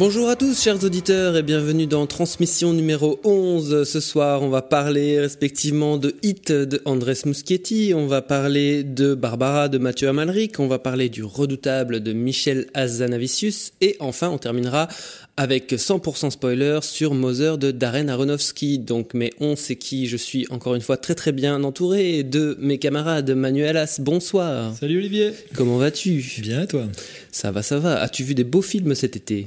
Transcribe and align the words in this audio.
Bonjour 0.00 0.30
à 0.30 0.36
tous 0.36 0.58
chers 0.58 0.82
auditeurs 0.82 1.36
et 1.36 1.42
bienvenue 1.42 1.86
dans 1.86 2.06
Transmission 2.06 2.72
numéro 2.72 3.20
11. 3.22 3.84
Ce 3.84 4.00
soir 4.00 4.40
on 4.40 4.48
va 4.48 4.62
parler 4.62 5.20
respectivement 5.20 5.98
de 5.98 6.14
Hit 6.22 6.50
de 6.52 6.80
Andrés 6.86 7.18
Muschietti, 7.26 7.92
on 7.94 8.06
va 8.06 8.22
parler 8.22 8.82
de 8.82 9.14
Barbara 9.14 9.68
de 9.68 9.76
Mathieu 9.76 10.08
Amalric, 10.08 10.58
on 10.58 10.68
va 10.68 10.78
parler 10.78 11.10
du 11.10 11.22
redoutable 11.22 12.02
de 12.02 12.14
Michel 12.14 12.68
Azanavicius 12.72 13.72
et 13.82 13.96
enfin 14.00 14.30
on 14.30 14.38
terminera 14.38 14.88
avec 15.36 15.70
100% 15.70 16.30
spoiler 16.30 16.78
sur 16.80 17.12
Mother 17.12 17.58
de 17.58 17.70
Darren 17.70 18.08
Aronofsky. 18.08 18.78
Donc 18.78 19.12
mais 19.12 19.34
on 19.38 19.54
sait 19.54 19.76
qui 19.76 20.06
je 20.06 20.16
suis 20.16 20.46
encore 20.48 20.76
une 20.76 20.80
fois 20.80 20.96
très 20.96 21.14
très 21.14 21.32
bien 21.32 21.62
entouré 21.62 22.22
de 22.22 22.56
mes 22.58 22.78
camarades 22.78 23.32
Manuel 23.32 23.76
As. 23.76 24.00
Bonsoir. 24.00 24.74
Salut 24.80 24.96
Olivier. 24.96 25.32
Comment 25.54 25.76
vas-tu? 25.76 26.24
Bien 26.40 26.64
toi? 26.64 26.86
Ça 27.32 27.50
va 27.50 27.60
ça 27.60 27.78
va. 27.78 28.00
As-tu 28.00 28.24
vu 28.24 28.34
des 28.34 28.44
beaux 28.44 28.62
films 28.62 28.94
cet 28.94 29.14
été? 29.14 29.44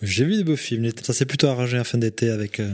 J'ai 0.00 0.24
vu 0.24 0.36
des 0.36 0.44
beaux 0.44 0.54
films. 0.56 0.90
Ça 1.02 1.12
s'est 1.12 1.24
plutôt 1.24 1.48
arrangé 1.48 1.76
en 1.78 1.82
fin 1.82 1.98
d'été 1.98 2.30
avec 2.30 2.60
euh, 2.60 2.70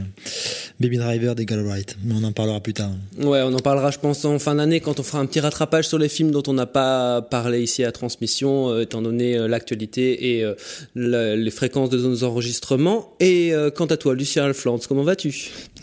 Baby 0.79 0.97
Driver 0.97 1.33
des 1.33 1.45
Wright, 1.45 1.97
mais 2.03 2.13
on 2.15 2.23
en 2.23 2.31
parlera 2.31 2.59
plus 2.61 2.73
tard. 2.73 2.91
Ouais, 3.17 3.41
on 3.41 3.51
en 3.53 3.59
parlera, 3.59 3.89
je 3.89 3.97
pense, 3.97 4.23
en 4.25 4.37
fin 4.37 4.53
d'année 4.53 4.79
quand 4.79 4.99
on 4.99 5.03
fera 5.03 5.19
un 5.19 5.25
petit 5.25 5.39
rattrapage 5.39 5.87
sur 5.87 5.97
les 5.97 6.07
films 6.07 6.29
dont 6.29 6.43
on 6.45 6.53
n'a 6.53 6.67
pas 6.67 7.23
parlé 7.23 7.63
ici 7.63 7.83
à 7.83 7.91
Transmission, 7.91 8.69
euh, 8.69 8.81
étant 8.83 9.01
donné 9.01 9.35
euh, 9.37 9.47
l'actualité 9.47 10.35
et 10.35 10.43
euh, 10.43 10.53
la- 10.93 11.35
les 11.35 11.51
fréquences 11.51 11.89
de 11.89 11.97
nos 11.97 12.23
enregistrements. 12.23 13.15
Et 13.19 13.53
euh, 13.55 13.71
quant 13.71 13.87
à 13.87 13.97
toi, 13.97 14.13
Lucien 14.13 14.45
Alflantz, 14.45 14.85
comment 14.85 15.03
vas-tu? 15.03 15.31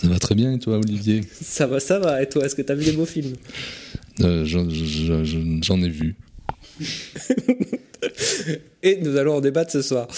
Ça 0.00 0.06
va 0.08 0.18
très 0.20 0.36
bien 0.36 0.52
et 0.54 0.58
toi 0.60 0.76
Olivier? 0.78 1.22
Ça 1.42 1.66
va, 1.66 1.80
ça 1.80 1.98
va. 1.98 2.22
Et 2.22 2.28
toi, 2.28 2.44
est-ce 2.44 2.54
que 2.54 2.62
t'as 2.62 2.74
vu 2.74 2.84
des 2.84 2.92
beaux 2.92 3.04
films? 3.06 3.34
Euh, 4.20 4.44
J'en 4.44 4.70
je- 4.70 4.84
je- 5.24 5.58
j'en 5.62 5.82
ai 5.82 5.88
vu. 5.88 6.14
Et 8.82 8.98
nous 9.00 9.16
allons 9.16 9.36
en 9.36 9.40
débattre 9.40 9.72
ce 9.72 9.82
soir. 9.82 10.08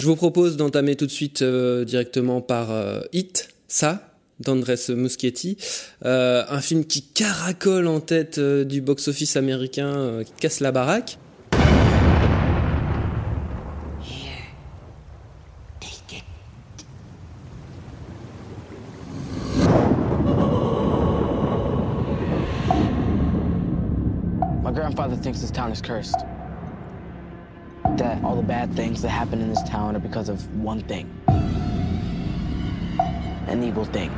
Je 0.00 0.06
vous 0.06 0.16
propose 0.16 0.56
d'entamer 0.56 0.96
tout 0.96 1.06
de 1.06 1.10
suite 1.10 1.42
euh, 1.42 1.84
directement 1.84 2.40
par 2.40 2.70
euh, 2.70 3.00
Hit, 3.12 3.48
ça, 3.68 4.10
d'Andrés 4.40 4.76
Muschietti, 4.88 5.56
Euh, 6.04 6.44
un 6.48 6.60
film 6.60 6.84
qui 6.84 7.02
caracole 7.02 7.86
en 7.86 8.00
tête 8.00 8.38
euh, 8.38 8.64
du 8.64 8.80
box-office 8.80 9.36
américain, 9.36 9.94
euh, 9.94 10.24
qui 10.24 10.32
casse 10.40 10.60
la 10.60 10.72
baraque. 10.72 11.18
My 24.62 24.72
grandfather 24.72 25.16
thinks 25.34 25.42
this 25.42 25.50
town 25.50 25.72
is 25.72 25.80
cursed. 25.80 26.18
That 27.96 28.22
all 28.24 28.36
the 28.36 28.42
bad 28.42 28.74
things 28.74 29.02
that 29.02 29.10
happen 29.10 29.40
in 29.40 29.48
this 29.48 29.62
town 29.64 29.96
are 29.96 30.00
because 30.00 30.28
of 30.28 30.38
one 30.62 30.80
thing 30.82 31.06
an 33.48 33.62
evil 33.62 33.84
thing. 33.84 34.10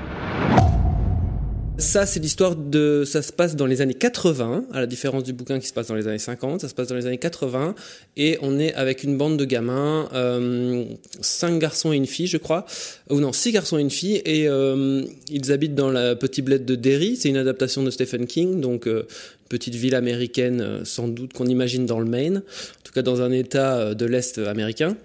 Ça, 1.79 2.07
c'est 2.07 2.21
l'histoire 2.21 2.57
de. 2.57 3.05
Ça 3.05 3.21
se 3.21 3.33
passe 3.33 3.55
dans 3.55 3.67
les 3.67 3.83
années 3.83 3.93
80, 3.93 4.65
à 4.73 4.81
la 4.81 4.87
différence 4.87 5.25
du 5.25 5.35
bouquin 5.35 5.59
qui 5.59 5.67
se 5.67 5.75
passe 5.75 5.89
dans 5.89 5.95
les 5.95 6.09
années 6.09 6.19
50. 6.19 6.63
Ça 6.63 6.71
se 6.71 6.75
passe 6.75 6.89
dans 6.89 6.95
les 6.95 7.07
années 7.07 7.19
80, 7.19 7.75
et 8.17 8.39
on 8.41 8.59
est 8.59 8.73
avec 8.73 9.05
une 9.05 9.19
bande 9.19 9.37
de 9.37 9.45
gamins, 9.45 10.09
euh, 10.15 10.87
cinq 11.21 11.59
garçons 11.59 11.93
et 11.93 11.97
une 11.97 12.07
fille, 12.07 12.29
je 12.29 12.39
crois, 12.39 12.65
ou 13.11 13.21
non, 13.21 13.35
six 13.35 13.53
garçons 13.53 13.77
et 13.77 13.83
une 13.83 13.91
fille, 13.91 14.23
et 14.25 14.49
euh, 14.49 15.03
ils 15.29 15.53
habitent 15.53 15.75
dans 15.75 15.91
la 15.91 16.17
petite 16.17 16.47
bled 16.47 16.65
de 16.65 16.77
Derry. 16.77 17.17
C'est 17.17 17.29
une 17.29 17.37
adaptation 17.37 17.83
de 17.83 17.91
Stephen 17.91 18.27
King, 18.27 18.63
donc 18.63 18.87
euh, 18.87 19.07
petite 19.49 19.75
ville 19.75 19.95
américaine, 19.95 20.61
euh, 20.61 20.85
sans 20.85 21.09
doute 21.09 21.33
qu'on 21.33 21.47
imagine 21.47 21.87
dans 21.87 22.01
le 22.01 22.07
Maine, 22.07 22.39
en 22.39 22.83
tout 22.85 22.93
cas 22.93 23.03
dans 23.03 23.23
un 23.23 23.33
État 23.33 23.79
euh, 23.79 23.95
de 23.95 24.05
l'Est 24.07 24.39
américain. 24.39 24.97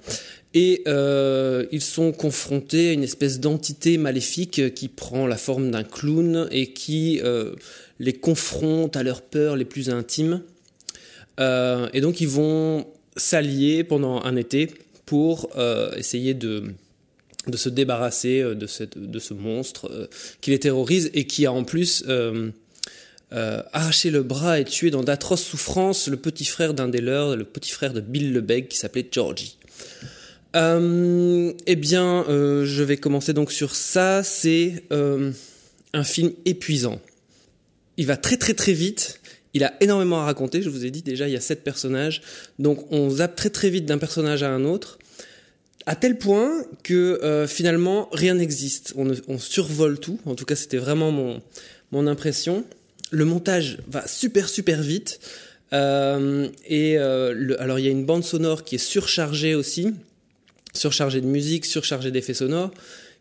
Et 0.53 0.83
euh, 0.87 1.65
ils 1.71 1.81
sont 1.81 2.11
confrontés 2.11 2.89
à 2.89 2.91
une 2.93 3.03
espèce 3.03 3.39
d'entité 3.39 3.97
maléfique 3.97 4.73
qui 4.73 4.89
prend 4.89 5.25
la 5.25 5.37
forme 5.37 5.71
d'un 5.71 5.83
clown 5.83 6.49
et 6.51 6.73
qui 6.73 7.21
les 7.99 8.13
confronte 8.13 8.97
à 8.97 9.03
leurs 9.03 9.21
peurs 9.21 9.55
les 9.55 9.63
plus 9.63 9.89
intimes. 9.89 10.41
Et 11.39 12.01
donc 12.01 12.19
ils 12.19 12.27
vont 12.27 12.85
s'allier 13.15 13.85
pendant 13.85 14.21
un 14.23 14.35
été 14.35 14.69
pour 15.05 15.49
essayer 15.95 16.33
de, 16.33 16.65
de 17.47 17.55
se 17.55 17.69
débarrasser 17.69 18.43
de, 18.43 18.67
cette, 18.67 18.97
de 18.97 19.19
ce 19.19 19.33
monstre 19.33 20.09
qui 20.41 20.51
les 20.51 20.59
terrorise 20.59 21.11
et 21.13 21.27
qui 21.27 21.45
a 21.45 21.53
en 21.53 21.63
plus 21.63 22.03
euh, 23.33 23.63
arraché 23.71 24.11
le 24.11 24.23
bras 24.23 24.59
et 24.59 24.65
tué 24.65 24.91
dans 24.91 25.03
d'atroces 25.03 25.43
souffrances 25.43 26.09
le 26.09 26.17
petit 26.17 26.43
frère 26.43 26.73
d'un 26.73 26.89
des 26.89 26.99
leurs, 26.99 27.37
le 27.37 27.45
petit 27.45 27.71
frère 27.71 27.93
de 27.93 28.01
Bill 28.01 28.33
Lebeg 28.33 28.67
qui 28.67 28.77
s'appelait 28.77 29.07
Georgie. 29.09 29.57
Euh, 30.57 31.53
eh 31.65 31.75
bien, 31.77 32.25
euh, 32.27 32.65
je 32.65 32.83
vais 32.83 32.97
commencer 32.97 33.31
donc 33.31 33.53
sur 33.53 33.73
ça. 33.73 34.21
C'est 34.23 34.83
un 34.91 36.03
film 36.03 36.33
épuisant. 36.43 36.99
Il 37.95 38.05
va 38.05 38.17
très 38.17 38.35
très 38.35 38.53
très 38.53 38.73
vite. 38.73 39.21
Il 39.53 39.63
a 39.63 39.75
énormément 39.79 40.19
à 40.19 40.25
raconter. 40.25 40.61
Je 40.61 40.69
vous 40.69 40.85
ai 40.85 40.91
dit 40.91 41.01
déjà, 41.01 41.29
il 41.29 41.33
y 41.33 41.37
a 41.37 41.41
sept 41.41 41.63
personnages. 41.63 42.21
Donc 42.59 42.91
on 42.91 43.09
zappe 43.09 43.37
très 43.37 43.49
très 43.49 43.69
vite 43.69 43.85
d'un 43.85 43.97
personnage 43.97 44.43
à 44.43 44.49
un 44.49 44.65
autre. 44.65 44.99
À 45.85 45.95
tel 45.95 46.17
point 46.17 46.65
que 46.83 47.45
finalement 47.47 48.09
rien 48.11 48.33
n'existe. 48.33 48.93
On, 48.97 49.09
on 49.29 49.39
survole 49.39 49.99
tout. 49.99 50.19
En 50.25 50.35
tout 50.35 50.45
cas, 50.45 50.57
c'était 50.57 50.77
vraiment 50.77 51.11
mon, 51.11 51.41
mon 51.91 52.07
impression. 52.07 52.65
Le 53.11 53.25
montage 53.25 53.77
va 53.87 54.07
super 54.07 54.49
super 54.49 54.81
vite. 54.81 55.19
Euh, 55.73 56.49
et 56.67 56.97
euh, 56.97 57.55
alors 57.59 57.79
il 57.79 57.85
y 57.85 57.87
a 57.87 57.91
une 57.91 58.05
bande 58.05 58.23
sonore 58.23 58.63
qui 58.63 58.75
est 58.75 58.85
surchargée 58.85 59.55
aussi 59.55 59.93
surchargé 60.73 61.19
de 61.19 61.25
musique, 61.25 61.65
surchargé 61.65 62.11
d'effets 62.11 62.33
sonores, 62.33 62.71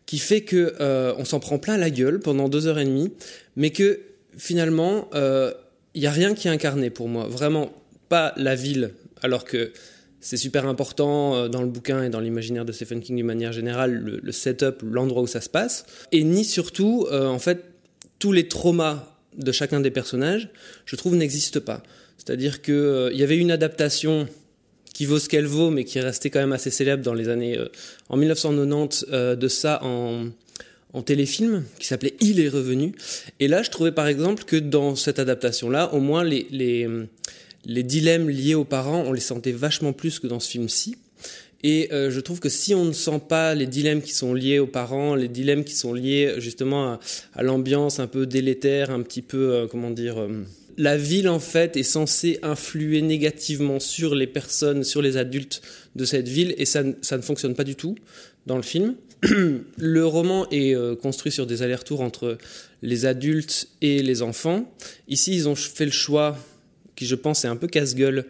qui 0.05 0.19
fait 0.19 0.41
que 0.41 0.73
euh, 0.79 1.13
on 1.17 1.25
s'en 1.25 1.41
prend 1.41 1.59
plein 1.59 1.75
la 1.75 1.89
gueule 1.89 2.21
pendant 2.21 2.47
deux 2.47 2.65
heures 2.67 2.79
et 2.79 2.85
demie, 2.85 3.11
mais 3.57 3.71
que 3.71 3.99
finalement 4.37 5.09
il 5.13 6.01
y 6.01 6.07
a 6.07 6.11
rien 6.11 6.33
qui 6.33 6.47
est 6.47 6.51
incarné 6.51 6.89
pour 6.89 7.09
moi, 7.09 7.27
vraiment 7.27 7.73
pas 8.07 8.33
la 8.37 8.55
ville, 8.55 8.91
alors 9.21 9.43
que 9.43 9.73
c'est 10.21 10.37
super 10.37 10.65
important 10.65 11.49
dans 11.49 11.61
le 11.61 11.67
bouquin 11.67 12.03
et 12.03 12.09
dans 12.09 12.21
l'imaginaire 12.21 12.63
de 12.63 12.71
Stephen 12.71 13.01
King 13.01 13.17
d'une 13.17 13.25
manière 13.25 13.51
générale, 13.51 13.91
le, 13.95 14.21
le 14.23 14.31
setup, 14.31 14.81
l'endroit 14.81 15.23
où 15.23 15.27
ça 15.27 15.41
se 15.41 15.49
passe, 15.49 15.85
et 16.13 16.23
ni 16.23 16.45
surtout 16.45 17.05
en 17.11 17.39
fait 17.39 17.65
tous 18.17 18.31
les 18.31 18.47
traumas 18.47 19.10
de 19.37 19.51
chacun 19.51 19.79
des 19.79 19.91
personnages, 19.91 20.49
je 20.85 20.95
trouve 20.95 21.15
n'existent 21.15 21.61
pas. 21.61 21.83
C'est-à-dire 22.17 22.61
que 22.61 22.71
euh, 22.71 23.13
y 23.13 23.23
avait 23.23 23.37
une 23.37 23.51
adaptation 23.51 24.27
qui 24.93 25.05
vaut 25.05 25.19
ce 25.19 25.29
qu'elle 25.29 25.45
vaut, 25.45 25.71
mais 25.71 25.85
qui 25.85 25.97
est 25.97 26.01
restée 26.01 26.29
quand 26.29 26.39
même 26.39 26.51
assez 26.51 26.69
célèbre 26.69 27.03
dans 27.03 27.13
les 27.13 27.29
années 27.29 27.57
euh, 27.57 27.67
en 28.09 28.17
1990 28.17 29.07
euh, 29.11 29.35
de 29.35 29.47
ça 29.47 29.81
en 29.83 31.01
téléfilm 31.03 31.63
qui 31.79 31.87
s'appelait 31.87 32.15
Il 32.19 32.39
est 32.39 32.49
revenu. 32.49 32.93
Et 33.39 33.47
là, 33.47 33.63
je 33.63 33.71
trouvais 33.71 33.93
par 33.93 34.07
exemple 34.07 34.43
que 34.43 34.57
dans 34.57 34.95
cette 34.95 35.19
adaptation-là, 35.19 35.93
au 35.93 35.99
moins 35.99 36.23
les 36.23 36.87
dilemmes 37.65 38.29
liés 38.29 38.55
aux 38.55 38.65
parents, 38.65 39.03
on 39.07 39.13
les 39.13 39.21
sentait 39.21 39.53
vachement 39.53 39.93
plus 39.93 40.19
que 40.19 40.27
dans 40.27 40.39
ce 40.39 40.49
film-ci. 40.49 40.97
Et 41.63 41.89
euh, 41.91 42.09
je 42.09 42.19
trouve 42.19 42.39
que 42.39 42.49
si 42.49 42.73
on 42.73 42.85
ne 42.85 42.91
sent 42.91 43.21
pas 43.27 43.53
les 43.53 43.67
dilemmes 43.67 44.01
qui 44.01 44.13
sont 44.13 44.33
liés 44.33 44.59
aux 44.59 44.67
parents, 44.67 45.15
les 45.15 45.27
dilemmes 45.27 45.63
qui 45.63 45.75
sont 45.75 45.93
liés 45.93 46.35
justement 46.37 46.99
à, 47.33 47.43
l'ambiance 47.43 47.99
un 47.99 48.07
peu 48.07 48.25
délétère, 48.25 48.89
un 48.89 49.01
petit 49.01 49.21
peu, 49.21 49.53
euh, 49.53 49.67
comment 49.67 49.91
dire, 49.91 50.19
euh, 50.19 50.43
la 50.77 50.97
ville 50.97 51.29
en 51.29 51.39
fait 51.39 51.77
est 51.77 51.83
censée 51.83 52.39
influer 52.41 53.01
négativement 53.01 53.79
sur 53.79 54.15
les 54.15 54.27
personnes, 54.27 54.83
sur 54.83 55.01
les 55.01 55.17
adultes 55.17 55.61
de 55.95 56.05
cette 56.05 56.27
ville, 56.27 56.55
et 56.57 56.65
ça, 56.65 56.83
ça 57.01 57.17
ne 57.17 57.21
fonctionne 57.21 57.53
pas 57.53 57.63
du 57.63 57.75
tout 57.75 57.95
dans 58.47 58.55
le 58.55 58.63
film. 58.63 58.95
le 59.77 60.05
roman 60.05 60.47
est 60.49 60.75
construit 60.99 61.31
sur 61.31 61.45
des 61.45 61.61
allers-retours 61.61 62.01
entre 62.01 62.39
les 62.81 63.05
adultes 63.05 63.67
et 63.81 64.01
les 64.01 64.23
enfants. 64.23 64.73
Ici, 65.07 65.35
ils 65.35 65.47
ont 65.47 65.53
fait 65.53 65.85
le 65.85 65.91
choix, 65.91 66.35
qui 66.95 67.05
je 67.05 67.13
pense 67.13 67.45
est 67.45 67.47
un 67.47 67.55
peu 67.55 67.67
casse-gueule, 67.67 68.25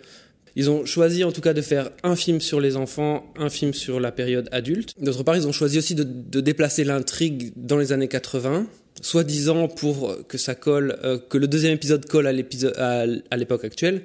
ils 0.55 0.69
ont 0.69 0.85
choisi 0.85 1.23
en 1.23 1.31
tout 1.31 1.41
cas 1.41 1.53
de 1.53 1.61
faire 1.61 1.91
un 2.03 2.15
film 2.15 2.41
sur 2.41 2.59
les 2.59 2.75
enfants, 2.75 3.31
un 3.37 3.49
film 3.49 3.73
sur 3.73 3.99
la 3.99 4.11
période 4.11 4.49
adulte. 4.51 4.93
D'autre 5.01 5.23
part, 5.23 5.35
ils 5.35 5.47
ont 5.47 5.51
choisi 5.51 5.77
aussi 5.77 5.95
de, 5.95 6.41
déplacer 6.41 6.83
l'intrigue 6.83 7.53
dans 7.55 7.77
les 7.77 7.91
années 7.91 8.07
80, 8.07 8.67
soi-disant 9.01 9.67
pour 9.67 10.15
que 10.27 10.37
euh, 10.69 11.17
que 11.29 11.37
le 11.37 11.47
deuxième 11.47 11.73
épisode 11.73 12.05
colle 12.05 12.27
à 12.27 13.37
l'époque 13.37 13.63
actuelle. 13.63 14.03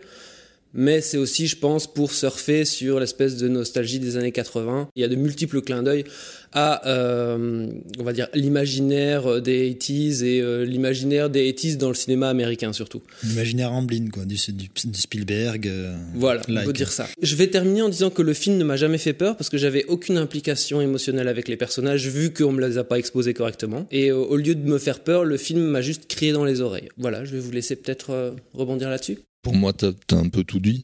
Mais 0.76 1.00
c'est 1.00 1.16
aussi, 1.16 1.46
je 1.48 1.56
pense, 1.56 1.92
pour 1.92 2.12
surfer 2.12 2.64
sur 2.64 3.00
l'espèce 3.00 3.36
de 3.36 3.48
nostalgie 3.48 3.98
des 3.98 4.16
années 4.16 4.30
80. 4.32 4.88
Il 4.94 5.00
y 5.02 5.04
a 5.04 5.08
de 5.08 5.16
multiples 5.16 5.62
clins 5.62 5.82
d'œil 5.82 6.04
à, 6.52 6.86
euh, 6.88 7.66
on 7.98 8.02
va 8.04 8.12
dire, 8.12 8.28
l'imaginaire 8.34 9.42
des 9.42 9.72
80s 9.74 10.22
et 10.24 10.40
euh, 10.40 10.64
l'imaginaire 10.64 11.28
des 11.30 11.52
80s 11.52 11.76
dans 11.76 11.88
le 11.88 11.94
cinéma 11.94 12.28
américain 12.28 12.72
surtout. 12.72 13.02
L'imaginaire 13.24 13.72
Amblin, 13.72 14.08
quoi, 14.12 14.24
du, 14.24 14.36
du, 14.52 14.68
du 14.84 15.00
Spielberg. 15.00 15.66
euh, 15.66 15.96
Voilà, 16.14 16.42
on 16.48 16.52
like. 16.52 16.64
peut 16.66 16.72
dire 16.72 16.90
ça. 16.92 17.08
Je 17.20 17.36
vais 17.36 17.48
terminer 17.48 17.82
en 17.82 17.88
disant 17.88 18.10
que 18.10 18.22
le 18.22 18.32
film 18.32 18.56
ne 18.58 18.64
m'a 18.64 18.76
jamais 18.76 18.98
fait 18.98 19.12
peur 19.12 19.36
parce 19.36 19.50
que 19.50 19.58
j'avais 19.58 19.84
aucune 19.86 20.16
implication 20.18 20.80
émotionnelle 20.80 21.28
avec 21.28 21.48
les 21.48 21.56
personnages 21.56 22.06
vu 22.08 22.32
qu'on 22.32 22.52
me 22.52 22.66
les 22.66 22.78
a 22.78 22.84
pas 22.84 22.98
exposés 22.98 23.34
correctement. 23.34 23.86
Et 23.90 24.12
au 24.12 24.36
lieu 24.36 24.54
de 24.54 24.66
me 24.68 24.78
faire 24.78 25.00
peur, 25.00 25.24
le 25.24 25.36
film 25.36 25.60
m'a 25.60 25.80
juste 25.82 26.06
crié 26.06 26.32
dans 26.32 26.44
les 26.44 26.60
oreilles. 26.60 26.88
Voilà, 26.96 27.24
je 27.24 27.32
vais 27.32 27.40
vous 27.40 27.50
laisser 27.50 27.76
peut-être 27.76 28.34
rebondir 28.54 28.88
là-dessus. 28.88 29.18
Pour 29.46 29.54
moi, 29.54 29.72
t'as 29.72 29.92
as 30.10 30.16
un 30.16 30.28
peu 30.28 30.42
tout 30.42 30.58
dit. 30.58 30.82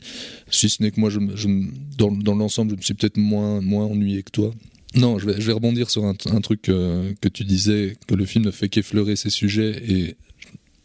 Si 0.48 0.70
ce 0.70 0.80
n'est 0.84 0.92
que 0.92 1.00
moi, 1.00 1.10
je, 1.10 1.18
dans, 1.98 2.12
dans 2.12 2.36
l'ensemble, 2.36 2.70
je 2.70 2.76
me 2.76 2.80
suis 2.82 2.94
peut-être 2.94 3.16
moins, 3.16 3.60
moins 3.60 3.86
ennuyé 3.86 4.22
que 4.22 4.30
toi. 4.30 4.52
Non, 4.94 5.18
je 5.18 5.26
vais, 5.26 5.40
je 5.40 5.44
vais 5.44 5.52
rebondir 5.52 5.90
sur 5.90 6.04
un, 6.04 6.14
truc 6.14 6.68
euh, 6.68 7.12
que 7.20 7.28
tu 7.28 7.42
disais, 7.42 7.96
que 8.06 8.14
le 8.14 8.24
film 8.24 8.44
ne 8.44 8.52
fait 8.52 8.68
qu'effleurer 8.68 9.16
ses 9.16 9.30
sujets, 9.30 9.82
et 9.90 10.14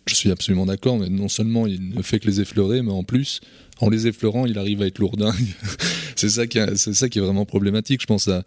je 0.07 0.15
suis 0.15 0.31
absolument 0.31 0.65
d'accord, 0.65 0.97
mais 0.97 1.09
non 1.09 1.27
seulement 1.27 1.67
il 1.67 1.89
ne 1.89 2.01
fait 2.01 2.19
que 2.19 2.25
les 2.25 2.41
effleurer, 2.41 2.81
mais 2.81 2.91
en 2.91 3.03
plus, 3.03 3.41
en 3.79 3.89
les 3.89 4.07
effleurant, 4.07 4.47
il 4.47 4.57
arrive 4.57 4.81
à 4.81 4.87
être 4.87 4.97
lourdingue. 4.97 5.35
c'est 6.15 6.29
ça, 6.29 6.47
qui 6.47 6.57
est- 6.57 6.75
ça 6.93 7.09
qui 7.09 7.19
est 7.19 7.21
vraiment 7.21 7.45
problématique, 7.45 8.01
je 8.01 8.07
pense 8.07 8.27
à... 8.27 8.43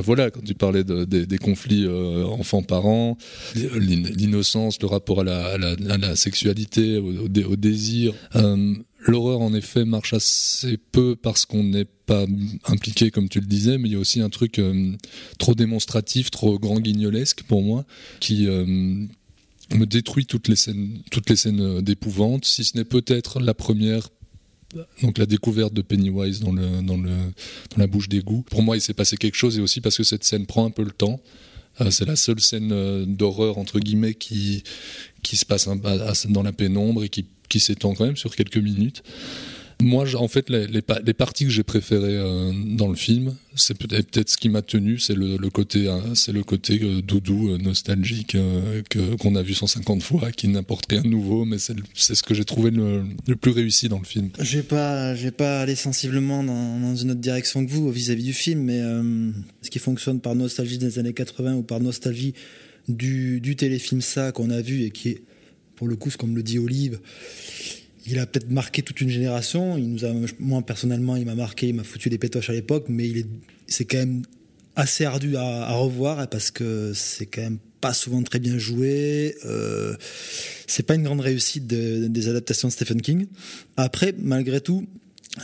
Voilà, 0.00 0.30
quand 0.30 0.42
tu 0.44 0.54
parlais 0.54 0.84
de- 0.84 1.04
des- 1.04 1.26
conflits 1.38 1.84
euh, 1.86 2.24
enfants-parents, 2.24 3.16
l'in- 3.54 4.10
l'innocence, 4.16 4.80
le 4.80 4.86
rapport 4.86 5.20
à 5.20 5.24
la, 5.24 5.56
sexualité, 6.16 6.98
au, 6.98 7.24
au 7.24 7.28
dé- 7.28 7.44
au 7.44 7.56
désir. 7.56 8.14
Euh, 8.36 8.74
L'horreur, 9.08 9.40
en 9.40 9.52
effet, 9.52 9.84
marche 9.84 10.12
assez 10.14 10.76
peu 10.76 11.16
parce 11.16 11.44
qu'on 11.44 11.64
n'est 11.64 11.86
pas 12.06 12.24
impliqué, 12.66 13.10
comme 13.10 13.28
tu 13.28 13.40
le 13.40 13.46
disais, 13.46 13.76
mais 13.76 13.88
il 13.88 13.92
y 13.92 13.96
a 13.96 13.98
aussi 13.98 14.20
un 14.20 14.30
truc 14.30 14.60
euh, 14.60 14.92
trop 15.38 15.56
démonstratif, 15.56 16.30
trop 16.30 16.56
grand 16.58 16.78
guignolesque 16.78 17.42
pour 17.42 17.62
moi, 17.62 17.84
qui 18.20 18.46
euh, 18.46 18.64
me 18.64 19.86
détruit 19.86 20.26
toutes 20.26 20.46
les 20.46 20.54
scènes, 20.54 21.00
toutes 21.10 21.28
les 21.30 21.36
scènes 21.36 21.80
d'épouvante, 21.80 22.44
si 22.44 22.62
ce 22.62 22.76
n'est 22.76 22.84
peut-être 22.84 23.40
la 23.40 23.54
première. 23.54 24.08
Donc 25.02 25.18
la 25.18 25.26
découverte 25.26 25.74
de 25.74 25.82
Pennywise 25.82 26.40
dans, 26.40 26.52
le, 26.52 26.82
dans, 26.82 26.96
le, 26.96 27.10
dans 27.10 27.78
la 27.78 27.86
bouche 27.86 28.08
d'égout. 28.08 28.44
Pour 28.50 28.62
moi, 28.62 28.76
il 28.76 28.80
s'est 28.80 28.94
passé 28.94 29.16
quelque 29.16 29.36
chose 29.36 29.58
et 29.58 29.60
aussi 29.60 29.80
parce 29.80 29.96
que 29.96 30.04
cette 30.04 30.24
scène 30.24 30.46
prend 30.46 30.66
un 30.66 30.70
peu 30.70 30.82
le 30.82 30.90
temps. 30.90 31.20
Euh, 31.80 31.90
c'est 31.90 32.04
la 32.04 32.16
seule 32.16 32.40
scène 32.40 32.70
euh, 32.72 33.04
d'horreur 33.06 33.58
entre 33.58 33.80
guillemets 33.80 34.14
qui 34.14 34.62
qui 35.22 35.36
se 35.36 35.46
passe 35.46 35.68
dans 36.28 36.42
la 36.42 36.52
pénombre 36.52 37.04
et 37.04 37.08
qui, 37.08 37.26
qui 37.48 37.60
s'étend 37.60 37.94
quand 37.94 38.04
même 38.04 38.16
sur 38.16 38.34
quelques 38.34 38.58
minutes. 38.58 39.02
Moi, 39.82 40.06
en 40.14 40.28
fait, 40.28 40.48
les, 40.48 40.66
les, 40.68 40.80
pa- 40.80 41.00
les 41.04 41.12
parties 41.12 41.44
que 41.44 41.50
j'ai 41.50 41.64
préférées 41.64 42.16
euh, 42.16 42.52
dans 42.76 42.88
le 42.88 42.94
film, 42.94 43.34
c'est 43.56 43.76
peut-être 43.76 44.28
ce 44.30 44.36
qui 44.36 44.48
m'a 44.48 44.62
tenu, 44.62 44.98
c'est 44.98 45.14
le, 45.14 45.36
côté, 45.50 45.88
hein, 45.88 46.02
c'est 46.14 46.32
le 46.32 46.44
côté 46.44 46.80
euh, 46.82 47.02
doudou, 47.02 47.50
euh, 47.50 47.58
nostalgique 47.58 48.36
euh, 48.36 48.82
que 48.88 49.16
qu'on 49.16 49.34
a 49.34 49.42
vu 49.42 49.54
150 49.54 50.02
fois, 50.02 50.30
qui 50.30 50.46
n'apporte 50.46 50.86
rien 50.88 51.02
de 51.02 51.08
nouveau, 51.08 51.44
mais 51.44 51.56
c'est 51.58 52.14
ce 52.14 52.22
que 52.22 52.32
j'ai 52.32 52.44
trouvé 52.44 52.70
le, 52.70 53.02
plus 53.34 53.50
réussi 53.50 53.88
dans 53.88 53.98
le 53.98 54.04
film. 54.04 54.30
Je 54.38 54.58
vais 54.58 54.62
pas, 54.62 55.14
je 55.16 55.24
vais 55.24 55.30
pas 55.32 55.60
aller 55.60 55.74
sensiblement 55.74 56.44
dans, 56.44 56.94
une 56.94 57.10
autre 57.10 57.20
direction 57.20 57.64
que 57.66 57.70
vous 57.70 57.90
vis-à-vis 57.90 58.24
du 58.24 58.32
film, 58.32 58.62
mais 58.62 58.80
euh, 58.80 59.30
ce 59.62 59.70
qui 59.70 59.80
fonctionne 59.80 60.20
par 60.20 60.36
nostalgie 60.36 60.78
des 60.78 60.98
années 61.00 61.12
80 61.12 61.54
ou 61.56 61.62
par 61.62 61.80
nostalgie 61.80 62.34
du, 62.88 63.40
téléfilm 63.56 64.00
ça 64.00 64.32
qu'on 64.32 64.50
a 64.50 64.60
vu 64.60 64.84
et 64.84 64.90
qui 64.90 65.08
est, 65.08 65.22
pour 65.76 65.88
le 65.88 65.96
coup, 65.96 66.10
comme 66.16 66.36
le 66.36 66.42
dit 66.42 66.58
Olive, 66.58 67.00
il 68.06 68.18
a 68.18 68.26
peut-être 68.26 68.50
marqué 68.50 68.82
toute 68.82 69.00
une 69.00 69.08
génération. 69.08 69.76
Il 69.76 69.88
nous 69.90 70.04
a, 70.04 70.12
moi 70.38 70.62
personnellement, 70.62 71.16
il 71.16 71.26
m'a 71.26 71.34
marqué, 71.34 71.68
il 71.68 71.74
m'a 71.74 71.84
foutu 71.84 72.08
des 72.10 72.18
pétoches 72.18 72.50
à 72.50 72.52
l'époque, 72.52 72.86
mais 72.88 73.08
il 73.08 73.18
est, 73.18 73.26
c'est 73.66 73.84
quand 73.84 73.98
même 73.98 74.22
assez 74.76 75.04
ardu 75.04 75.36
à, 75.36 75.72
revoir 75.74 76.28
parce 76.28 76.50
que 76.50 76.92
c'est 76.94 77.26
quand 77.26 77.42
même 77.42 77.58
pas 77.80 77.92
souvent 77.92 78.22
très 78.22 78.38
bien 78.38 78.58
joué. 78.58 79.36
Euh, 79.44 79.94
c'est 80.66 80.84
pas 80.84 80.94
une 80.94 81.02
grande 81.02 81.20
réussite 81.20 81.66
de- 81.66 82.06
des 82.08 82.28
adaptations 82.28 82.68
de 82.68 82.72
Stephen 82.72 83.02
King. 83.02 83.26
Après, 83.76 84.14
malgré 84.18 84.60
tout, 84.60 84.86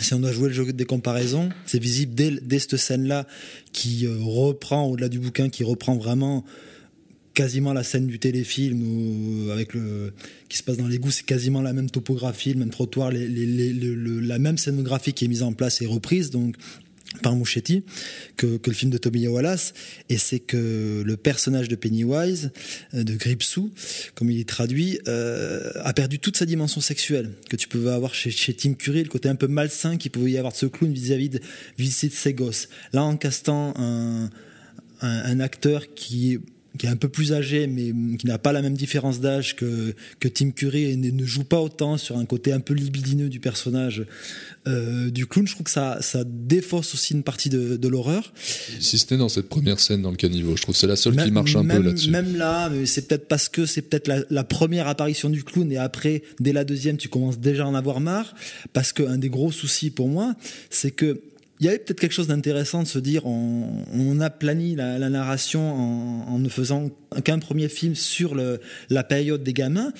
si 0.00 0.14
on 0.14 0.20
doit 0.20 0.32
jouer 0.32 0.48
le 0.48 0.54
jeu 0.54 0.72
des 0.72 0.84
comparaisons, 0.84 1.48
c'est 1.66 1.82
visible 1.82 2.14
dès, 2.14 2.30
dès 2.42 2.58
cette 2.58 2.76
scène-là 2.76 3.26
qui 3.72 4.06
euh, 4.06 4.16
reprend, 4.20 4.86
au-delà 4.86 5.08
du 5.08 5.18
bouquin, 5.18 5.48
qui 5.48 5.64
reprend 5.64 5.96
vraiment 5.96 6.44
quasiment 7.38 7.72
la 7.72 7.84
scène 7.84 8.08
du 8.08 8.18
téléfilm 8.18 9.48
avec 9.52 9.72
le 9.72 10.12
qui 10.48 10.58
se 10.58 10.64
passe 10.64 10.76
dans 10.76 10.88
l'égout, 10.88 11.12
c'est 11.12 11.24
quasiment 11.24 11.62
la 11.62 11.72
même 11.72 11.88
topographie, 11.88 12.52
le 12.52 12.58
même 12.58 12.70
trottoir, 12.70 13.12
la 13.12 14.38
même 14.40 14.58
scénographie 14.58 15.12
qui 15.12 15.26
est 15.26 15.28
mise 15.28 15.44
en 15.44 15.52
place 15.52 15.80
et 15.80 15.86
reprise 15.86 16.30
donc 16.30 16.56
par 17.22 17.36
Mouchetti 17.36 17.84
que, 18.36 18.58
le 18.66 18.72
film 18.72 18.90
de 18.90 18.98
Toby 18.98 19.28
Wallace. 19.28 19.72
Et 20.08 20.18
c'est 20.18 20.40
que 20.40 21.04
le 21.06 21.16
personnage 21.16 21.68
de 21.68 21.76
Pennywise 21.76 22.50
euh, 22.92 23.04
de 23.04 23.14
Gripsou 23.14 23.70
comme 24.16 24.32
il 24.32 24.40
est 24.40 24.48
traduit 24.48 24.98
euh, 25.06 25.70
a 25.84 25.92
perdu 25.92 26.18
toute 26.18 26.36
sa 26.36 26.44
dimension 26.44 26.80
sexuelle 26.80 27.30
que 27.48 27.54
tu 27.54 27.68
pouvais 27.68 27.90
avoir 27.90 28.14
chez, 28.14 28.52
Tim 28.52 28.74
Curry 28.74 29.04
le 29.04 29.08
côté 29.08 29.28
un 29.28 29.36
peu 29.36 29.46
malsain 29.46 29.96
qu'il 29.96 30.10
pouvait 30.10 30.32
y 30.32 30.38
avoir 30.38 30.52
de 30.52 30.58
ce 30.58 30.66
clown 30.66 30.92
vis-à-vis 30.92 31.28
de, 31.28 31.40
vis-à-vis 31.78 32.08
de 32.08 32.18
ses 32.18 32.34
gosses. 32.34 32.68
Là 32.92 33.04
en 33.04 33.16
castant 33.16 33.74
un, 33.76 34.28
un, 35.00 35.38
acteur 35.38 35.94
qui 35.94 36.40
qui 36.78 36.86
est 36.86 36.88
un 36.88 36.96
peu 36.96 37.08
plus 37.08 37.32
âgé, 37.32 37.66
mais 37.66 37.92
qui 38.16 38.26
n'a 38.26 38.38
pas 38.38 38.52
la 38.52 38.62
même 38.62 38.76
différence 38.76 39.20
d'âge 39.20 39.56
que, 39.56 39.94
que 40.20 40.28
Tim 40.28 40.50
Curry 40.50 40.84
et 40.84 40.96
ne, 40.96 41.10
ne 41.10 41.24
joue 41.24 41.44
pas 41.44 41.60
autant 41.60 41.98
sur 41.98 42.16
un 42.16 42.24
côté 42.24 42.52
un 42.52 42.60
peu 42.60 42.74
libidineux 42.74 43.28
du 43.28 43.40
personnage 43.40 44.04
euh, 44.66 45.10
du 45.10 45.26
clown. 45.26 45.46
Je 45.46 45.54
trouve 45.54 45.64
que 45.64 45.70
ça, 45.70 45.98
ça 46.00 46.22
défausse 46.24 46.94
aussi 46.94 47.14
une 47.14 47.22
partie 47.22 47.48
de, 47.48 47.76
de 47.76 47.88
l'horreur. 47.88 48.32
Si 48.80 48.98
c'était 48.98 49.16
dans 49.16 49.28
cette 49.28 49.48
première 49.48 49.80
scène 49.80 50.02
dans 50.02 50.10
le 50.10 50.16
caniveau, 50.16 50.56
je 50.56 50.62
trouve 50.62 50.74
que 50.74 50.80
c'est 50.80 50.86
la 50.86 50.96
seule 50.96 51.16
qui 51.16 51.30
marche 51.30 51.56
un 51.56 51.62
même, 51.62 51.82
peu 51.82 51.88
là-dessus. 51.88 52.10
Même 52.10 52.36
là, 52.36 52.70
c'est 52.84 53.08
peut-être 53.08 53.28
parce 53.28 53.48
que 53.48 53.66
c'est 53.66 53.82
peut-être 53.82 54.08
la, 54.08 54.20
la 54.30 54.44
première 54.44 54.88
apparition 54.88 55.30
du 55.30 55.42
clown 55.44 55.70
et 55.72 55.76
après, 55.76 56.22
dès 56.40 56.52
la 56.52 56.64
deuxième, 56.64 56.96
tu 56.96 57.08
commences 57.08 57.38
déjà 57.38 57.64
à 57.64 57.66
en 57.66 57.74
avoir 57.74 58.00
marre. 58.00 58.34
Parce 58.72 58.92
qu'un 58.92 59.18
des 59.18 59.28
gros 59.28 59.52
soucis 59.52 59.90
pour 59.90 60.08
moi, 60.08 60.34
c'est 60.70 60.90
que 60.90 61.20
il 61.60 61.66
y 61.66 61.68
avait 61.68 61.78
peut-être 61.78 62.00
quelque 62.00 62.12
chose 62.12 62.28
d'intéressant 62.28 62.82
de 62.82 62.88
se 62.88 62.98
dire 62.98 63.26
on, 63.26 63.84
on 63.92 64.20
aplanit 64.20 64.76
la, 64.76 64.98
narration 65.10 65.60
en, 65.60 66.28
en 66.28 66.38
ne 66.38 66.48
faisant 66.48 66.90
qu'un 67.24 67.38
premier 67.38 67.68
film 67.68 67.94
sur 67.94 68.34
le, 68.34 68.60
la 68.90 69.02
période 69.02 69.42
des 69.42 69.52
gamins 69.52 69.92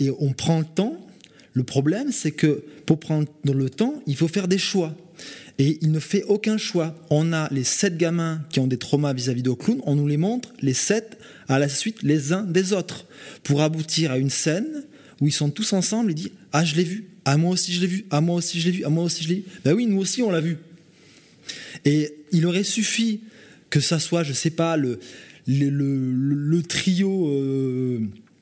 et 0.00 0.10
on 0.18 0.32
prend 0.32 0.58
le 0.58 0.64
temps. 0.64 1.06
Le 1.52 1.62
problème, 1.62 2.10
c'est 2.10 2.32
que 2.32 2.64
pour 2.86 2.98
prendre 2.98 3.28
le 3.44 3.70
temps, 3.70 4.02
il 4.06 4.16
faut 4.16 4.28
faire 4.28 4.48
des 4.48 4.58
choix. 4.58 4.94
Et 5.58 5.78
il 5.82 5.92
ne 5.92 6.00
fait 6.00 6.24
aucun 6.24 6.58
choix. 6.58 6.96
On 7.10 7.32
a 7.32 7.48
les 7.52 7.62
sept 7.62 7.96
gamins 7.96 8.42
qui 8.50 8.58
ont 8.58 8.66
des 8.66 8.76
traumas 8.76 9.12
vis-à-vis 9.12 9.42
de 9.42 9.52
clown, 9.52 9.80
on 9.84 9.94
nous 9.94 10.08
les 10.08 10.16
montre, 10.16 10.52
les 10.60 10.74
sept, 10.74 11.16
à 11.48 11.60
la 11.60 11.68
suite, 11.68 12.02
les 12.02 12.32
uns 12.32 12.42
des 12.42 12.72
autres, 12.72 13.06
pour 13.44 13.62
aboutir 13.62 14.10
à 14.10 14.18
une 14.18 14.30
scène 14.30 14.84
où 15.20 15.28
ils 15.28 15.32
sont 15.32 15.50
tous 15.50 15.72
ensemble 15.72 16.10
et 16.10 16.14
disent 16.14 16.32
Ah, 16.52 16.64
je 16.64 16.74
l'ai 16.74 16.82
vu, 16.82 17.10
ah, 17.24 17.36
moi 17.36 17.52
aussi 17.52 17.72
je 17.72 17.80
l'ai 17.80 17.86
vu, 17.86 18.06
ah, 18.10 18.20
moi 18.20 18.36
aussi 18.36 18.60
je 18.60 18.66
l'ai 18.66 18.72
vu, 18.72 18.82
ah, 18.84 18.90
moi 18.90 19.04
aussi 19.04 19.22
je 19.22 19.28
l'ai 19.28 19.34
vu. 19.36 19.44
Ben 19.64 19.74
oui, 19.74 19.86
nous 19.86 20.00
aussi 20.00 20.22
on 20.22 20.30
l'a 20.30 20.40
vu. 20.40 20.58
Et 21.84 22.14
il 22.32 22.46
aurait 22.46 22.64
suffi 22.64 23.20
que 23.70 23.80
ça 23.80 23.98
soit, 23.98 24.22
je 24.22 24.32
sais 24.32 24.50
pas, 24.50 24.76
le, 24.76 24.98
trio 26.62 27.28
euh, 27.28 28.00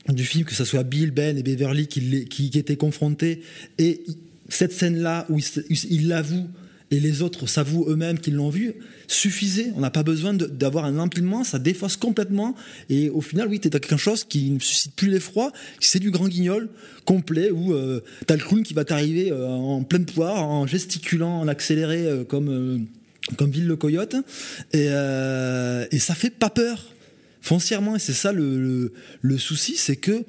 du 0.09 0.25
film, 0.25 0.45
que 0.45 0.55
ça 0.55 0.65
soit 0.65 0.83
Bill, 0.83 1.11
Ben 1.11 1.37
et 1.39 1.43
Beverly 1.43 1.87
qui, 1.87 2.51
étaient 2.55 2.77
confrontés. 2.77 3.43
Et 3.79 4.03
cette 4.49 4.73
scène-là 4.73 5.27
où 5.31 5.39
il, 5.69 6.09
l'avoue 6.09 6.47
et 6.91 7.01
les 7.01 7.23
autres 7.23 7.47
s'avouent 7.47 7.87
eux-mêmes 7.89 8.19
qu'ils 8.19 8.35
l'ont 8.35 8.51
vu, 8.51 8.75
suffisait. 9.07 9.73
On 9.77 9.81
n'a 9.81 9.91
pas 9.91 10.03
besoin 10.03 10.35
d'avoir 10.35 10.85
un 10.85 10.99
empilement, 10.99 11.43
ça 11.43 11.59
défausse 11.59 11.97
complètement. 11.97 12.55
Et 12.91 13.09
au 13.09 13.23
final, 13.23 13.49
oui, 13.49 13.61
t'es 13.61 13.71
dans 13.71 13.79
quelque 13.79 13.97
chose 13.97 14.25
qui 14.25 14.51
ne 14.51 14.59
suscite 14.59 14.95
plus 14.95 15.09
l'effroi, 15.09 15.53
c'est 15.81 16.01
du 16.01 16.11
grand 16.11 16.29
guignol 16.29 16.69
complet 17.07 17.51
où 17.51 17.73
euh, 17.73 18.01
t'as 18.27 18.37
le 18.37 18.43
clown 18.43 18.63
qui 18.63 18.75
va 18.75 18.85
t'arriver 18.85 19.33
euh, 19.33 19.49
en 19.49 19.83
pleine 19.85 20.05
poire, 20.05 20.47
en 20.47 20.67
gesticulant, 20.67 21.41
en 21.41 21.49
accéléré 21.49 22.07
euh, 22.07 22.25
comme, 22.25 22.87
comme 23.37 23.50
Ville 23.50 23.67
le 23.67 23.76
Coyote. 23.76 24.14
Et, 24.73 24.87
euh, 24.88 25.87
et 25.91 25.99
ça 25.99 26.14
fait 26.14 26.31
pas 26.31 26.50
peur, 26.50 26.93
foncièrement. 27.41 27.97
Et 27.97 27.99
c'est 27.99 28.12
ça 28.12 28.33
le, 28.33 28.93
souci, 29.38 29.76
c'est 29.76 29.97
que 29.97 30.25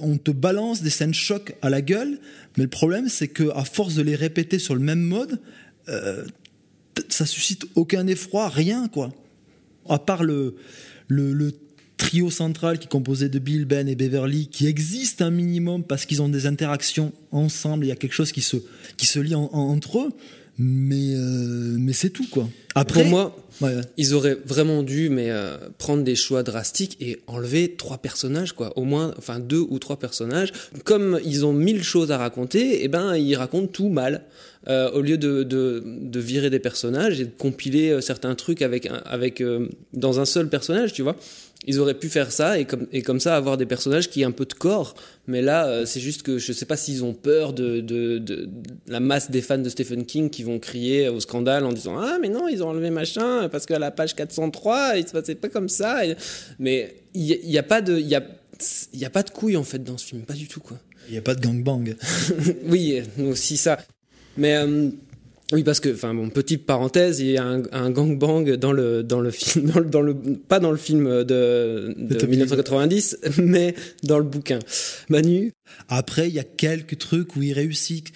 on 0.00 0.16
te 0.16 0.30
balance 0.32 0.82
des 0.82 0.90
scènes 0.90 1.14
choc 1.14 1.54
à 1.62 1.70
la 1.70 1.80
gueule, 1.80 2.18
mais 2.56 2.64
le 2.64 2.70
problème 2.70 3.08
c'est 3.08 3.28
que 3.28 3.50
à 3.54 3.64
force 3.64 3.94
de 3.94 4.02
les 4.02 4.16
répéter 4.16 4.58
sur 4.58 4.74
le 4.74 4.80
même 4.80 5.00
mode, 5.00 5.38
euh, 5.88 6.24
ça 7.08 7.24
suscite 7.24 7.64
aucun 7.76 8.06
effroi, 8.08 8.48
rien 8.48 8.88
quoi. 8.88 9.12
À 9.88 9.98
part 10.00 10.24
le, 10.24 10.56
trio 11.96 12.30
central 12.30 12.80
qui 12.80 12.86
est 12.86 12.90
composé 12.90 13.28
de 13.28 13.38
Bill, 13.38 13.64
Ben 13.64 13.88
et 13.88 13.94
Beverly, 13.94 14.48
qui 14.48 14.66
existe 14.66 15.22
un 15.22 15.30
minimum 15.30 15.84
parce 15.84 16.04
qu'ils 16.04 16.20
ont 16.20 16.28
des 16.28 16.46
interactions 16.46 17.12
ensemble, 17.30 17.84
il 17.84 17.88
y 17.88 17.92
a 17.92 17.96
quelque 17.96 18.12
chose 18.14 18.32
qui 18.32 18.40
se, 18.42 18.56
qui 18.96 19.06
se 19.06 19.20
lie 19.20 19.36
en- 19.36 19.48
en- 19.52 19.68
entre 19.70 20.00
eux, 20.00 20.10
mais, 20.58 21.14
euh, 21.14 21.76
mais 21.78 21.92
c'est 21.92 22.10
tout 22.10 22.26
quoi. 22.30 22.48
Après, 22.74 23.02
Pour 23.02 23.10
moi, 23.10 23.36
ouais, 23.60 23.74
ouais. 23.74 23.82
ils 23.96 24.14
auraient 24.14 24.36
vraiment 24.46 24.82
dû 24.82 25.08
mais 25.08 25.30
euh, 25.30 25.56
prendre 25.78 26.02
des 26.02 26.16
choix 26.16 26.42
drastiques 26.42 26.96
et 27.00 27.20
enlever 27.26 27.74
trois 27.76 27.98
personnages 27.98 28.52
quoi, 28.52 28.76
au 28.76 28.84
moins 28.84 29.14
enfin 29.18 29.38
deux 29.38 29.64
ou 29.68 29.78
trois 29.78 29.96
personnages. 29.98 30.52
Comme 30.84 31.20
ils 31.24 31.44
ont 31.44 31.52
mille 31.52 31.82
choses 31.82 32.10
à 32.10 32.18
raconter, 32.18 32.82
et 32.84 32.88
ben 32.88 33.16
ils 33.16 33.34
racontent 33.36 33.68
tout 33.68 33.88
mal. 33.88 34.24
Euh, 34.66 34.90
au 34.92 35.02
lieu 35.02 35.18
de, 35.18 35.42
de, 35.42 35.82
de 35.84 36.20
virer 36.20 36.48
des 36.48 36.58
personnages 36.58 37.20
et 37.20 37.26
de 37.26 37.30
compiler 37.36 38.00
certains 38.00 38.34
trucs 38.34 38.62
avec 38.62 38.88
avec 39.04 39.42
dans 39.92 40.20
un 40.20 40.24
seul 40.24 40.48
personnage, 40.48 40.94
tu 40.94 41.02
vois. 41.02 41.16
Ils 41.66 41.80
auraient 41.80 41.98
pu 41.98 42.08
faire 42.08 42.30
ça 42.30 42.58
et 42.58 42.64
comme, 42.66 42.86
et 42.92 43.00
comme 43.02 43.20
ça 43.20 43.36
avoir 43.36 43.56
des 43.56 43.64
personnages 43.66 44.10
qui 44.10 44.20
aient 44.20 44.26
un 44.26 44.30
peu 44.32 44.44
de 44.44 44.52
corps. 44.52 44.94
Mais 45.26 45.40
là, 45.40 45.66
euh, 45.66 45.86
c'est 45.86 46.00
juste 46.00 46.22
que 46.22 46.36
je 46.38 46.52
sais 46.52 46.66
pas 46.66 46.76
s'ils 46.76 47.02
ont 47.04 47.14
peur 47.14 47.52
de, 47.54 47.80
de, 47.80 48.18
de, 48.18 48.44
de 48.44 48.50
la 48.86 49.00
masse 49.00 49.30
des 49.30 49.40
fans 49.40 49.56
de 49.58 49.68
Stephen 49.68 50.04
King 50.04 50.28
qui 50.30 50.42
vont 50.42 50.58
crier 50.58 51.08
au 51.08 51.20
scandale 51.20 51.64
en 51.64 51.72
disant 51.72 51.98
Ah, 51.98 52.18
mais 52.20 52.28
non, 52.28 52.48
ils 52.48 52.62
ont 52.62 52.68
enlevé 52.68 52.90
machin 52.90 53.48
parce 53.50 53.64
qu'à 53.66 53.78
la 53.78 53.90
page 53.90 54.14
403, 54.14 54.98
il 54.98 55.06
se 55.06 55.12
passait 55.12 55.34
pas 55.36 55.48
comme 55.48 55.68
ça. 55.70 56.04
Et- 56.06 56.16
Mais 56.58 56.96
il 57.14 57.22
y, 57.22 57.32
a- 57.32 57.38
y 57.42 57.58
a 57.58 57.62
pas 57.62 57.80
de. 57.80 57.98
Y 57.98 58.14
a, 58.14 58.22
y 58.92 59.04
a 59.04 59.10
pas 59.10 59.22
de 59.22 59.30
couilles 59.30 59.56
en 59.56 59.64
fait 59.64 59.82
dans 59.82 59.96
ce 59.98 60.04
film, 60.06 60.22
pas 60.22 60.34
du 60.34 60.46
tout 60.48 60.60
quoi. 60.60 60.78
Il 61.08 61.12
n'y 61.12 61.18
a 61.18 61.22
pas 61.22 61.34
de 61.34 61.40
gangbang. 61.40 61.94
oui, 62.66 63.02
aussi 63.30 63.56
ça. 63.56 63.78
Mais 64.36 64.56
euh, 64.56 64.88
oui, 65.54 65.64
parce 65.64 65.80
que, 65.80 65.88
enfin 65.92 66.12
bon, 66.14 66.28
petite 66.30 66.66
parenthèse, 66.66 67.20
il 67.20 67.30
y 67.30 67.36
a 67.38 67.44
un, 67.44 67.62
un 67.72 67.90
gangbang 67.90 68.44
dans 68.56 68.72
le 68.72 69.02
dans 69.02 69.20
le 69.20 69.30
film, 69.30 69.66
dans 69.70 69.78
le, 69.80 69.86
dans 69.86 70.02
le- 70.02 70.14
pas 70.14 70.60
dans 70.60 70.70
le 70.70 70.76
film 70.76 71.06
de, 71.24 71.94
de 71.96 72.14
De 72.14 72.14
Tommy 72.14 72.32
1990, 72.36 73.18
mais 73.38 73.74
dans 74.02 74.18
le 74.18 74.24
bouquin. 74.24 74.58
Manu, 75.08 75.52
Après, 75.88 76.28
il 76.28 76.34
y 76.34 76.38
a 76.38 76.44
quelques 76.44 76.98
trucs 76.98 77.36
où 77.36 77.42
il 77.42 77.52
réussit. 77.52 78.12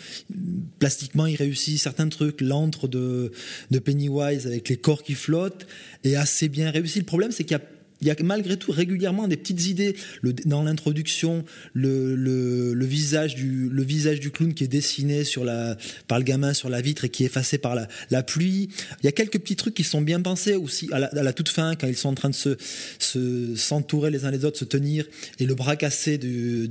Plastiquement, 0.78 1.26
il 1.26 1.36
réussit 1.36 1.78
certains 1.78 2.08
trucs. 2.08 2.40
L'antre 2.40 2.88
de, 2.88 3.32
de 3.70 3.78
Pennywise 3.78 4.46
avec 4.46 4.68
les 4.68 4.76
corps 4.76 5.02
qui 5.02 5.14
flottent 5.14 5.66
est 6.04 6.14
assez 6.16 6.48
bien 6.48 6.70
réussi. 6.70 6.98
Le 7.00 7.04
problème, 7.04 7.32
c'est 7.32 7.44
qu'il 7.44 7.56
y 7.56 7.60
a 7.60 7.62
il 8.00 8.06
y 8.06 8.10
a 8.10 8.16
malgré 8.22 8.56
tout 8.56 8.72
régulièrement 8.72 9.28
des 9.28 9.36
petites 9.36 9.66
idées. 9.66 9.96
Dans 10.44 10.62
l'introduction, 10.62 11.44
le, 11.74 12.74
visage 12.84 13.34
du 13.34 14.30
clown 14.30 14.54
qui 14.54 14.64
est 14.64 14.68
dessiné 14.68 15.22
par 16.06 16.18
le 16.18 16.24
gamin 16.24 16.54
sur 16.54 16.68
la 16.68 16.80
vitre 16.80 17.04
et 17.04 17.08
qui 17.08 17.24
est 17.24 17.26
effacé 17.26 17.58
par 17.58 17.74
la, 17.74 18.22
pluie. 18.22 18.68
Il 19.02 19.06
y 19.06 19.08
a 19.08 19.12
quelques 19.12 19.38
petits 19.38 19.56
trucs 19.56 19.74
qui 19.74 19.84
sont 19.84 20.00
bien 20.00 20.20
pensés 20.20 20.54
aussi 20.54 20.88
à 20.92 20.98
la, 20.98 21.32
toute 21.32 21.48
fin 21.48 21.74
quand 21.74 21.86
ils 21.86 21.96
sont 21.96 22.08
en 22.08 22.14
train 22.14 22.30
de 22.30 22.34
se 22.34 22.56
se 22.98 23.54
s'entourer 23.54 24.10
les 24.10 24.24
uns 24.24 24.30
les 24.30 24.44
autres, 24.44 24.58
se 24.58 24.64
tenir 24.64 25.04
et 25.38 25.46
le 25.46 25.54
bras 25.54 25.76
cassé 25.76 26.18
euh, 26.22 26.66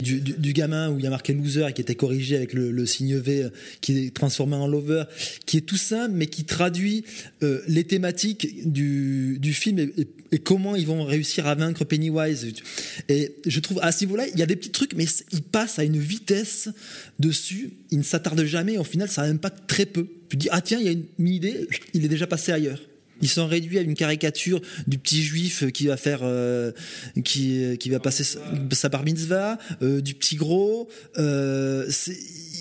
du, 0.00 0.52
gamin 0.52 0.90
où 0.90 0.98
il 0.98 1.04
y 1.04 1.06
a 1.06 1.10
marqué 1.10 1.32
loser 1.32 1.66
et 1.68 1.72
qui 1.72 1.80
était 1.80 1.94
corrigé 1.94 2.36
avec 2.36 2.52
le, 2.52 2.86
signe 2.86 3.16
V 3.16 3.42
euh, 3.42 3.48
qui 3.80 4.06
est 4.06 4.14
transformé 4.14 4.56
en 4.56 4.66
lover, 4.66 5.04
qui 5.44 5.58
est 5.58 5.62
tout 5.62 5.76
simple 5.76 6.14
mais 6.14 6.26
qui 6.26 6.44
traduit 6.44 7.04
euh, 7.42 7.60
les 7.68 7.84
thématiques 7.84 8.70
du, 8.70 9.38
film 9.52 9.90
comment 10.38 10.76
ils 10.76 10.86
vont 10.86 11.04
réussir 11.04 11.46
à 11.46 11.54
vaincre 11.54 11.84
Pennywise. 11.84 12.46
Et 13.08 13.34
je 13.46 13.60
trouve 13.60 13.80
à 13.82 13.92
ce 13.92 14.04
niveau-là, 14.04 14.26
il 14.28 14.38
y 14.38 14.42
a 14.42 14.46
des 14.46 14.56
petits 14.56 14.70
trucs, 14.70 14.94
mais 14.94 15.06
ils 15.32 15.42
passent 15.42 15.78
à 15.78 15.84
une 15.84 15.98
vitesse 15.98 16.68
dessus, 17.18 17.70
ils 17.90 17.98
ne 17.98 18.04
s'attardent 18.04 18.44
jamais. 18.44 18.78
Au 18.78 18.84
final, 18.84 19.08
ça 19.08 19.22
impacte 19.22 19.66
très 19.66 19.86
peu. 19.86 20.08
Tu 20.28 20.36
dis 20.36 20.48
ah 20.50 20.60
tiens, 20.60 20.78
il 20.80 20.86
y 20.86 20.88
a 20.88 20.92
une, 20.92 21.28
idée, 21.28 21.68
il 21.94 22.04
est 22.04 22.08
déjà 22.08 22.26
passé 22.26 22.52
ailleurs. 22.52 22.80
Ils 23.22 23.28
sont 23.28 23.46
réduits 23.46 23.78
à 23.78 23.80
une 23.80 23.94
caricature 23.94 24.60
du 24.86 24.98
petit 24.98 25.22
juif 25.22 25.70
qui 25.72 25.86
va 25.86 25.96
faire, 25.96 26.20
euh, 26.22 26.72
qui, 27.24 27.88
va 27.88 27.98
passer 27.98 28.24
sa, 28.24 28.40
sa 28.72 28.88
bar 28.90 29.04
mitzvah, 29.04 29.58
euh, 29.82 30.02
du 30.02 30.14
petit 30.14 30.36
gros. 30.36 30.88
Euh, 31.18 31.90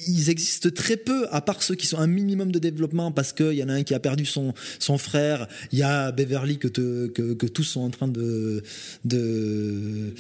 ils 0.07 0.29
existent 0.29 0.69
très 0.69 0.97
peu, 0.97 1.27
à 1.31 1.41
part 1.41 1.63
ceux 1.63 1.75
qui 1.75 1.87
sont 1.87 1.97
un 1.97 2.07
minimum 2.07 2.51
de 2.51 2.59
développement, 2.59 3.11
parce 3.11 3.33
qu'il 3.33 3.53
y 3.53 3.63
en 3.63 3.69
a 3.69 3.73
un 3.73 3.83
qui 3.83 3.93
a 3.93 3.99
perdu 3.99 4.25
son, 4.25 4.53
son 4.79 4.97
frère. 4.97 5.47
Il 5.71 5.79
y 5.79 5.83
a 5.83 6.11
Beverly 6.11 6.57
que, 6.57 6.67
que, 6.67 7.45
tous 7.45 7.63
sont 7.63 7.81
en 7.81 7.89
train 7.89 8.07
de 8.07 8.63
de 9.05 10.13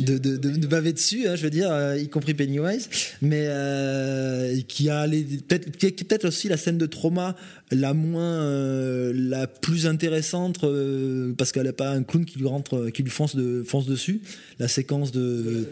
de, 0.00 0.18
de, 0.18 0.66
baver 0.66 0.92
dessus, 0.92 1.26
hein, 1.28 1.36
je 1.36 1.42
veux 1.42 1.50
dire, 1.50 1.70
euh, 1.70 1.98
y 1.98 2.08
compris 2.08 2.34
Pennywise, 2.34 2.88
mais 3.20 3.44
euh, 3.46 4.60
qui 4.68 4.88
a 4.90 5.06
peut-être 5.06 6.26
aussi 6.26 6.48
la 6.48 6.56
scène 6.56 6.78
de 6.78 6.86
trauma 6.86 7.36
la 7.74 7.94
moins 7.94 8.42
euh, 8.42 9.12
la 9.14 9.46
plus 9.46 9.86
intéressante 9.86 10.64
euh, 10.64 11.32
parce 11.36 11.52
qu'elle 11.52 11.64
n'a 11.66 11.72
pas 11.72 11.90
un 11.90 12.02
clown 12.02 12.24
qui 12.24 12.38
lui 12.38 12.46
rentre 12.46 12.90
qui 12.90 13.02
lui 13.02 13.10
fonce 13.10 13.34
de 13.36 13.62
fonce 13.66 13.86
dessus 13.86 14.20
la 14.58 14.68
séquence 14.68 15.12
de 15.12 15.66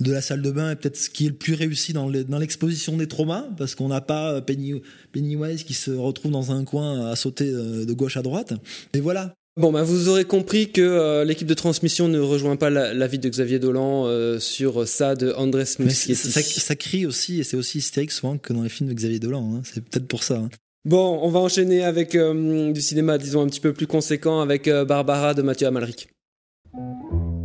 de 0.00 0.12
la 0.12 0.20
salle 0.20 0.42
de 0.42 0.50
bain 0.50 0.70
est 0.70 0.76
peut-être 0.76 0.96
ce 0.96 1.10
qui 1.10 1.26
est 1.26 1.30
le 1.30 1.34
plus 1.34 1.54
réussi 1.54 1.92
dans 1.92 2.08
le- 2.08 2.24
dans 2.24 2.38
l'exposition 2.38 2.96
des 2.96 3.06
traumas 3.08 3.46
parce 3.56 3.74
qu'on 3.74 3.88
n'a 3.88 4.00
pas 4.00 4.40
Penny, 4.40 4.74
Pennywise 5.12 5.64
qui 5.64 5.74
se 5.74 5.90
retrouve 5.90 6.32
dans 6.32 6.52
un 6.52 6.64
coin 6.64 7.06
à 7.10 7.16
sauter 7.16 7.48
euh, 7.50 7.84
de 7.84 7.92
gauche 7.92 8.16
à 8.16 8.22
droite 8.22 8.54
et 8.94 9.00
voilà 9.00 9.34
Bon, 9.56 9.70
bah, 9.70 9.84
vous 9.84 10.08
aurez 10.08 10.24
compris 10.24 10.72
que 10.72 10.80
euh, 10.80 11.24
l'équipe 11.24 11.46
de 11.46 11.54
transmission 11.54 12.08
ne 12.08 12.18
rejoint 12.18 12.56
pas 12.56 12.70
la- 12.70 12.92
l'avis 12.92 13.20
de 13.20 13.28
Xavier 13.28 13.60
Dolan 13.60 14.06
euh, 14.08 14.40
sur 14.40 14.88
ça 14.88 15.14
de 15.14 15.30
Andrés 15.36 15.62
Muschietti. 15.78 16.16
ça, 16.16 16.42
ça 16.42 16.74
crie 16.74 17.06
aussi 17.06 17.38
et 17.38 17.44
c'est 17.44 17.56
aussi 17.56 17.78
hystérique 17.78 18.10
souvent 18.10 18.36
que 18.36 18.52
dans 18.52 18.64
les 18.64 18.68
films 18.68 18.88
de 18.88 18.94
Xavier 18.94 19.20
Dolan 19.20 19.54
hein. 19.54 19.62
c'est 19.62 19.84
peut-être 19.84 20.08
pour 20.08 20.24
ça 20.24 20.38
hein. 20.38 20.50
Bon, 20.86 21.18
on 21.22 21.30
va 21.30 21.40
enchaîner 21.40 21.82
avec 21.82 22.14
euh, 22.14 22.70
du 22.70 22.82
cinéma, 22.82 23.16
disons, 23.16 23.42
un 23.42 23.46
petit 23.46 23.60
peu 23.60 23.72
plus 23.72 23.86
conséquent, 23.86 24.40
avec 24.40 24.68
euh, 24.68 24.84
Barbara 24.84 25.32
de 25.32 25.40
Mathieu 25.40 25.66
Amalric. 25.66 26.10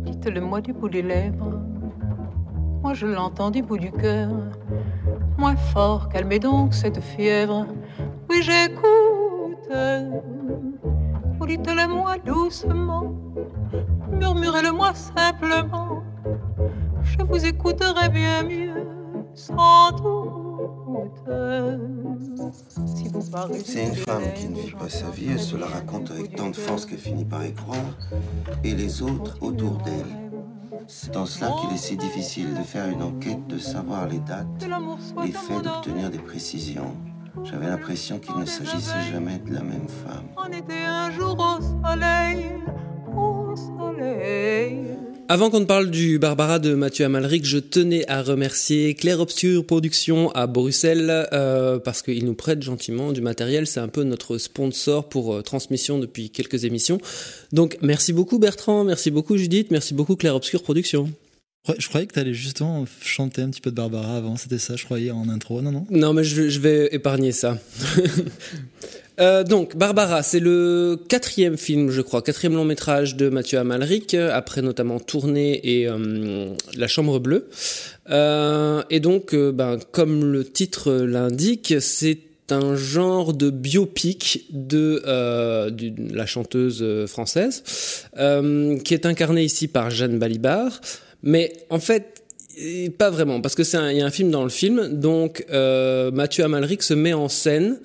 Dites-le-moi 0.04 0.60
du 0.60 0.74
bout 0.74 0.90
des 0.90 1.00
lèvres. 1.00 1.58
Moi, 2.82 2.92
je 2.92 3.06
l'entends 3.06 3.50
du 3.50 3.62
bout 3.62 3.78
du 3.78 3.92
cœur. 3.92 4.28
Moins 5.38 5.56
fort, 5.56 6.10
calmez 6.10 6.38
donc 6.38 6.74
cette 6.74 7.00
fièvre. 7.00 7.66
Oui, 8.28 8.42
j'écoute. 8.42 8.84
Vous 11.38 11.46
dites-le-moi 11.46 12.18
doucement. 12.18 13.14
Murmurez-le-moi 14.12 14.92
simplement. 14.92 16.02
Je 17.02 17.24
vous 17.24 17.42
écouterai 17.46 18.10
bien 18.10 18.42
mieux, 18.42 18.84
sans 19.32 19.92
doute. 19.92 20.29
C'est 23.64 23.86
une 23.86 23.94
femme 23.94 24.22
qui 24.34 24.48
ne 24.48 24.56
vit 24.56 24.72
pas 24.72 24.88
sa 24.88 25.08
vie, 25.10 25.28
elle 25.32 25.40
se 25.40 25.56
la 25.56 25.66
raconte 25.66 26.10
avec 26.10 26.34
tant 26.34 26.50
de 26.50 26.56
force 26.56 26.86
qu'elle 26.86 26.98
finit 26.98 27.24
par 27.24 27.44
y 27.44 27.52
croire, 27.52 27.96
et 28.64 28.74
les 28.74 29.02
autres 29.02 29.36
autour 29.40 29.78
d'elle. 29.84 30.30
C'est 30.86 31.16
en 31.16 31.26
cela 31.26 31.52
qu'il 31.60 31.72
est 31.74 31.78
si 31.78 31.96
difficile 31.96 32.54
de 32.54 32.62
faire 32.62 32.88
une 32.88 33.02
enquête, 33.02 33.46
de 33.46 33.58
savoir 33.58 34.08
les 34.08 34.18
dates, 34.18 34.46
les 35.22 35.32
faits, 35.32 35.62
d'obtenir 35.62 36.10
des 36.10 36.18
précisions. 36.18 36.96
J'avais 37.44 37.68
l'impression 37.68 38.18
qu'il 38.18 38.36
ne 38.36 38.44
s'agissait 38.44 39.12
jamais 39.12 39.38
de 39.38 39.54
la 39.54 39.62
même 39.62 39.88
femme. 39.88 40.26
On 40.36 40.50
était 40.52 40.84
un 40.86 41.10
jour 41.10 41.36
au 41.38 41.60
soleil, 41.60 42.46
au 43.16 43.54
soleil. 43.54 44.96
Avant 45.32 45.48
qu'on 45.48 45.60
ne 45.60 45.64
parle 45.64 45.92
du 45.92 46.18
Barbara 46.18 46.58
de 46.58 46.74
Mathieu 46.74 47.04
Amalric, 47.04 47.44
je 47.44 47.58
tenais 47.58 48.04
à 48.10 48.20
remercier 48.20 48.94
Claire 48.94 49.20
Obscure 49.20 49.64
Productions 49.64 50.32
à 50.32 50.48
Bruxelles 50.48 51.28
euh, 51.32 51.78
parce 51.78 52.02
qu'ils 52.02 52.24
nous 52.24 52.34
prêtent 52.34 52.64
gentiment 52.64 53.12
du 53.12 53.20
matériel. 53.20 53.68
C'est 53.68 53.78
un 53.78 53.86
peu 53.86 54.02
notre 54.02 54.38
sponsor 54.38 55.08
pour 55.08 55.32
euh, 55.32 55.42
transmission 55.42 56.00
depuis 56.00 56.30
quelques 56.30 56.64
émissions. 56.64 56.98
Donc 57.52 57.78
merci 57.80 58.12
beaucoup 58.12 58.40
Bertrand, 58.40 58.82
merci 58.82 59.12
beaucoup 59.12 59.36
Judith, 59.36 59.70
merci 59.70 59.94
beaucoup 59.94 60.16
Claire 60.16 60.34
Obscure 60.34 60.64
Productions. 60.64 61.12
Ouais, 61.68 61.76
Je 61.78 61.86
croyais 61.86 62.08
que 62.08 62.14
tu 62.14 62.18
allais 62.18 62.34
justement 62.34 62.84
chanter 63.00 63.42
un 63.42 63.50
petit 63.50 63.60
peu 63.60 63.70
de 63.70 63.76
Barbara 63.76 64.16
avant, 64.16 64.36
c'était 64.36 64.58
ça, 64.58 64.74
je 64.74 64.84
croyais 64.84 65.12
en 65.12 65.28
intro. 65.28 65.62
Non, 65.62 65.70
non. 65.70 65.86
Non, 65.90 66.12
mais 66.12 66.24
je, 66.24 66.48
je 66.48 66.58
vais 66.58 66.88
épargner 66.90 67.30
ça. 67.30 67.56
Euh, 69.20 69.44
donc, 69.44 69.76
Barbara, 69.76 70.22
c'est 70.22 70.40
le 70.40 70.98
quatrième 71.08 71.58
film, 71.58 71.90
je 71.90 72.00
crois, 72.00 72.22
quatrième 72.22 72.54
long 72.54 72.64
métrage 72.64 73.16
de 73.16 73.28
Mathieu 73.28 73.58
Amalric, 73.58 74.14
euh, 74.14 74.30
après 74.32 74.62
notamment 74.62 74.98
Tournée 74.98 75.60
et 75.62 75.86
euh, 75.86 76.54
La 76.74 76.88
Chambre 76.88 77.18
Bleue. 77.18 77.48
Et 78.08 79.00
donc, 79.00 79.34
ben, 79.34 79.78
comme 79.92 80.24
le 80.32 80.44
titre 80.44 80.92
l'indique, 80.92 81.74
c'est 81.80 82.18
un 82.50 82.74
genre 82.74 83.34
de 83.34 83.50
biopic 83.50 84.46
de, 84.50 85.02
la 86.12 86.26
chanteuse 86.26 86.84
française, 87.06 87.62
qui 88.16 88.94
est 88.94 89.06
incarnée 89.06 89.44
ici 89.44 89.68
par 89.68 89.90
Jeanne 89.90 90.18
Balibar. 90.18 90.80
Mais 91.22 91.52
en 91.68 91.78
fait, 91.78 92.24
pas 92.98 93.10
vraiment, 93.10 93.40
parce 93.40 93.54
que 93.54 93.62
c'est 93.62 93.76
y 93.94 94.00
a 94.00 94.06
un 94.06 94.10
film 94.10 94.32
dans 94.32 94.42
le 94.42 94.50
film, 94.50 94.88
donc 94.98 95.46
Mathieu 95.52 96.42
Amalric 96.42 96.82
se 96.82 96.94
met 96.94 97.12
en 97.12 97.28
scène 97.28 97.78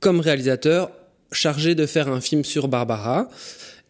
comme 0.00 0.20
réalisateur 0.20 0.90
chargé 1.32 1.74
de 1.74 1.86
faire 1.86 2.08
un 2.08 2.20
film 2.20 2.44
sur 2.44 2.68
Barbara. 2.68 3.28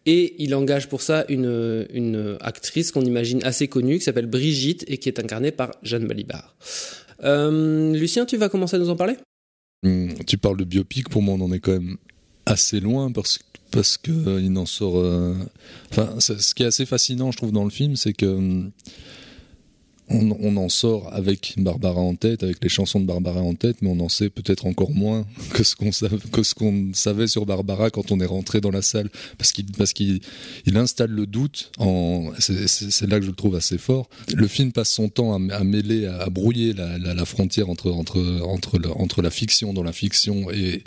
Et 0.06 0.34
il 0.42 0.54
engage 0.54 0.88
pour 0.88 1.02
ça 1.02 1.24
une, 1.28 1.86
une 1.92 2.38
actrice 2.40 2.90
qu'on 2.90 3.02
imagine 3.04 3.42
assez 3.44 3.68
connue, 3.68 3.98
qui 3.98 4.04
s'appelle 4.04 4.26
Brigitte, 4.26 4.84
et 4.88 4.96
qui 4.96 5.08
est 5.10 5.18
incarnée 5.18 5.50
par 5.52 5.72
Jeanne 5.82 6.06
Balibar. 6.06 6.56
Euh, 7.22 7.92
Lucien, 7.92 8.24
tu 8.24 8.38
vas 8.38 8.48
commencer 8.48 8.76
à 8.76 8.78
nous 8.78 8.88
en 8.88 8.96
parler? 8.96 9.16
Hum, 9.84 10.08
Tu 10.26 10.38
parles 10.38 10.56
de 10.56 10.64
biopic, 10.64 11.08
pour 11.10 11.20
moi 11.22 11.34
on 11.38 11.42
en 11.42 11.52
est 11.52 11.60
quand 11.60 11.72
même 11.72 11.96
assez 12.46 12.80
loin 12.80 13.12
parce, 13.12 13.38
parce 13.70 13.98
que 13.98 14.10
euh, 14.10 14.40
il 14.40 14.56
en 14.56 14.64
sort. 14.66 14.98
euh, 14.98 15.34
Enfin, 15.90 16.18
ce 16.18 16.54
qui 16.54 16.62
est 16.62 16.66
assez 16.66 16.86
fascinant, 16.86 17.30
je 17.30 17.36
trouve, 17.36 17.52
dans 17.52 17.64
le 17.64 17.70
film, 17.70 17.94
c'est 17.96 18.14
que 18.14 18.26
hum, 18.26 18.70
on, 20.10 20.56
en 20.56 20.68
sort 20.68 21.12
avec 21.12 21.54
Barbara 21.56 22.00
en 22.00 22.14
tête, 22.14 22.42
avec 22.42 22.62
les 22.62 22.68
chansons 22.68 23.00
de 23.00 23.06
Barbara 23.06 23.40
en 23.40 23.54
tête, 23.54 23.76
mais 23.80 23.88
on 23.88 24.00
en 24.00 24.08
sait 24.08 24.28
peut-être 24.28 24.66
encore 24.66 24.90
moins 24.90 25.24
que 25.52 25.62
ce 25.62 25.74
qu'on 26.54 26.92
savait, 26.92 27.26
sur 27.26 27.46
Barbara 27.46 27.90
quand 27.90 28.10
on 28.12 28.20
est 28.20 28.26
rentré 28.26 28.60
dans 28.60 28.70
la 28.70 28.82
salle, 28.82 29.08
parce 29.38 29.52
qu'il 29.52 29.66
parce 29.72 29.92
qu'il 29.92 30.20
il 30.66 30.76
installe 30.76 31.10
le 31.10 31.26
doute. 31.26 31.70
C'est- 32.38 33.06
là 33.06 33.18
que 33.18 33.24
je 33.24 33.30
le 33.30 33.36
trouve 33.36 33.56
assez 33.56 33.78
fort. 33.78 34.08
Le 34.34 34.46
film 34.46 34.72
passe 34.72 34.90
son 34.90 35.08
temps 35.08 35.34
à, 35.34 35.64
mêler, 35.64 36.06
à, 36.06 36.28
brouiller 36.28 36.72
la, 36.74 37.24
frontière 37.24 37.68
entre 37.70 37.90
entre 37.90 38.20
entre 38.42 38.78
entre 38.96 39.22
la 39.22 39.30
fiction 39.30 39.72
dans 39.72 39.82
la 39.82 39.92
fiction 39.92 40.50
et 40.50 40.82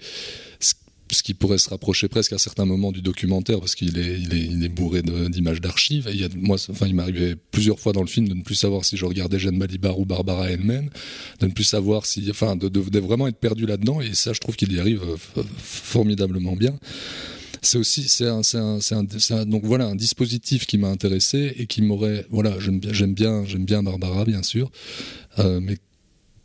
ce 1.11 1.21
qui 1.23 1.33
pourrait 1.33 1.57
se 1.57 1.69
rapprocher 1.69 2.07
presque 2.07 2.33
à 2.33 2.37
certains 2.37 2.65
moments 2.65 2.91
du 2.91 3.01
documentaire 3.01 3.59
parce 3.59 3.75
qu'il 3.75 3.97
est, 3.99 4.19
il 4.19 4.63
est, 4.63 4.69
bourré 4.69 5.01
d'images 5.03 5.61
d'archives. 5.61 6.09
Il 6.13 6.27
enfin, 6.49 6.87
il 6.87 6.95
m'arrivait 6.95 7.35
plusieurs 7.35 7.79
fois 7.79 7.93
dans 7.93 8.01
le 8.01 8.07
film 8.07 8.27
de 8.27 8.33
ne 8.33 8.41
plus 8.41 8.55
savoir 8.55 8.85
si 8.85 8.97
je 8.97 9.05
regardais 9.05 9.39
Jeanne 9.39 9.59
Balibar 9.59 9.99
ou 9.99 10.05
Barbara 10.05 10.49
elle-même, 10.49 10.89
de 11.39 11.45
ne 11.47 11.51
plus 11.51 11.63
savoir 11.63 12.05
si, 12.05 12.25
enfin, 12.29 12.55
de, 12.55 12.99
vraiment 12.99 13.27
être 13.27 13.37
perdu 13.37 13.65
là-dedans. 13.65 14.01
Et 14.01 14.13
ça, 14.13 14.33
je 14.33 14.39
trouve 14.39 14.55
qu'il 14.55 14.71
y 14.73 14.79
arrive 14.79 15.03
euh, 15.37 15.43
formidablement 15.57 16.55
bien. 16.55 16.79
C'est 17.61 17.77
aussi, 17.77 18.09
c'est 18.09 18.27
un, 18.27 18.41
un, 18.55 18.79
un- 18.91 19.45
donc 19.45 19.63
voilà, 19.63 19.85
un 19.85 19.95
dispositif 19.95 20.65
qui 20.65 20.77
m'a 20.77 20.89
intéressé 20.89 21.53
et 21.57 21.65
qui 21.65 21.81
m'aurait, 21.81 22.25
voilà, 22.29 22.59
j'aime 22.59 22.79
bien, 22.79 22.91
j'aime 22.91 23.13
bien, 23.13 23.45
j'aime 23.45 23.65
bien 23.65 23.83
Barbara, 23.83 24.25
bien 24.25 24.43
sûr, 24.43 24.69
euh, 25.39 25.59
mais 25.61 25.77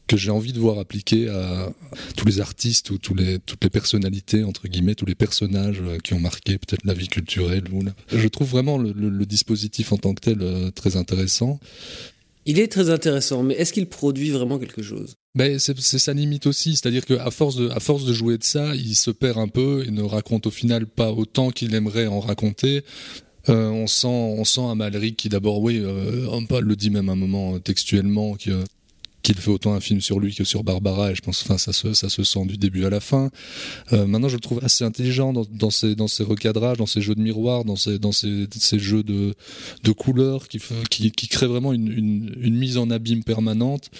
que 0.09 0.17
j'ai 0.17 0.31
envie 0.31 0.53
de 0.53 0.59
voir 0.59 0.79
appliquer 0.79 1.29
à 1.29 1.71
tous 2.17 2.27
les 2.27 2.41
artistes 2.41 2.91
ou 2.91 2.99
tous 2.99 3.15
les, 3.15 3.39
toutes 3.39 3.63
les 3.63 3.71
personnalités, 3.71 4.43
entre 4.43 4.67
guillemets, 4.67 4.95
tous 4.97 5.07
les 5.07 5.15
personnages 5.15 5.81
euh, 5.83 5.99
qui 6.03 6.15
ont 6.15 6.21
marqué 6.21 6.59
peut-être 6.59 6.85
la 6.85 6.95
vie 6.95 7.09
culturelle. 7.09 7.65
Ou 7.73 7.83
la- 7.85 7.95
Je 8.13 8.27
trouve 8.27 8.49
vraiment 8.49 8.79
le, 8.79 8.93
le- 8.93 9.11
le 9.11 9.27
dispositif 9.27 9.93
en 9.93 9.99
tant 9.99 10.15
que 10.15 10.21
tel 10.23 10.39
euh, 10.43 10.71
très 10.73 10.97
intéressant. 10.97 11.61
Il 12.47 12.59
est 12.59 12.69
très 12.69 12.89
intéressant, 12.89 13.43
mais 13.43 13.55
est-ce 13.55 13.75
qu'il 13.75 13.87
produit 13.87 14.31
vraiment 14.31 14.59
quelque 14.59 14.83
chose? 14.83 15.17
Mais 15.35 15.59
c'est 15.59 15.79
sa 15.99 16.15
limite 16.15 16.47
aussi, 16.47 16.77
c'est-à-dire 16.77 17.05
qu'à 17.05 17.31
force, 17.31 17.57
de, 17.57 17.69
à 17.69 17.79
force 17.79 18.07
de 18.07 18.13
jouer 18.15 18.39
de 18.39 18.45
ça, 18.45 18.75
il 18.75 18.97
se 18.97 19.11
perd 19.11 19.37
un 19.37 19.49
peu 19.49 19.85
et 19.87 19.91
ne 19.91 20.03
raconte 20.03 20.47
au 20.47 20.51
final 20.51 20.87
pas 20.87 21.13
autant 21.13 21.51
qu'il 21.51 21.75
aimerait 21.75 22.07
en 22.07 22.21
raconter. 22.21 22.83
Euh, 23.51 23.69
on 23.69 23.87
sent, 23.87 24.07
on 24.09 24.45
sent 24.45 24.63
un 24.63 24.75
Malric 24.75 25.17
qui 25.17 25.29
d'abord, 25.29 25.61
oui, 25.61 25.79
euh, 25.83 26.27
le 26.61 26.77
dit 26.77 26.89
même 26.91 27.09
un 27.11 27.15
moment 27.17 27.59
textuellement, 27.59 28.35
qui, 28.35 28.51
euh, 28.51 28.65
qu'il 29.35 29.43
fait 29.43 29.51
autant 29.51 29.75
un 29.75 29.81
film 29.81 30.01
sur 30.01 30.21
lui 30.21 30.35
que 30.35 30.45
sur 30.45 30.65
Barbara, 30.65 31.13
et 31.13 31.15
je 31.15 31.21
pense, 31.21 31.43
enfin, 31.43 31.59
ça 31.59 31.73
se, 31.73 32.25
sent 32.25 32.47
du 32.47 32.57
début 32.57 32.87
à 32.87 32.91
la 32.91 33.01
fin. 33.01 33.31
Euh, 33.93 34.07
maintenant, 34.07 34.29
je 34.29 34.37
le 34.37 34.41
trouve 34.41 34.61
assez 34.63 34.85
intelligent 34.85 35.33
dans, 35.33 35.71
ses, 35.71 35.95
recadrages, 36.25 36.79
dans 36.79 36.87
ses 36.87 37.03
jeux 37.03 37.15
de 37.15 37.21
miroir, 37.21 37.65
dans 37.65 37.77
ses, 37.77 37.99
jeux 38.79 39.03
de, 39.03 39.35
couleurs 39.93 40.49
qui, 40.49 40.61
qui, 40.91 41.11
qui 41.11 41.29
créent 41.29 41.47
vraiment 41.47 41.73
une 41.73 42.57
mise 42.57 42.79
en 42.79 42.91
abîme 42.91 43.23
permanente. 43.23 43.91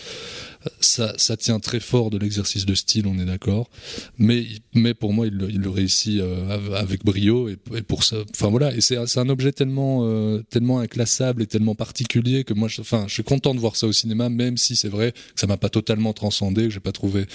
Ça, 0.81 1.37
tient 1.37 1.61
très 1.61 1.79
fort 1.81 2.11
de 2.11 2.19
l'exercice 2.19 2.67
de 2.67 2.75
style, 2.75 3.07
on 3.07 3.19
est 3.19 3.25
d'accord. 3.25 3.71
Mais, 4.19 4.45
mais 4.75 4.93
pour 4.93 5.13
moi, 5.13 5.27
il, 5.27 5.35
le- 5.35 5.71
réussit 5.71 6.21
euh, 6.21 6.51
av- 6.51 6.75
avec 6.75 7.05
brio 7.05 7.49
et, 7.49 7.57
pour 7.83 8.03
ça. 8.03 8.17
Enfin 8.35 8.49
voilà, 8.49 8.75
et 8.75 8.81
c'est 8.81 8.97
un 8.97 9.29
objet 9.29 9.53
tellement, 9.53 10.01
euh, 10.03 10.43
tellement 10.51 10.81
inclassable 10.81 11.43
et 11.43 11.47
tellement 11.47 11.75
particulier 11.75 12.43
que 12.43 12.55
moi, 12.55 12.69
je, 12.69 12.81
enfin, 12.81 13.05
je 13.07 13.15
suis 13.15 13.23
content 13.23 13.55
de 13.55 13.61
voir 13.61 13.77
ça 13.77 13.87
au 13.87 13.93
cinéma, 13.93 14.29
même 14.29 14.57
si 14.57 14.75
c'est 14.75 14.89
vrai 14.89 15.13
que 15.13 15.19
ça 15.41 15.47
m'a 15.47 15.57
pas 15.57 15.69
totalement 15.69 16.13
transcendé, 16.13 16.65
que 16.65 16.71
j'ai 16.71 16.81
pas 16.81 16.93
trouvé. 16.93 17.27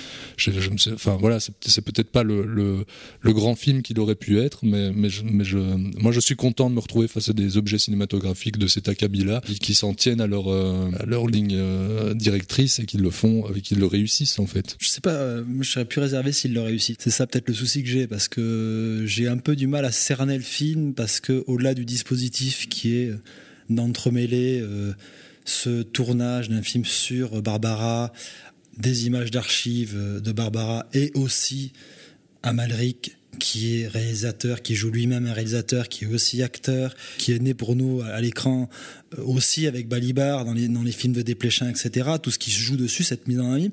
Enfin 0.94 1.18
voilà, 1.20 1.40
c'est 1.40 1.82
peut-être 1.82 2.12
pas 2.12 2.24
le, 2.24 2.86
grand 3.24 3.56
film 3.56 3.82
qu'il 3.82 4.00
aurait 4.00 4.16
pu 4.16 4.40
être, 4.40 4.60
mais, 4.64 4.92
mais, 4.92 5.10
je, 5.10 5.58
moi, 6.00 6.12
je 6.12 6.20
suis 6.20 6.36
content 6.36 6.70
de 6.70 6.76
me 6.76 6.80
retrouver 6.80 7.08
face 7.08 7.30
à 7.30 7.34
des 7.34 7.58
objets 7.58 7.80
cinématographiques 7.80 8.58
de 8.58 8.68
cet 8.68 8.90
acabit-là 8.90 9.42
qui, 9.62 9.74
s'en 9.74 9.94
tiennent 9.94 10.22
à 10.22 10.28
leur, 10.28 10.52
euh, 10.52 10.92
à 11.00 11.06
leur 11.06 11.28
ligne 11.28 11.60
directrice 12.16 12.80
et 12.80 12.86
qui 12.86 12.98
le 12.98 13.10
font, 13.14 13.50
et 13.54 13.62
qui 13.62 13.76
le 13.76 13.86
réussissent 13.86 14.40
en 14.40 14.46
fait. 14.46 14.76
Je 14.80 14.90
sais 14.90 15.02
pas, 15.02 15.14
euh, 15.14 15.44
je 15.62 15.70
serais 15.70 15.86
plus 15.86 16.02
réservé 16.02 16.32
s'il 16.32 16.54
le 16.54 16.62
réussit. 16.62 17.02
C'est 17.02 17.10
ça 17.10 17.26
peut-être 17.28 17.48
le 17.48 17.54
souci 17.54 17.84
que 17.84 17.90
j'ai 17.90 18.08
parce 18.08 18.28
que 18.28 19.04
j'ai 19.06 19.28
un 19.28 19.38
peu 19.38 19.56
du 19.56 19.68
mal 19.68 19.86
à 19.86 19.92
cerner 19.92 20.38
le 20.38 20.44
film 20.44 20.94
parce 20.94 21.20
que 21.20 21.44
au-delà 21.48 21.74
du 21.74 21.86
dispositif 21.86 22.68
qui 22.68 22.98
est 22.98 23.10
euh, 23.10 23.22
d'entremêler 23.70 24.60
euh, 24.62 24.94
ce 25.46 25.82
tournage 25.84 26.50
d'un 26.50 26.62
film 26.62 26.86
sur 26.86 27.42
Barbara, 27.42 28.12
des 28.78 29.06
images 29.06 29.32
d'archives 29.32 29.94
euh, 29.96 30.20
de 30.20 30.32
Barbara 30.32 30.86
et 30.94 31.12
aussi 31.16 31.74
Amalric 32.42 33.18
qui 33.40 33.82
est 33.82 33.88
réalisateur, 33.88 34.62
qui 34.62 34.76
joue 34.76 34.92
lui-même 34.92 35.26
un 35.26 35.34
réalisateur, 35.34 35.90
qui 35.90 36.06
est 36.06 36.08
aussi 36.08 36.44
acteur, 36.44 36.96
qui 37.18 37.32
est 37.34 37.40
né 37.40 37.54
pour 37.54 37.76
nous 37.76 38.02
à 38.02 38.20
l'écran 38.22 38.70
euh, 39.18 39.24
aussi 39.24 39.68
avec 39.68 39.88
Balibar 39.88 40.46
dans 40.46 40.54
les, 40.54 40.92
films 40.92 41.14
de 41.14 41.22
Desplechin, 41.22 41.70
etc. 41.70 42.12
Tout 42.22 42.32
ce 42.32 42.40
qui 42.40 42.52
se 42.52 42.60
joue 42.60 42.78
dessus, 42.78 43.04
cette 43.04 43.28
mise 43.28 43.40
en 43.40 43.52
ami. 43.52 43.72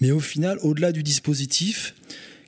Mais 0.00 0.10
au 0.10 0.20
final, 0.20 0.58
au-delà 0.62 0.92
du 0.92 1.02
dispositif, 1.02 1.94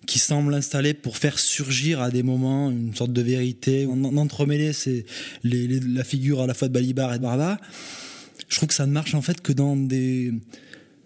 qui 0.07 0.18
semble 0.18 0.55
installé 0.55 0.94
pour 0.94 1.18
faire 1.18 1.38
surgir 1.38 2.01
à 2.01 2.11
des 2.11 2.23
moments 2.23 2.70
une 2.70 2.94
sorte 2.94 3.12
de 3.12 3.23
vérité, 3.23 3.87
en 3.87 4.16
entremêler 4.16 4.73
c'est 4.73 5.05
la 5.44 6.05
figure 6.05 6.40
à 6.42 6.46
la 6.46 6.55
fois 6.55 6.68
de 6.68 6.73
Balibar 6.73 7.14
et 7.14 7.18
de 7.18 7.23
Barbara, 7.23 7.59
je 8.49 8.57
trouve 8.57 8.68
que 8.68 8.75
ça 8.75 8.87
ne 8.87 8.92
marche 8.92 9.14
en 9.14 9.23
fait 9.23 9.40
que 9.40 9.53
dans 9.53 9.77
des 9.77 10.33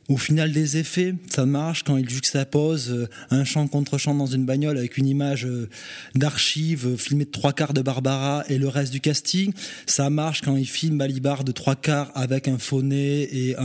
au 0.08 0.18
final 0.18 0.52
des 0.52 0.76
effets, 0.76 1.14
ça 1.30 1.46
marche 1.46 1.82
quand 1.82 1.96
il 1.96 2.08
juxtapose 2.08 2.90
euh, 2.90 3.08
un 3.30 3.44
chant 3.44 3.66
contre 3.68 3.96
chant 3.96 4.14
dans 4.14 4.26
une 4.26 4.44
bagnole 4.44 4.76
avec 4.76 4.98
une 4.98 5.06
image 5.06 5.46
euh, 5.46 5.68
d'archives 6.14 6.86
euh, 6.86 6.96
filmée 6.96 7.24
de 7.24 7.30
trois 7.30 7.54
quarts 7.54 7.72
de 7.72 7.80
Barbara 7.80 8.44
et 8.48 8.58
le 8.58 8.68
reste 8.68 8.92
du 8.92 9.00
casting. 9.00 9.52
Ça 9.86 10.10
marche 10.10 10.42
quand 10.42 10.56
il 10.56 10.66
filme 10.66 10.98
Balibar 10.98 11.42
de 11.42 11.52
trois 11.52 11.76
quarts 11.76 12.12
avec 12.14 12.48
un 12.48 12.58
faux 12.58 12.82
nez 12.82 13.22
et, 13.22 13.56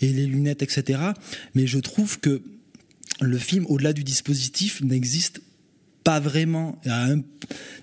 et 0.00 0.12
les 0.12 0.26
lunettes, 0.26 0.62
etc. 0.62 1.00
Mais 1.54 1.66
je 1.66 1.78
trouve 1.78 2.18
que 2.18 2.42
le 3.20 3.38
film, 3.38 3.64
au-delà 3.68 3.92
du 3.92 4.02
dispositif, 4.02 4.80
n'existe 4.82 5.40
pas 6.04 6.20
vraiment. 6.20 6.78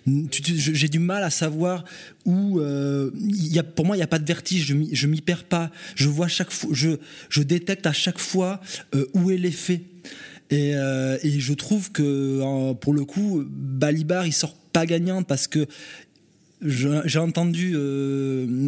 J'ai 0.08 0.88
du 0.88 1.00
mal 1.00 1.24
à 1.24 1.30
savoir 1.30 1.84
où. 2.26 2.60
euh, 2.60 3.12
pour 3.76 3.86
moi, 3.86 3.96
il 3.96 4.00
n'y 4.00 4.04
a 4.04 4.08
pas 4.08 4.20
de 4.20 4.26
vertige. 4.26 4.66
Je 4.94 5.08
m'y- 5.08 5.22
perds 5.22 5.44
pas. 5.44 5.72
Je 5.96 6.08
vois 6.08 6.28
chaque 6.28 6.52
fois. 6.52 6.70
Je, 6.74 7.42
détecte 7.42 7.86
à 7.88 7.94
chaque 7.94 8.20
fois 8.20 8.62
euh, 8.96 9.06
où 9.14 9.32
est 9.32 9.38
l'effet. 9.38 9.82
Et, 10.52 10.76
euh, 10.76 11.18
je 11.24 11.54
trouve 11.54 11.92
que 11.92 12.74
pour 12.76 12.94
le 12.94 13.06
coup, 13.06 13.44
Balibar, 13.48 14.28
il 14.28 14.34
sort 14.34 14.56
pas 14.56 14.86
gagnant 14.86 15.24
parce 15.24 15.48
que 15.48 15.66
j'ai 16.64 17.18
entendu 17.20 17.76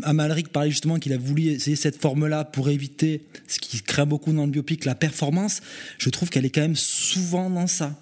Amalric 0.01 0.47
parler 0.49 0.71
justement 0.71 0.97
qu'il 0.97 1.13
a 1.13 1.17
voulu 1.17 1.43
essayer 1.43 1.75
cette 1.75 2.01
forme-là 2.01 2.43
pour 2.43 2.69
éviter 2.69 3.21
ce 3.47 3.59
qui 3.59 3.81
craint 3.81 4.07
beaucoup 4.07 4.33
dans 4.33 4.45
le 4.45 4.51
biopic, 4.51 4.85
la 4.85 4.95
performance. 4.95 5.61
Je 5.99 6.09
trouve 6.09 6.29
qu'elle 6.29 6.45
est 6.45 6.49
quand 6.49 6.61
même 6.61 6.75
souvent 6.75 7.49
dans 7.51 7.67
ça. 7.67 7.95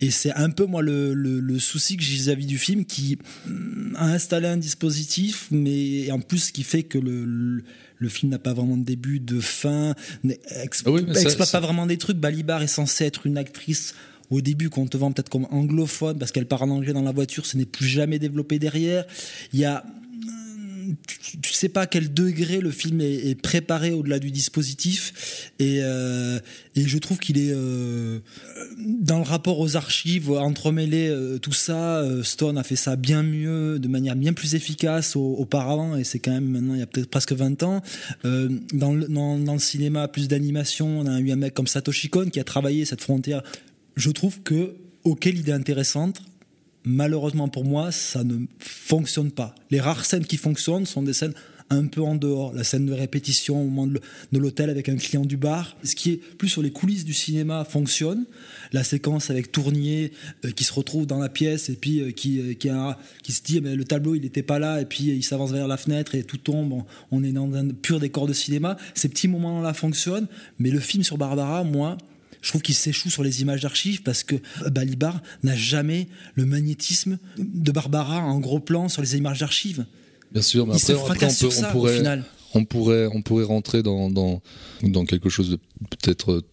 Et 0.00 0.10
c'est 0.10 0.32
un 0.32 0.50
peu 0.50 0.66
moi 0.66 0.82
le, 0.82 1.14
le- 1.14 1.40
le 1.40 1.58
souci 1.58 1.96
que 1.96 2.02
j'ai 2.02 2.14
vis-à-vis 2.14 2.46
du 2.46 2.58
film 2.58 2.84
qui 2.84 3.18
hum, 3.46 3.94
a 3.96 4.06
installé 4.06 4.46
un 4.48 4.56
dispositif, 4.56 5.48
mais 5.50 6.10
en 6.10 6.20
plus 6.20 6.50
qui 6.50 6.62
fait 6.62 6.82
que 6.82 6.98
le, 6.98 7.24
le, 7.24 7.64
le 7.98 8.08
film 8.08 8.30
n'a 8.32 8.38
pas 8.38 8.52
vraiment 8.54 8.76
de 8.76 8.84
début, 8.84 9.20
de 9.20 9.40
fin, 9.40 9.94
n'est- 10.22 10.40
ex- 10.62 10.82
oui, 10.86 11.02
mais 11.06 11.14
ça- 11.14 11.22
exploite 11.22 11.48
ça- 11.48 11.60
pas 11.60 11.66
vraiment 11.66 11.86
des 11.86 11.98
trucs. 11.98 12.18
Balibar 12.18 12.62
est 12.62 12.66
censé 12.66 13.04
être 13.04 13.26
une 13.26 13.38
actrice 13.38 13.94
au 14.30 14.40
début 14.40 14.70
qu'on 14.70 14.86
te 14.86 14.96
vend 14.96 15.12
peut-être 15.12 15.28
comme 15.28 15.46
anglophone 15.50 16.18
parce 16.18 16.32
qu'elle 16.32 16.46
parle 16.46 16.70
en 16.70 16.76
anglais 16.76 16.92
dans 16.94 17.02
la 17.02 17.12
voiture, 17.12 17.44
ce 17.46 17.56
n'est 17.56 17.66
plus 17.66 17.86
jamais 17.86 18.18
développé 18.18 18.58
derrière. 18.58 19.04
Il 19.52 19.58
y 19.60 19.64
a 19.66 19.84
tu, 21.06 21.40
tu 21.40 21.52
sais 21.52 21.68
pas 21.68 21.82
à 21.82 21.86
quel 21.86 22.12
degré 22.12 22.60
le 22.60 22.70
film 22.70 23.00
est, 23.00 23.40
préparé 23.40 23.90
au-delà 23.92 24.18
du 24.18 24.30
dispositif. 24.30 25.52
Et, 25.58 25.80
euh, 25.82 26.38
je 26.76 26.98
trouve 26.98 27.18
qu'il 27.18 27.38
est 27.38 27.52
euh, 27.52 28.20
dans 28.78 29.18
le 29.18 29.24
rapport 29.24 29.60
aux 29.60 29.76
archives 29.76 30.30
entremêler 30.30 31.08
euh, 31.08 31.38
tout 31.38 31.52
ça 31.52 32.04
Stone 32.22 32.58
a 32.58 32.62
fait 32.62 32.76
ça 32.76 32.96
bien 32.96 33.22
mieux 33.22 33.78
de 33.78 33.88
manière 33.88 34.16
bien 34.16 34.32
plus 34.32 34.54
efficace 34.54 35.16
au- 35.16 35.34
auparavant 35.34 35.96
et 35.96 36.04
c'est 36.04 36.18
quand 36.18 36.32
même 36.32 36.46
maintenant 36.48 36.74
il 36.74 36.80
y 36.80 36.82
a 36.82 36.86
peut-être 36.86 37.10
presque 37.10 37.32
20 37.32 37.62
ans. 37.62 37.82
Dans, 38.24 38.92
le, 38.92 39.58
cinéma 39.58 40.08
plus 40.08 40.28
d'animation 40.28 41.00
on 41.00 41.06
a 41.06 41.18
eu 41.20 41.30
un 41.30 41.36
mec 41.36 41.54
comme 41.54 41.66
Satoshi 41.66 42.08
Kon 42.08 42.28
qui 42.30 42.40
a 42.40 42.44
travaillé 42.44 42.84
cette 42.84 43.00
frontière. 43.00 43.42
Je 43.96 44.10
trouve 44.10 44.42
que 44.42 44.74
ok 45.04 45.26
l'idée 45.26 45.50
est 45.50 45.54
intéressante 45.54 46.22
malheureusement 46.84 47.48
pour 47.48 47.64
moi, 47.64 47.90
ça 47.92 48.24
ne 48.24 48.46
fonctionne 48.58 49.30
pas. 49.30 49.54
Les 49.70 49.80
rares 49.80 50.04
scènes 50.04 50.26
qui 50.26 50.36
fonctionnent 50.36 50.86
sont 50.86 51.02
des 51.02 51.12
scènes 51.12 51.34
un 51.70 51.86
peu 51.86 52.02
en 52.02 52.14
dehors. 52.14 52.52
La 52.52 52.64
scène 52.64 52.86
de 52.86 52.92
répétition 52.92 53.60
au 53.60 53.64
moment 53.64 53.86
de 53.86 54.38
l'hôtel 54.38 54.70
avec 54.70 54.88
un 54.88 54.96
client 54.96 55.24
du 55.24 55.36
bar. 55.36 55.76
Ce 55.82 55.94
qui 55.94 56.12
est 56.12 56.16
plus 56.16 56.48
sur 56.48 56.62
les 56.62 56.70
coulisses 56.70 57.04
du 57.04 57.14
cinéma 57.14 57.64
fonctionne. 57.64 58.26
La 58.72 58.84
séquence 58.84 59.30
avec 59.30 59.50
Tournier 59.50 60.12
euh, 60.44 60.50
qui 60.50 60.64
se 60.64 60.72
retrouve 60.72 61.06
dans 61.06 61.18
la 61.18 61.28
pièce 61.28 61.68
et 61.70 61.76
puis 61.76 62.00
euh, 62.00 62.10
qui, 62.10 62.40
euh, 62.40 62.92
qui, 63.22 63.32
se 63.32 63.42
dit 63.42 63.60
mais 63.60 63.76
le 63.76 63.84
tableau 63.84 64.14
il 64.14 64.22
n'était 64.22 64.42
pas 64.42 64.58
là 64.58 64.80
et 64.80 64.84
puis 64.84 65.04
il 65.04 65.22
s'avance 65.22 65.52
vers 65.52 65.68
la 65.68 65.76
fenêtre 65.76 66.14
et 66.14 66.22
tout 66.22 66.38
tombe. 66.38 66.82
On 67.10 67.24
est 67.24 67.32
dans 67.32 67.52
un 67.54 67.68
pur 67.68 68.00
décor 68.00 68.26
de 68.26 68.32
cinéma. 68.32 68.76
Ces 68.94 69.08
petits 69.08 69.28
moments-là 69.28 69.74
fonctionnent. 69.74 70.26
Mais 70.58 70.70
le 70.70 70.80
film 70.80 71.02
sur 71.02 71.18
Barbara, 71.18 71.64
moi, 71.64 71.96
je 72.44 72.50
trouve 72.50 72.60
qu'il 72.60 72.74
s'échoue 72.74 73.08
sur 73.08 73.22
les 73.24 73.40
images 73.40 73.62
d'archives 73.62 74.02
parce 74.02 74.22
que 74.22 74.36
Balibar 74.70 75.22
n'a 75.42 75.56
jamais 75.56 76.08
le 76.34 76.44
magnétisme 76.44 77.18
de 77.38 77.72
Barbara 77.72 78.20
en 78.20 78.38
gros 78.38 78.60
plan 78.60 78.90
sur 78.90 79.00
les 79.00 79.16
images 79.16 79.40
d'archives. 79.40 79.86
Bien 80.30 80.42
sûr, 80.42 80.66
mais 80.66 80.74
après, 80.74 80.92
après, 80.92 81.26
on, 81.26 81.48
peut- 81.48 81.72
pourrait, 81.72 81.94
au 81.94 81.96
final. 81.96 82.24
on 82.52 82.64
pourrait, 82.66 83.06
on 83.12 83.22
pourrait 83.22 83.44
rentrer 83.44 83.82
dans, 83.82 84.10
dans, 84.10 84.42
dans 84.82 85.04
quelque 85.06 85.30
chose 85.30 85.50
de 85.50 85.56
peut-être 85.88 86.44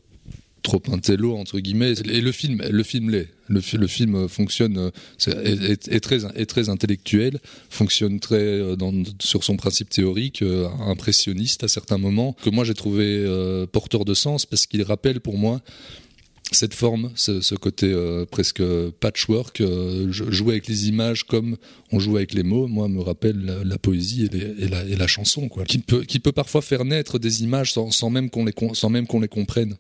trop 0.62 0.82
intello 0.92 1.36
entre 1.36 1.60
guillemets 1.60 1.94
et 1.94 2.22
le 2.22 2.32
film 2.32 2.62
le 2.70 2.84
film 2.84 3.10
l'est 3.10 3.30
le, 3.48 3.62
fi- 3.62 3.78
le 3.78 3.88
film 3.88 4.28
fonctionne 4.30 4.92
est, 5.28 6.00
très 6.00 6.26
est 6.26 6.46
très 6.46 6.70
intellectuel 6.70 7.40
fonctionne 7.70 8.20
très 8.20 8.38
euh, 8.38 8.76
sur 9.20 9.44
son 9.44 9.58
principe 9.58 9.90
théorique 9.90 10.42
euh, 10.42 10.68
impressionniste 10.86 11.64
à 11.64 11.68
certains 11.68 11.98
moments 11.98 12.36
que 12.44 12.50
moi 12.50 12.64
j'ai 12.64 12.76
trouvé 12.76 13.06
euh, 13.06 13.66
porteur 13.66 14.06
de 14.06 14.14
sens 14.14 14.46
parce 14.46 14.68
qu'il 14.68 14.84
rappelle 14.84 15.20
pour 15.20 15.38
moi 15.38 15.62
cette 16.54 16.74
forme, 16.74 17.12
ce, 17.16 17.56
côté 17.56 17.96
presque 18.30 18.62
patchwork, 19.00 19.64
jouer 20.10 20.56
avec 20.56 20.68
les 20.68 20.90
images 20.90 21.24
comme 21.24 21.56
on 21.94 22.00
joue 22.02 22.18
avec 22.18 22.34
les 22.34 22.44
mots, 22.44 22.68
moi 22.68 22.90
me 22.90 23.00
rappelle 23.00 23.64
la, 23.64 23.78
poésie 23.78 24.28
et, 24.60 24.68
la, 24.68 24.84
et 24.84 24.98
la 24.98 25.08
chanson, 25.08 25.48
quoi. 25.48 25.64
Qui 25.64 25.78
peut, 25.78 26.04
qui 26.04 26.20
peut 26.20 26.34
parfois 26.34 26.62
faire 26.62 26.84
naître 26.84 27.20
des 27.20 27.44
images 27.44 27.72
sans, 27.72 27.92
sans 27.92 28.10
même 28.10 28.30
qu'on 28.30 28.44
les, 28.44 28.54
sans 28.74 28.90
même 28.90 29.08
qu'on 29.08 29.22
les 29.22 29.30
comprenne. 29.30 29.78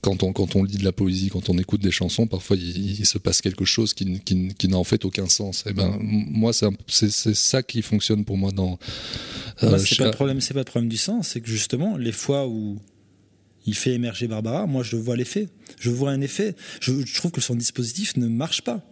Quand 0.00 0.22
on, 0.22 0.32
quand 0.32 0.54
on 0.54 0.62
lit 0.62 0.76
de 0.76 0.84
la 0.84 0.92
poésie, 0.92 1.28
quand 1.28 1.48
on 1.50 1.58
écoute 1.58 1.80
des 1.80 1.90
chansons, 1.90 2.26
parfois 2.28 2.56
il, 2.56 3.00
il 3.00 3.04
se 3.06 3.18
passe 3.18 3.40
quelque 3.40 3.64
chose 3.64 3.94
qui, 3.94 4.20
qui, 4.20 4.68
n'a 4.68 4.76
en 4.76 4.84
fait 4.84 5.04
aucun 5.04 5.28
sens. 5.28 5.64
Et 5.66 5.72
ben, 5.72 5.92
m- 5.94 6.26
moi, 6.30 6.52
c'est 6.86 7.10
ça 7.34 7.62
qui 7.64 7.82
fonctionne 7.82 8.24
pour 8.24 8.36
moi 8.36 8.52
dans. 8.52 8.78
euh, 9.64 9.68
Moi, 9.70 9.78
c'est 9.80 9.96
pas 9.98 10.04
le 10.04 10.10
problème, 10.12 10.40
c'est 10.40 10.54
pas 10.54 10.60
le 10.60 10.64
problème 10.64 10.88
du 10.88 10.96
sens, 10.96 11.28
c'est 11.28 11.40
que 11.40 11.48
justement, 11.48 11.96
les 11.96 12.12
fois 12.12 12.46
où 12.46 12.78
il 13.66 13.74
fait 13.74 13.92
émerger 13.92 14.28
Barbara, 14.28 14.66
moi 14.66 14.82
je 14.84 14.96
vois 14.96 15.16
l'effet. 15.16 15.48
Je 15.80 15.90
vois 15.90 16.10
un 16.12 16.20
effet. 16.20 16.54
Je, 16.80 17.04
je 17.04 17.14
trouve 17.16 17.32
que 17.32 17.40
son 17.40 17.56
dispositif 17.56 18.16
ne 18.16 18.28
marche 18.28 18.62
pas. 18.62 18.82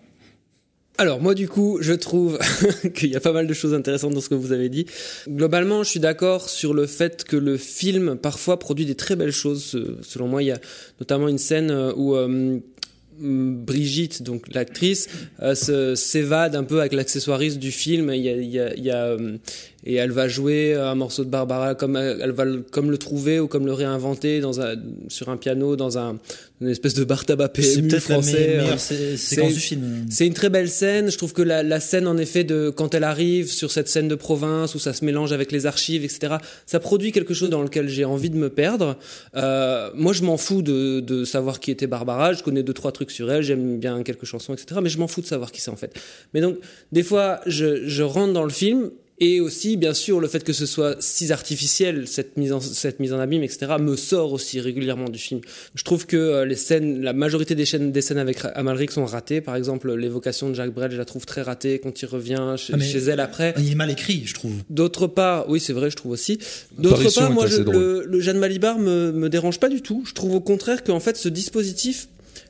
Alors 0.99 1.21
moi 1.21 1.35
du 1.35 1.47
coup, 1.49 1.79
je 1.83 1.93
trouve 1.93 2.39
qu'il 2.95 3.11
y 3.11 3.17
a 3.17 3.21
pas 3.21 3.33
mal 3.33 3.47
de 3.47 3.53
choses 3.53 3.75
intéressantes 3.75 4.15
dans 4.15 4.21
ce 4.21 4.29
que 4.31 4.35
vous 4.35 4.53
avez 4.53 4.69
dit. 4.71 4.87
Globalement, 5.29 5.83
je 5.83 5.91
suis 5.91 6.01
d'accord 6.01 6.49
sur 6.49 6.73
le 6.73 6.87
fait 6.87 7.25
que 7.25 7.37
le 7.37 7.57
film 7.59 8.17
parfois 8.17 8.59
produit 8.59 8.87
des 8.87 8.95
très 8.95 9.15
belles 9.17 9.31
choses. 9.33 9.79
Selon 10.03 10.27
moi, 10.29 10.43
il 10.43 10.47
y 10.47 10.53
a 10.53 10.61
notamment 11.01 11.29
une 11.29 11.39
scène 11.39 11.71
euh, 11.71 11.93
où 11.95 12.17
euh, 12.17 12.59
hum, 13.21 13.57
Brigitte, 13.65 14.23
donc 14.23 14.47
l'actrice, 14.55 15.09
euh, 15.43 15.95
s'évade 15.95 16.57
un 16.57 16.65
peu 16.65 16.81
avec 16.81 16.95
l'accessoiriste 16.95 17.59
du 17.59 17.73
film. 17.73 18.11
Il 18.15 18.23
y 18.23 18.29
a, 18.31 18.33
il 18.37 18.51
y 18.51 18.59
a- 18.61 18.75
il 18.75 18.85
y 18.85 18.91
a, 18.91 19.17
et 19.87 19.95
elle 19.95 20.11
va 20.11 20.29
jouer 20.29 20.75
un 20.75 20.95
morceau 20.95 21.25
de 21.25 21.31
Barbara 21.31 21.75
comme 21.75 21.97
elle 21.97 22.19
elle 22.23 22.33
va 22.33 22.45
le, 22.45 22.61
comme 22.61 22.91
le 22.91 22.99
trouver 22.99 23.41
ou 23.41 23.47
comme 23.47 23.65
le 23.67 23.73
réinventer 23.73 24.41
dans 24.41 24.61
un, 24.61 24.75
sur 25.09 25.29
un 25.29 25.37
piano 25.37 25.77
dans 25.77 25.97
un 25.99 26.19
une 26.61 26.69
espèce 26.69 26.95
de 26.95 27.05
bar 27.05 27.25
tabac 27.27 27.51
C'est 27.61 27.83
PMU 27.83 28.01
français. 28.01 28.59
euh, 28.61 28.77
séquence 28.79 29.53
du 29.53 29.61
film. 29.61 30.07
c'est 30.09 30.27
une 30.27 30.33
très 30.33 30.49
belle 30.49 30.71
scène. 30.71 31.11
Je 31.11 31.19
trouve 31.19 31.35
que 31.35 31.43
la, 31.43 31.63
la 31.63 31.81
scène, 31.81 32.07
en 32.07 32.17
effet, 32.17 32.45
de 32.45 32.71
quand 32.71 32.95
elle 32.95 33.05
arrive 33.05 33.51
sur 33.53 33.71
cette 33.71 33.89
scène 33.89 34.09
de 34.09 34.15
province 34.15 34.75
où 34.75 34.79
ça 34.79 34.95
se 34.95 35.05
mélange 35.05 35.33
avec 35.33 35.53
les 35.53 35.67
archives, 35.67 36.03
etc., 36.03 36.37
ça 36.65 36.81
produit 36.81 37.13
quelque 37.13 37.35
chose 37.35 37.51
dans 37.51 37.61
lequel 37.63 37.91
j'ai 37.91 38.07
envie 38.07 38.31
de 38.31 38.39
me 38.39 38.49
perdre. 38.49 38.97
Euh, 39.37 39.91
moi, 39.95 40.15
je 40.15 40.23
m'en 40.23 40.39
fous 40.39 40.63
de, 40.63 41.01
de 41.01 41.25
savoir 41.27 41.61
qui 41.61 41.71
était 41.71 41.87
Barbara. 41.87 42.33
Je 42.33 42.43
connais 42.43 42.63
deux 42.63 42.73
trois 42.73 42.91
trucs 42.91 43.11
sur 43.11 43.31
elle. 43.31 43.43
J'aime 43.43 43.79
bien 43.79 44.03
quelques 44.03 44.25
chansons, 44.25 44.55
etc. 44.55 44.81
Mais 44.83 44.89
je 44.89 44.99
m'en 44.99 45.09
fous 45.09 45.21
de 45.21 45.27
savoir 45.27 45.53
qui 45.53 45.61
c'est 45.61 45.71
en 45.71 45.77
fait. 45.77 45.93
Mais 46.33 46.41
donc, 46.41 46.57
des 46.91 47.03
fois, 47.03 47.41
je, 47.45 47.87
je 47.87 48.03
rentre 48.03 48.33
dans 48.33 48.45
le 48.45 48.51
film. 48.51 48.91
Et 49.19 49.41
aussi, 49.41 49.79
bien 49.79 49.95
sûr, 49.95 50.21
le 50.21 50.29
fait 50.29 50.45
que 50.45 50.53
ce 50.53 50.67
soit 50.67 50.97
si 51.01 51.33
artificiel, 51.33 52.07
cette 52.07 52.37
mise 52.37 52.53
en, 52.53 52.61
cette 52.61 53.01
mise 53.01 53.15
en 53.15 53.19
abîme, 53.19 53.43
etc., 53.43 53.67
me 53.81 53.97
sort 53.97 54.33
aussi 54.35 54.61
régulièrement 54.61 55.09
du 55.09 55.19
film. 55.19 55.41
Je 55.75 55.85
trouve 55.85 56.05
que 56.05 56.19
euh, 56.19 56.45
les 56.45 56.55
scènes, 56.55 57.01
la 57.01 57.15
majorité 57.15 57.55
des 57.55 57.65
scènes, 57.65 57.93
des 57.93 58.03
scènes 58.03 58.19
avec 58.19 58.39
Amalric 58.55 58.91
sont 58.91 59.07
ratées. 59.07 59.41
Par 59.41 59.57
exemple, 59.57 59.95
l'évocation 59.95 60.51
de 60.51 60.55
Jacques 60.55 60.75
Brel, 60.75 60.91
je 60.91 60.99
la 60.99 61.07
trouve 61.07 61.25
très 61.25 61.41
ratée 61.41 61.79
quand 61.79 62.03
il 62.03 62.07
revient 62.07 62.57
chez, 62.59 62.75
Ah, 62.77 62.79
chez 62.79 62.99
elle 62.99 63.21
après. 63.21 63.55
Il 63.57 63.73
est 63.73 63.75
mal 63.75 63.91
écrit, 63.91 64.23
je 64.27 64.35
trouve. 64.35 64.53
D'autre 64.69 65.07
part, 65.07 65.49
oui, 65.49 65.61
c'est 65.61 65.73
vrai, 65.73 65.89
je 65.91 65.97
trouve 65.97 66.13
aussi. 66.13 66.39
D'autre 66.77 67.11
part, 67.15 67.33
moi, 67.33 67.47
je- 67.47 67.63
le, 67.63 68.05
le 68.07 68.21
Jeanne 68.21 68.39
Malibar 68.39 68.79
me, 68.79 69.13
me 69.13 69.31
dérange 69.31 69.59
pas 69.59 69.71
du 69.71 69.81
tout. 69.81 70.05
Je 70.07 70.13
trouve 70.13 70.35
au 70.35 70.41
contraire 70.43 70.85
qu'en 70.85 71.01
fait, 71.01 71.17
ce 71.17 71.31
dispositif 71.31 72.09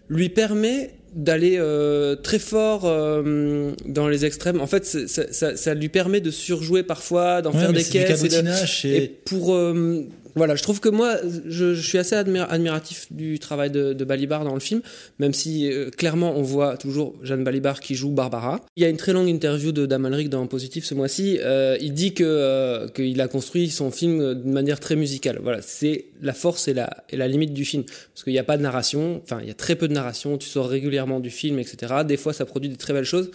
lui 0.08 0.28
permet 0.30 0.95
d'aller 1.16 1.56
euh, 1.58 2.14
très 2.14 2.38
fort 2.38 2.82
euh, 2.84 3.72
dans 3.86 4.06
les 4.06 4.24
extrêmes. 4.24 4.60
En 4.60 4.66
fait, 4.66 4.84
ça, 4.84 5.24
ça, 5.32 5.56
ça 5.56 5.74
lui 5.74 5.88
permet 5.88 6.20
de 6.20 6.30
surjouer 6.30 6.82
parfois, 6.82 7.42
d'en 7.42 7.52
Ouais, 7.52 7.58
faire 7.60 7.72
des 7.72 7.82
caisses. 7.82 8.22
et 8.22 8.28
de- 8.28 8.96
et- 9.04 9.08
pour 9.24 9.54
euh, 9.54 10.02
voilà, 10.36 10.54
je 10.54 10.62
trouve 10.62 10.80
que 10.80 10.88
moi, 10.88 11.16
je, 11.46 11.74
suis 11.74 11.98
assez 11.98 12.14
admira- 12.14 12.48
admiratif 12.50 13.06
du 13.10 13.38
travail 13.38 13.70
de, 13.70 14.04
Balibar 14.04 14.44
dans 14.44 14.54
le 14.54 14.60
film, 14.60 14.82
même 15.18 15.32
si 15.32 15.72
euh, 15.72 15.90
clairement 15.90 16.36
on 16.36 16.42
voit 16.42 16.76
toujours 16.76 17.14
Jeanne 17.22 17.42
Balibar 17.42 17.80
qui 17.80 17.96
joue 17.96 18.10
Barbara. 18.10 18.60
Il 18.76 18.82
y 18.82 18.86
a 18.86 18.88
une 18.88 18.98
très 18.98 19.12
longue 19.12 19.28
interview 19.28 19.72
de 19.72 19.84
Damalric 19.84 20.28
dans 20.28 20.46
Positif 20.46 20.84
ce 20.84 20.94
mois-ci. 20.94 21.38
Euh, 21.42 21.76
il 21.80 21.92
dit 21.92 22.14
que 22.14 22.22
euh, 22.24 22.86
qu'il 22.88 23.20
a 23.20 23.26
construit 23.26 23.70
son 23.70 23.90
film 23.90 24.34
d'une 24.34 24.52
manière 24.52 24.78
très 24.78 24.94
musicale. 24.94 25.40
Voilà, 25.42 25.60
c'est 25.62 26.04
la 26.22 26.34
force 26.34 26.68
et 26.68 26.74
la, 26.74 27.04
et 27.10 27.16
la 27.16 27.26
limite 27.26 27.52
du 27.52 27.64
film, 27.64 27.82
parce 27.84 28.22
qu'il 28.22 28.32
n'y 28.32 28.38
a 28.38 28.44
pas 28.44 28.56
de 28.56 28.62
narration. 28.62 29.20
Enfin, 29.24 29.40
il 29.42 29.48
y 29.48 29.50
a 29.50 29.54
très 29.54 29.74
peu 29.74 29.88
de 29.88 29.94
narration. 29.94 30.38
Tu 30.38 30.48
sors 30.48 30.68
régulièrement 30.68 31.18
du 31.18 31.30
film, 31.30 31.58
etc. 31.58 31.94
Des 32.06 32.16
fois, 32.16 32.32
ça 32.32 32.44
produit 32.44 32.68
des 32.68 32.76
très 32.76 32.92
belles 32.92 33.04
choses. 33.04 33.30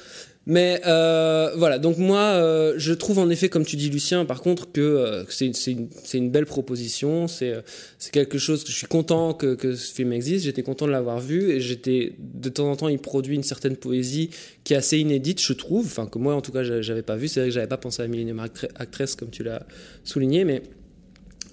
Mais 0.48 0.82
euh, 0.88 1.52
voilà, 1.56 1.78
donc 1.78 2.00
moi, 2.00 2.20
euh, 2.20 2.74
je 2.78 2.94
trouve 2.94 3.20
en 3.20 3.30
effet, 3.30 3.48
comme 3.48 3.64
tu 3.64 3.76
dis 3.76 3.92
Lucien, 3.92 4.26
par 4.26 4.42
contre, 4.42 4.72
que 4.72 4.82
euh, 4.82 5.24
c'est 5.30 6.16
une, 6.18 6.32
belle 6.32 6.48
proposition, 6.48 7.28
c'est 7.28 7.64
quelque 8.12 8.40
chose 8.40 8.64
que 8.64 8.72
je 8.72 8.76
suis 8.76 8.88
content 8.88 9.36
que, 9.36 9.76
ce 9.76 9.94
film 9.94 10.14
existe, 10.14 10.46
j'étais 10.46 10.64
content 10.64 10.88
de 10.88 10.92
l'avoir 10.92 11.20
vu, 11.20 11.52
et 11.52 11.60
j'étais, 11.60 12.16
de 12.18 12.50
temps 12.50 12.72
en 12.72 12.76
temps, 12.76 12.88
il 12.88 12.98
produit 12.98 13.36
une 13.36 13.44
certaine 13.44 13.76
poésie 13.76 14.32
qui 14.64 14.74
est 14.74 14.78
assez 14.78 14.98
inédite, 14.98 15.40
je 15.40 15.54
trouve, 15.54 15.86
enfin 15.86 16.08
que 16.08 16.18
moi 16.18 16.34
en 16.34 16.42
tout 16.42 16.52
cas 16.52 16.64
j'a- 16.64 16.82
j'avais 16.82 17.04
pas 17.04 17.18
vu, 17.18 17.28
c'est 17.28 17.42
vrai 17.42 17.50
que 17.50 17.54
j'avais 17.54 17.68
pas 17.68 17.78
pensé 17.78 18.02
à 18.02 18.08
Millennium 18.08 18.40
Actre- 18.40 18.70
Actress 18.76 19.16
comme 19.16 19.30
tu 19.30 19.44
l'as 19.44 19.64
souligné, 20.04 20.44
mais 20.44 20.64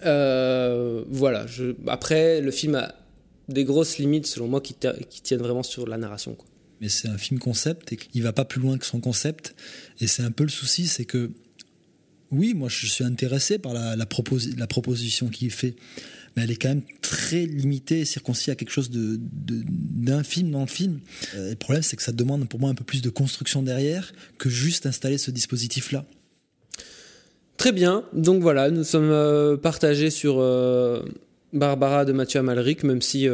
voilà, 0.02 1.44
après 1.88 2.40
le 2.40 2.50
film 2.50 2.74
a 2.76 2.94
des 3.48 3.64
grosses 3.64 3.98
limites 3.98 4.26
selon 4.26 4.48
moi 4.48 4.60
qui, 4.62 4.74
tiennent 4.74 5.40
vraiment 5.40 5.62
sur 5.62 5.86
la 5.86 5.98
narration. 5.98 6.36
Mais 6.80 6.88
c'est 6.88 7.08
un 7.08 7.18
film 7.18 7.38
concept 7.40 7.92
et 7.92 7.96
qu'il 7.96 8.22
va 8.22 8.32
pas 8.32 8.44
plus 8.44 8.60
loin 8.60 8.78
que 8.78 8.86
son 8.86 9.00
concept. 9.00 9.54
Et 10.00 10.06
c'est 10.06 10.22
un 10.22 10.30
peu 10.30 10.44
le 10.44 10.50
souci, 10.50 10.86
c'est 10.86 11.04
que 11.04 11.30
oui, 12.30 12.54
moi 12.54 12.68
je 12.68 12.86
suis 12.86 13.04
intéressé 13.04 13.58
par 13.58 13.72
la, 13.72 13.96
la, 13.96 14.04
proposi- 14.04 14.56
la 14.58 14.66
proposition 14.66 15.28
qui 15.28 15.46
est 15.46 15.50
faite, 15.50 15.76
mais 16.36 16.42
elle 16.44 16.50
est 16.50 16.56
quand 16.56 16.68
même 16.68 16.82
très 17.00 17.46
limitée 17.46 18.00
et 18.00 18.04
circoncis 18.04 18.50
à 18.50 18.54
quelque 18.54 18.70
chose 18.70 18.90
de, 18.90 19.18
d'infime 19.18 20.50
dans 20.50 20.60
le 20.60 20.66
film. 20.66 21.00
Euh, 21.34 21.50
le 21.50 21.56
problème, 21.56 21.82
c'est 21.82 21.96
que 21.96 22.02
ça 22.02 22.12
demande 22.12 22.48
pour 22.48 22.60
moi 22.60 22.68
un 22.70 22.74
peu 22.74 22.84
plus 22.84 23.00
de 23.02 23.10
construction 23.10 23.62
derrière 23.62 24.12
que 24.36 24.50
juste 24.50 24.84
installer 24.84 25.18
ce 25.18 25.30
dispositif-là. 25.30 26.04
Très 27.56 27.72
bien, 27.72 28.04
donc 28.12 28.42
voilà, 28.42 28.70
nous 28.70 28.84
sommes 28.84 29.10
euh, 29.10 29.56
partagés 29.56 30.10
sur 30.10 30.38
euh, 30.38 31.02
Barbara 31.52 32.04
de 32.04 32.12
Mathieu 32.12 32.38
Amalric, 32.40 32.84
même 32.84 33.00
si 33.02 33.26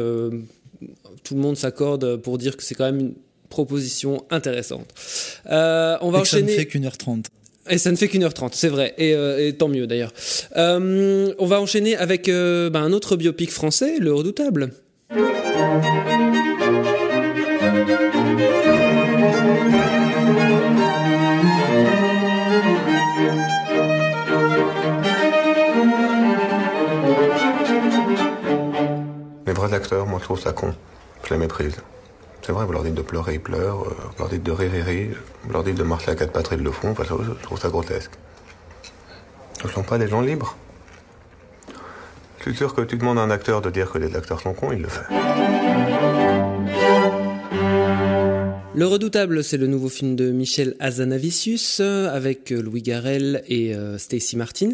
tout 1.23 1.35
le 1.35 1.41
monde 1.41 1.57
s'accorde 1.57 2.15
pour 2.21 2.37
dire 2.37 2.55
que 2.55 2.63
c'est 2.63 2.75
quand 2.75 2.85
même 2.85 2.99
une 2.99 3.13
proposition 3.49 4.23
intéressante. 4.29 4.87
Euh, 5.49 5.97
on 6.01 6.11
va 6.11 6.19
Et 6.19 6.21
que 6.23 6.27
ça 6.27 6.37
ne 6.37 6.43
enchaîner. 6.43 6.57
fait 6.57 6.65
qu'une 6.65 6.85
heure 6.85 6.97
trente. 6.97 7.27
Et 7.69 7.79
ça 7.79 7.91
ne 7.91 7.95
fait 7.95 8.07
qu'une 8.07 8.23
heure 8.23 8.33
trente, 8.35 8.53
c'est 8.53 8.67
vrai, 8.67 8.93
et, 8.99 9.15
euh, 9.15 9.47
et 9.47 9.53
tant 9.53 9.67
mieux 9.67 9.87
d'ailleurs. 9.87 10.13
Euh, 10.55 11.33
on 11.39 11.45
va 11.47 11.59
enchaîner 11.59 11.95
avec 11.95 12.29
euh, 12.29 12.69
bah, 12.69 12.81
un 12.81 12.93
autre 12.93 13.15
biopic 13.15 13.51
français, 13.51 13.97
Le 13.99 14.13
Redoutable. 14.13 14.71
Les 29.47 29.53
vrais 29.53 29.73
acteurs, 29.73 30.05
moi 30.05 30.19
je 30.19 30.25
trouve 30.25 30.39
ça 30.39 30.53
con. 30.53 30.73
Je 31.23 31.33
les 31.33 31.39
méprise. 31.39 31.75
C'est 32.45 32.51
vrai, 32.51 32.63
vous 32.65 32.73
leur 32.73 32.83
dites 32.83 32.93
de 32.93 33.01
pleurer, 33.01 33.33
ils 33.35 33.41
pleurent. 33.41 33.81
euh, 33.87 33.95
Vous 34.11 34.19
leur 34.19 34.29
dites 34.29 34.43
de 34.43 34.51
rire, 34.51 34.69
ils 34.75 34.81
rient. 34.81 35.09
Vous 35.45 35.51
leur 35.53 35.63
dites 35.63 35.75
de 35.77 35.83
marcher 35.83 36.11
à 36.11 36.15
quatre 36.15 36.31
pattes, 36.31 36.49
ils 36.51 36.61
le 36.61 36.71
font. 36.71 36.91
Enfin, 36.91 37.03
je 37.03 37.33
trouve 37.41 37.59
ça 37.59 37.69
grotesque. 37.69 38.11
Ce 39.61 39.67
ne 39.67 39.71
sont 39.71 39.81
pas 39.81 39.97
des 39.97 40.07
gens 40.07 40.21
libres. 40.21 40.55
Je 42.37 42.43
suis 42.51 42.55
sûr 42.55 42.75
que 42.75 42.81
tu 42.81 42.97
demandes 42.97 43.17
à 43.17 43.21
un 43.21 43.31
acteur 43.31 43.61
de 43.61 43.71
dire 43.71 43.91
que 43.91 43.97
les 43.97 44.15
acteurs 44.15 44.39
sont 44.41 44.53
cons, 44.53 44.71
il 44.71 44.83
le 44.83 44.87
fait. 44.89 45.05
Le 48.77 48.85
Redoutable, 48.85 49.41
c'est 49.41 49.55
le 49.55 49.67
nouveau 49.67 49.87
film 49.87 50.17
de 50.17 50.31
Michel 50.31 50.75
Hazanavicius 50.81 51.77
euh, 51.79 52.13
avec 52.13 52.51
euh, 52.51 52.61
Louis 52.61 52.81
Garrel 52.81 53.41
et 53.47 53.73
euh, 53.73 53.97
Stacy 53.97 54.35
Martin. 54.35 54.71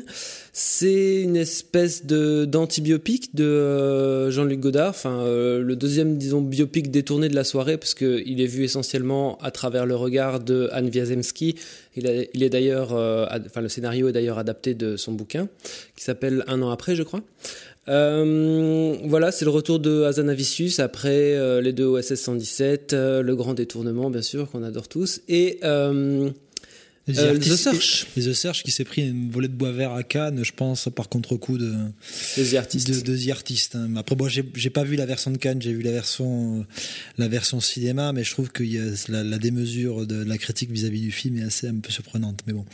C'est 0.54 1.22
une 1.22 1.36
espèce 1.36 2.08
de 2.08 2.46
d'antibiopic 2.46 3.36
de 3.36 3.44
euh, 3.44 4.32
Jean-Luc 4.32 4.60
Godard, 4.60 4.90
enfin 4.90 5.24
le 5.24 5.76
deuxième 5.76 6.18
disons 6.18 6.42
biopic 6.42 6.90
détourné 6.90 7.30
de 7.30 7.36
la 7.36 7.44
soirée 7.44 7.78
parce 7.78 7.94
que 7.94 8.24
il 8.26 8.42
est 8.42 8.48
vu 8.48 8.64
essentiellement 8.64 9.38
à 9.38 9.52
travers 9.52 9.86
le 9.86 9.96
regard 9.96 10.40
de 10.40 10.68
Anne 10.72 10.90
Wiazemski. 10.90 11.56
Il, 11.96 12.08
est 12.08 12.50
d'ailleurs, 12.50 12.94
enfin 12.94 13.62
le 13.62 13.70
scénario 13.70 14.08
est 14.08 14.14
d'ailleurs 14.14 14.40
adapté 14.40 14.74
de 14.74 14.98
son 14.98 15.12
bouquin 15.12 15.48
qui 15.96 16.04
s'appelle 16.04 16.44
Un 16.48 16.62
an 16.62 16.72
après, 16.72 16.96
je 16.96 17.04
crois. 17.04 17.22
Euh, 17.88 18.96
voilà, 19.06 19.32
c'est 19.32 19.46
le 19.46 19.52
retour 19.52 19.80
de 19.80 20.04
Hazanavicius 20.04 20.80
après 20.80 21.34
euh, 21.34 21.62
les 21.62 21.74
deux 21.74 21.86
OSS 21.86 22.14
117, 22.16 22.94
euh, 22.94 23.22
le 23.24 23.36
grand 23.36 23.54
détournement 23.56 24.12
bien 24.12 24.22
sûr 24.22 24.50
qu'on 24.52 24.64
adore 24.64 24.88
tous, 24.88 25.22
et 25.28 25.60
The, 27.08 27.42
Search. 27.56 28.06
et 28.16 28.22
The 28.22 28.34
Search 28.34 28.64
qui 28.64 28.70
s'est 28.72 28.84
pris 28.84 29.08
une 29.08 29.32
volée 29.32 29.48
de 29.48 29.54
bois 29.54 29.72
vert 29.72 29.94
à 29.94 30.04
Cannes, 30.04 30.44
je 30.44 30.52
pense, 30.56 30.88
par 30.96 31.10
contre-coup 31.10 31.58
de, 31.58 31.74
The 32.36 32.54
Artist. 32.54 32.88
de, 32.88 33.02
de 33.02 33.18
The 33.18 33.30
Artist. 33.32 33.76
hein. 33.76 33.96
Après, 33.98 34.16
moi, 34.16 34.30
j'ai 34.30 34.46
j'ai 34.54 34.70
pas 34.70 34.84
vu 34.84 34.96
la 34.96 35.08
version 35.08 35.32
de 35.32 35.38
Cannes, 35.38 35.62
j'ai 35.62 35.74
vu 35.74 35.82
la 35.82 35.92
version, 35.92 36.66
la 37.18 37.28
version 37.28 37.60
cinéma, 37.60 38.14
mais 38.14 38.24
je 38.24 38.32
trouve 38.32 38.52
que 38.52 38.64
y 38.64 38.78
a 38.78 38.84
la, 39.10 39.24
la 39.24 39.38
démesure 39.40 40.06
de 40.06 40.24
la 40.24 40.38
critique 40.38 40.70
vis-à-vis 40.72 41.02
du 41.02 41.12
film 41.12 41.40
est 41.40 41.44
assez 41.44 41.68
un 41.68 41.80
peu 41.80 41.92
surprenante. 41.92 42.42
Mais 42.46 42.54
bon, 42.54 42.66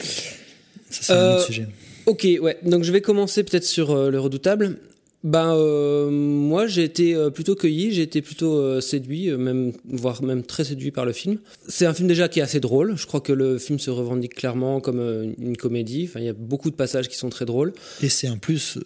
ça 0.89 0.99
c'est 1.01 1.13
un 1.13 1.35
autre 1.35 1.45
sujet. 1.45 1.67
Ok, 2.05 2.27
ouais. 2.41 2.57
Donc 2.63 2.83
je 2.83 2.91
vais 2.91 3.01
commencer 3.01 3.43
peut-être 3.43 3.65
sur 3.65 3.91
euh, 3.91 4.09
le 4.11 4.19
redoutable. 4.19 4.77
Ben 5.23 5.55
euh, 5.55 6.09
moi 6.11 6.67
j'ai 6.67 6.83
été 6.83 7.15
euh, 7.15 7.29
plutôt 7.31 7.55
cueilli, 7.55 7.91
j'ai 7.91 8.03
été 8.03 8.21
plutôt 8.21 8.55
euh, 8.57 8.81
séduit, 8.81 9.31
même 9.31 9.73
voire 9.85 10.21
même 10.21 10.43
très 10.43 10.63
séduit 10.63 10.91
par 10.91 11.05
le 11.05 11.11
film. 11.11 11.39
C'est 11.67 11.85
un 11.85 11.93
film 11.93 12.07
déjà 12.07 12.27
qui 12.27 12.39
est 12.39 12.43
assez 12.43 12.59
drôle. 12.59 12.95
Je 12.95 13.07
crois 13.07 13.19
que 13.19 13.33
le 13.33 13.57
film 13.57 13.79
se 13.79 13.89
revendique 13.89 14.35
clairement 14.35 14.79
comme 14.79 14.99
une 15.39 15.57
comédie. 15.57 16.09
Il 16.15 16.23
y 16.23 16.29
a 16.29 16.33
beaucoup 16.33 16.69
de 16.69 16.75
passages 16.75 17.09
qui 17.09 17.17
sont 17.17 17.29
très 17.29 17.45
drôles. 17.45 17.73
Et 18.01 18.09
c'est 18.09 18.27
un 18.27 18.37
plus 18.37 18.77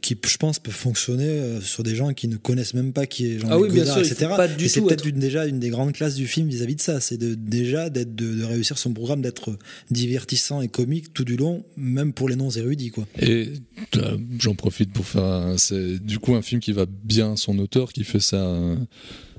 qui, 0.00 0.16
je 0.26 0.36
pense, 0.38 0.58
peut 0.58 0.70
fonctionner 0.70 1.24
euh, 1.28 1.60
sur 1.60 1.82
des 1.82 1.94
gens 1.94 2.12
qui 2.14 2.28
ne 2.28 2.36
connaissent 2.36 2.72
même 2.72 2.92
pas 2.94 3.06
qui 3.06 3.26
est 3.26 3.38
Jean-Luc 3.40 3.70
Ah 3.72 3.76
Godard, 3.76 3.98
etc. 3.98 4.26
Et 4.58 4.68
c'est 4.68 4.80
peut-être 4.80 5.00
être- 5.00 5.06
une- 5.06 5.18
déjà 5.20 5.44
une 5.46 5.60
des 5.60 5.68
grandes 5.68 5.92
classes 5.92 6.14
du 6.14 6.26
film 6.26 6.48
vis-à-vis 6.48 6.76
de 6.76 6.80
ça. 6.80 6.98
C'est 7.00 7.18
de, 7.18 7.34
déjà 7.34 7.90
d'être 7.90 8.14
de, 8.14 8.34
de 8.36 8.44
réussir 8.44 8.78
son 8.78 8.92
programme, 8.94 9.20
d'être 9.20 9.56
divertissant 9.90 10.62
et 10.62 10.68
comique 10.68 11.12
tout 11.12 11.24
du 11.24 11.36
long, 11.36 11.64
même 11.76 12.12
pour 12.14 12.28
les 12.28 12.36
non 12.36 12.48
érudits, 12.50 12.90
quoi. 12.90 13.06
Et 13.20 13.50
euh, 13.96 14.16
j'en 14.38 14.54
profite 14.54 14.92
pour 14.92 15.04
faire. 15.06 15.22
un- 15.24 15.58
C'est 15.58 15.98
du 15.98 16.18
coup 16.18 16.34
un 16.34 16.42
film 16.42 16.60
qui 16.60 16.72
va 16.72 16.86
bien 16.86 17.32
à 17.32 17.36
son 17.36 17.58
auteur, 17.58 17.92
qui 17.92 18.04
fait 18.04 18.20
ça 18.20 18.36
euh, 18.38 18.76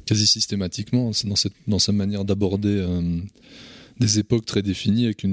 quasi 0.06 0.28
systématiquement. 0.28 1.14
C'est 1.14 1.28
dans, 1.28 1.36
cette, 1.36 1.54
dans 1.68 1.80
sa 1.80 1.92
manière 1.94 2.26
d'aborder 2.26 2.70
euh, 2.80 3.02
des 4.02 4.20
époques 4.20 4.46
très 4.46 4.62
définies, 4.62 5.06
avec 5.06 5.26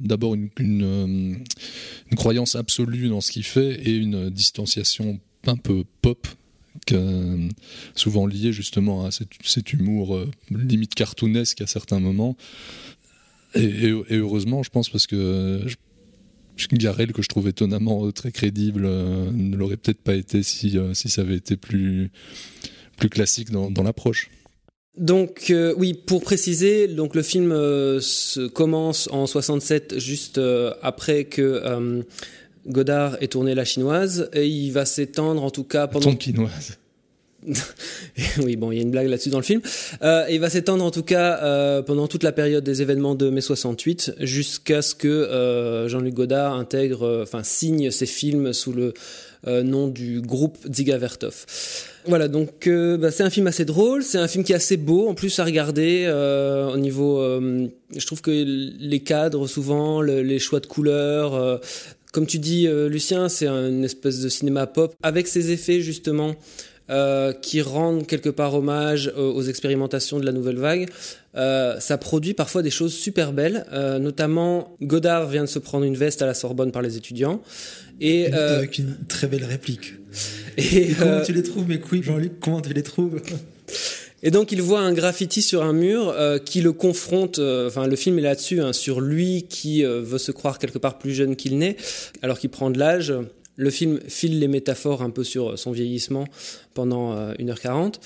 d'abord 0.00 0.34
euh, 0.34 0.46
une 0.60 1.44
croyance 2.14 2.54
absolue 2.54 3.08
dans 3.08 3.20
ce 3.20 3.32
qu'il 3.32 3.42
fait 3.42 3.80
et 3.88 3.96
une 3.96 4.30
distanciation 4.30 5.18
un 5.46 5.56
peu 5.56 5.84
pop. 6.02 6.26
que- 6.86 7.48
souvent 7.94 8.26
liée 8.26 8.52
justement 8.52 9.04
à 9.04 9.10
cet, 9.10 9.72
humour 9.72 10.16
euh, 10.16 10.30
limite 10.50 10.94
cartoonesque 10.94 11.60
à 11.60 11.68
certains 11.68 12.00
moments 12.00 12.36
et, 13.54 13.92
heureusement 14.10 14.64
je 14.64 14.70
pense 14.70 14.90
parce 14.90 15.06
que 15.06 15.62
je 16.56 16.66
Garel, 16.72 17.12
que 17.12 17.22
je 17.22 17.28
trouve 17.28 17.48
étonnamment 17.48 18.06
euh, 18.06 18.12
très 18.12 18.32
crédible, 18.32 18.84
euh, 18.84 19.30
ne 19.32 19.56
l'aurait 19.56 19.76
peut-être 19.76 20.00
pas 20.00 20.14
été 20.14 20.42
si, 20.42 20.78
euh, 20.78 20.94
ça 20.94 21.20
avait 21.20 21.36
été 21.36 21.56
plus, 21.56 22.10
classique 23.10 23.50
dans 23.50 23.82
l'approche. 23.82 24.30
Donc 24.96 25.46
euh, 25.50 25.74
oui, 25.76 25.92
pour 25.94 26.22
préciser, 26.22 26.86
donc 26.86 27.16
le 27.16 27.22
film 27.22 27.50
euh, 27.50 28.00
se 28.00 28.46
commence 28.46 29.08
en 29.10 29.26
67, 29.26 29.98
juste 29.98 30.38
euh, 30.38 30.72
après 30.82 31.24
que 31.24 31.42
euh, 31.42 32.02
Godard 32.68 33.20
ait 33.20 33.26
tourné 33.26 33.56
La 33.56 33.64
Chinoise, 33.64 34.30
et 34.32 34.46
il 34.46 34.70
va 34.70 34.84
s'étendre 34.84 35.42
en 35.42 35.50
tout 35.50 35.64
cas 35.64 35.88
pendant 35.88 36.10
Tonkinoise. 36.10 36.78
oui, 38.42 38.56
bon, 38.56 38.72
il 38.72 38.76
y 38.76 38.78
a 38.78 38.82
une 38.82 38.90
blague 38.90 39.08
là-dessus 39.08 39.28
dans 39.28 39.38
le 39.38 39.44
film. 39.44 39.60
Euh, 40.02 40.26
et 40.28 40.34
il 40.34 40.40
va 40.40 40.50
s'étendre 40.50 40.84
en 40.84 40.90
tout 40.90 41.02
cas 41.02 41.42
euh, 41.42 41.82
pendant 41.82 42.08
toute 42.08 42.22
la 42.22 42.32
période 42.32 42.64
des 42.64 42.82
événements 42.82 43.14
de 43.14 43.30
mai 43.30 43.40
68, 43.40 44.14
jusqu'à 44.20 44.82
ce 44.82 44.94
que 44.94 45.08
euh, 45.08 45.88
Jean-Luc 45.88 46.14
Godard 46.14 46.54
intègre, 46.54 47.22
enfin 47.22 47.42
signe 47.42 47.90
ses 47.90 48.06
films 48.06 48.52
sous 48.52 48.72
le 48.72 48.94
nom 49.46 49.88
du 49.88 50.20
groupe 50.20 50.56
Dziga 50.68 50.96
Vertov. 50.98 51.44
Voilà, 52.06 52.28
donc 52.28 52.66
euh, 52.66 52.96
bah, 52.98 53.10
c'est 53.10 53.22
un 53.22 53.30
film 53.30 53.46
assez 53.46 53.64
drôle, 53.64 54.02
c'est 54.02 54.18
un 54.18 54.28
film 54.28 54.44
qui 54.44 54.52
est 54.52 54.56
assez 54.56 54.76
beau 54.76 55.08
en 55.08 55.14
plus 55.14 55.38
à 55.38 55.44
regarder 55.44 56.04
euh, 56.06 56.70
au 56.72 56.76
niveau. 56.76 57.18
euh, 57.20 57.66
je 57.96 58.06
trouve 58.06 58.20
que 58.20 58.30
les 58.30 59.00
cadres 59.00 59.46
souvent, 59.46 60.00
le- 60.02 60.22
les 60.22 60.38
choix 60.38 60.60
de 60.60 60.66
couleurs. 60.66 61.34
euh, 61.34 61.58
comme 62.12 62.26
tu 62.26 62.38
dis, 62.38 62.68
euh, 62.68 62.88
Lucien, 62.88 63.28
c'est 63.28 63.48
une 63.48 63.84
espèce 63.84 64.20
de 64.20 64.28
cinéma 64.28 64.66
pop 64.66 64.94
avec 65.02 65.26
ses 65.26 65.50
effets 65.50 65.80
justement 65.80 66.36
euh, 66.90 67.32
qui 67.32 67.60
rendent 67.62 68.06
quelque 68.06 68.28
part 68.28 68.54
hommage 68.54 69.10
euh, 69.16 69.32
aux 69.32 69.42
expérimentations 69.42 70.20
de 70.20 70.26
la 70.26 70.32
nouvelle 70.32 70.58
vague. 70.58 70.88
Euh, 71.36 71.80
ça 71.80 71.98
produit 71.98 72.34
parfois 72.34 72.62
des 72.62 72.70
choses 72.70 72.94
super 72.94 73.32
belles, 73.32 73.66
euh, 73.72 73.98
notamment 73.98 74.76
Godard 74.82 75.28
vient 75.28 75.42
de 75.42 75.48
se 75.48 75.58
prendre 75.58 75.84
une 75.84 75.96
veste 75.96 76.22
à 76.22 76.26
la 76.26 76.34
Sorbonne 76.34 76.70
par 76.70 76.82
les 76.82 76.96
étudiants. 76.96 77.42
Et, 78.00 78.32
euh, 78.32 78.58
Avec 78.58 78.78
une 78.78 78.96
très 79.08 79.26
belle 79.26 79.44
réplique. 79.44 79.94
et, 80.56 80.90
Et 80.90 80.94
comment 80.94 81.10
euh, 81.12 81.24
tu 81.24 81.32
les 81.32 81.42
trouves, 81.42 81.68
mes 81.68 81.80
couilles, 81.80 82.02
Jean-Luc? 82.02 82.38
Comment 82.40 82.60
tu 82.60 82.72
les 82.72 82.82
trouves? 82.82 83.20
Et 84.26 84.30
donc 84.30 84.52
il 84.52 84.62
voit 84.62 84.80
un 84.80 84.94
graffiti 84.94 85.42
sur 85.42 85.62
un 85.62 85.74
mur 85.74 86.08
euh, 86.08 86.38
qui 86.38 86.62
le 86.62 86.72
confronte, 86.72 87.38
euh, 87.38 87.68
enfin 87.68 87.86
le 87.86 87.94
film 87.94 88.18
est 88.18 88.22
là-dessus, 88.22 88.60
hein, 88.62 88.72
sur 88.72 89.02
lui 89.02 89.42
qui 89.50 89.84
euh, 89.84 90.00
veut 90.00 90.16
se 90.18 90.32
croire 90.32 90.58
quelque 90.58 90.78
part 90.78 90.96
plus 90.98 91.12
jeune 91.12 91.36
qu'il 91.36 91.58
n'est, 91.58 91.76
alors 92.22 92.38
qu'il 92.38 92.48
prend 92.48 92.70
de 92.70 92.78
l'âge. 92.78 93.12
Le 93.56 93.70
film 93.70 94.00
file 94.08 94.40
les 94.40 94.48
métaphores 94.48 95.02
un 95.02 95.10
peu 95.10 95.24
sur 95.24 95.58
son 95.58 95.72
vieillissement 95.72 96.24
pendant 96.72 97.12
euh, 97.12 97.34
1h40. 97.34 97.96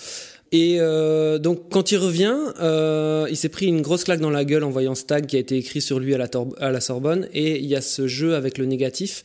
Et 0.50 0.76
euh, 0.80 1.38
donc 1.38 1.68
quand 1.70 1.92
il 1.92 1.98
revient, 1.98 2.36
euh, 2.60 3.26
il 3.28 3.36
s'est 3.36 3.50
pris 3.50 3.66
une 3.66 3.82
grosse 3.82 4.04
claque 4.04 4.20
dans 4.20 4.30
la 4.30 4.46
gueule 4.46 4.64
en 4.64 4.70
voyant 4.70 4.94
ce 4.94 5.04
tag 5.04 5.26
qui 5.26 5.36
a 5.36 5.38
été 5.38 5.56
écrit 5.56 5.82
sur 5.82 5.98
lui 5.98 6.14
à 6.14 6.18
la, 6.18 6.80
Sorbonne. 6.80 7.28
Et 7.34 7.58
il 7.58 7.66
y 7.66 7.76
a 7.76 7.82
ce 7.82 8.06
jeu 8.06 8.34
avec 8.34 8.56
le 8.56 8.64
négatif. 8.64 9.24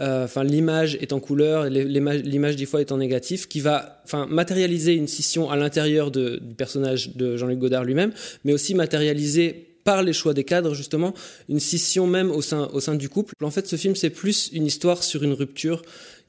Euh, 0.00 0.24
Enfin, 0.24 0.44
l'image 0.44 0.96
est 1.00 1.12
en 1.12 1.20
couleur, 1.20 1.64
l'image 1.68 2.56
des 2.56 2.64
fois 2.66 2.80
est 2.80 2.92
en 2.92 2.96
négatif, 2.96 3.48
qui 3.48 3.60
va, 3.60 4.00
enfin, 4.04 4.26
matérialiser 4.26 4.94
une 4.94 5.08
scission 5.08 5.50
à 5.50 5.56
l'intérieur 5.56 6.10
du 6.10 6.38
personnage 6.56 7.14
de 7.16 7.36
Jean-Luc 7.36 7.58
Godard 7.58 7.84
lui-même, 7.84 8.12
mais 8.44 8.52
aussi 8.52 8.74
matérialiser 8.74 9.68
par 9.84 10.02
les 10.02 10.12
choix 10.12 10.32
des 10.32 10.44
cadres 10.44 10.74
justement 10.74 11.12
une 11.48 11.58
scission 11.60 12.06
même 12.06 12.30
au 12.30 12.40
sein 12.40 12.94
du 12.94 13.08
couple. 13.08 13.34
En 13.42 13.50
fait, 13.50 13.66
ce 13.66 13.76
film 13.76 13.96
c'est 13.96 14.10
plus 14.10 14.48
une 14.52 14.64
histoire 14.64 15.02
sur 15.02 15.24
une 15.24 15.32
rupture 15.32 15.82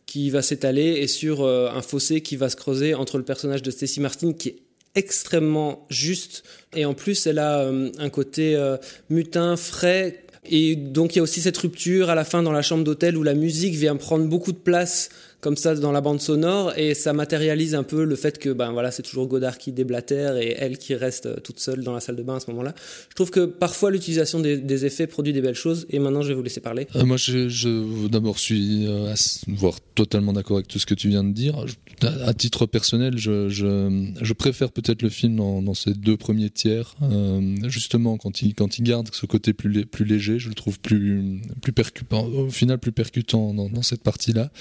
qui 0.06 0.30
va 0.30 0.42
s'étaler 0.42 0.98
et 1.00 1.08
sur 1.08 1.42
euh, 1.42 1.70
un 1.70 1.82
fossé 1.82 2.22
qui 2.22 2.36
va 2.36 2.50
se 2.50 2.56
creuser 2.56 2.94
entre 2.94 3.18
le 3.18 3.24
personnage 3.24 3.62
de 3.62 3.72
Stacy 3.72 4.00
Martin 4.00 4.34
qui 4.34 4.50
est 4.50 4.58
extrêmement 4.96 5.88
juste. 5.90 6.44
Et 6.76 6.86
en 6.86 6.94
plus 6.94 7.26
elle 7.28 7.40
a 7.40 7.62
euh, 7.62 7.92
un 7.98 8.10
côté 8.10 8.56
euh, 8.56 8.78
mutin, 9.10 9.56
frais. 9.56 10.26
Et 10.46 10.76
donc 10.76 11.16
il 11.16 11.18
y 11.18 11.20
a 11.20 11.24
aussi 11.24 11.42
cette 11.42 11.58
rupture 11.58 12.10
à 12.10 12.16
la 12.16 12.26
fin 12.26 12.44
dans 12.44 12.52
la 12.52 12.62
chambre 12.62 12.84
d'hôtel 12.84 13.18
où 13.18 13.24
la 13.24 13.34
musique 13.34 13.76
vient 13.76 13.96
prendre 13.96 14.26
beaucoup 14.26 14.52
de 14.52 14.58
place 14.58 15.10
comme 15.44 15.58
ça 15.58 15.76
dans 15.76 15.92
la 15.92 16.02
bande 16.02 16.22
sonore 16.22 16.74
et 16.78 16.94
ça 16.94 17.12
matérialise 17.14 17.76
un 17.76 17.84
peu 17.84 18.06
le 18.06 18.16
fait 18.16 18.40
que 18.40 18.50
ben 18.50 18.72
voilà 18.72 18.92
c'est 18.92 19.04
toujours 19.04 19.28
Godard 19.28 19.58
qui 19.58 19.74
déblatère 19.74 20.38
et 20.38 20.56
elle 20.58 20.78
qui 20.78 20.96
reste 20.96 21.26
euh, 21.26 21.36
toute 21.36 21.60
seule 21.60 21.84
dans 21.84 21.94
la 21.94 22.00
salle 22.00 22.16
de 22.16 22.24
bain 22.24 22.38
à 22.38 22.40
ce 22.40 22.50
moment-là. 22.52 22.74
Je 23.10 23.16
trouve 23.16 23.30
que 23.30 23.46
parfois 23.46 23.92
l'utilisation 23.92 24.40
des, 24.40 24.86
effets 24.86 25.06
produit 25.06 25.34
des 25.34 25.42
belles 25.42 25.56
choses 25.56 25.86
et 25.90 26.00
maintenant 26.00 26.22
je 26.22 26.30
vais 26.30 26.34
vous 26.34 26.44
laisser 26.44 26.62
parler. 26.62 26.88
Euh, 26.96 27.06
moi, 27.06 27.18
je, 27.18 27.50
je 27.50 28.08
d'abord 28.08 28.40
suis 28.40 28.88
euh, 28.88 29.14
voire 29.48 29.80
totalement 29.96 30.34
d'accord 30.34 30.58
avec 30.58 30.68
tout 30.68 30.80
ce 30.80 30.86
que 30.86 30.96
tu 30.96 31.10
viens 31.10 31.24
de 31.24 31.32
dire. 31.32 31.66
À, 32.02 32.34
titre 32.34 32.66
personnel, 32.66 33.18
je, 33.18 33.50
je, 33.50 34.12
je 34.22 34.34
préfère 34.34 34.72
peut-être 34.72 35.02
le 35.02 35.10
film 35.10 35.36
dans, 35.36 35.62
dans 35.62 35.74
ses 35.74 35.94
deux 35.94 36.18
premiers 36.18 36.50
tiers, 36.50 36.96
euh, 37.04 37.56
justement 37.68 38.18
quand 38.18 38.42
il 38.42 38.56
quand 38.56 38.78
il 38.78 38.84
garde 38.84 39.10
ce 39.14 39.26
côté 39.26 39.54
plus 39.54 39.86
plus 39.86 40.06
léger, 40.06 40.40
je 40.40 40.50
le 40.50 40.56
trouve 40.56 40.80
plus 40.80 41.42
plus 41.62 41.72
percutant, 41.72 42.26
au 42.26 42.50
final 42.50 42.78
plus 42.78 42.92
percutant 42.92 43.54
dans, 43.54 43.70
dans 43.70 43.82
cette 43.84 44.04
partie-là. 44.04 44.52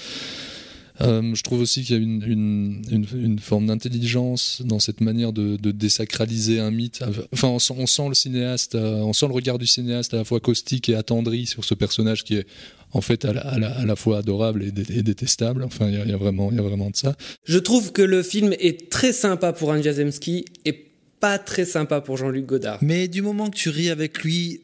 Euh, 1.01 1.33
je 1.33 1.41
trouve 1.41 1.61
aussi 1.61 1.83
qu'il 1.83 1.95
y 1.95 1.99
a 1.99 2.01
une, 2.01 2.21
une, 2.23 2.81
une, 2.91 3.07
une 3.23 3.39
forme 3.39 3.65
d'intelligence 3.65 4.61
dans 4.63 4.79
cette 4.79 5.01
manière 5.01 5.33
de, 5.33 5.55
de 5.57 5.71
désacraliser 5.71 6.59
un 6.59 6.69
mythe. 6.71 7.03
Enfin, 7.33 7.47
on 7.47 7.59
sent, 7.59 7.73
on 7.77 7.87
sent 7.87 8.07
le 8.09 8.13
cinéaste, 8.13 8.75
euh, 8.75 8.97
on 8.97 9.11
sent 9.13 9.27
le 9.27 9.33
regard 9.33 9.57
du 9.57 9.65
cinéaste 9.65 10.13
à 10.13 10.17
la 10.17 10.23
fois 10.23 10.39
caustique 10.39 10.89
et 10.89 10.95
attendri 10.95 11.45
sur 11.47 11.65
ce 11.65 11.73
personnage 11.73 12.23
qui 12.23 12.35
est 12.35 12.45
en 12.91 13.01
fait 13.01 13.25
à 13.25 13.33
la, 13.33 13.41
à 13.41 13.57
la, 13.57 13.71
à 13.71 13.85
la 13.85 13.95
fois 13.95 14.19
adorable 14.19 14.63
et, 14.63 14.71
dé- 14.71 14.85
et 14.99 15.01
détestable. 15.01 15.63
Enfin, 15.63 15.87
il 15.89 15.95
y 15.95 15.97
a, 15.97 16.03
il 16.05 16.11
y 16.11 16.13
a 16.13 16.17
vraiment, 16.17 16.51
il 16.51 16.57
y 16.57 16.59
a 16.59 16.63
vraiment 16.63 16.91
de 16.91 16.95
ça. 16.95 17.15
Je 17.45 17.57
trouve 17.57 17.91
que 17.91 18.03
le 18.03 18.21
film 18.21 18.53
est 18.59 18.89
très 18.91 19.13
sympa 19.13 19.51
pour 19.51 19.71
Anne 19.71 19.81
Jasemski 19.81 20.45
et 20.65 20.85
pas 21.19 21.39
très 21.39 21.65
sympa 21.65 22.01
pour 22.01 22.17
Jean-Luc 22.17 22.45
Godard. 22.45 22.77
Mais 22.83 23.07
du 23.07 23.21
moment 23.23 23.49
que 23.49 23.55
tu 23.57 23.69
ris 23.69 23.89
avec 23.89 24.21
lui, 24.23 24.61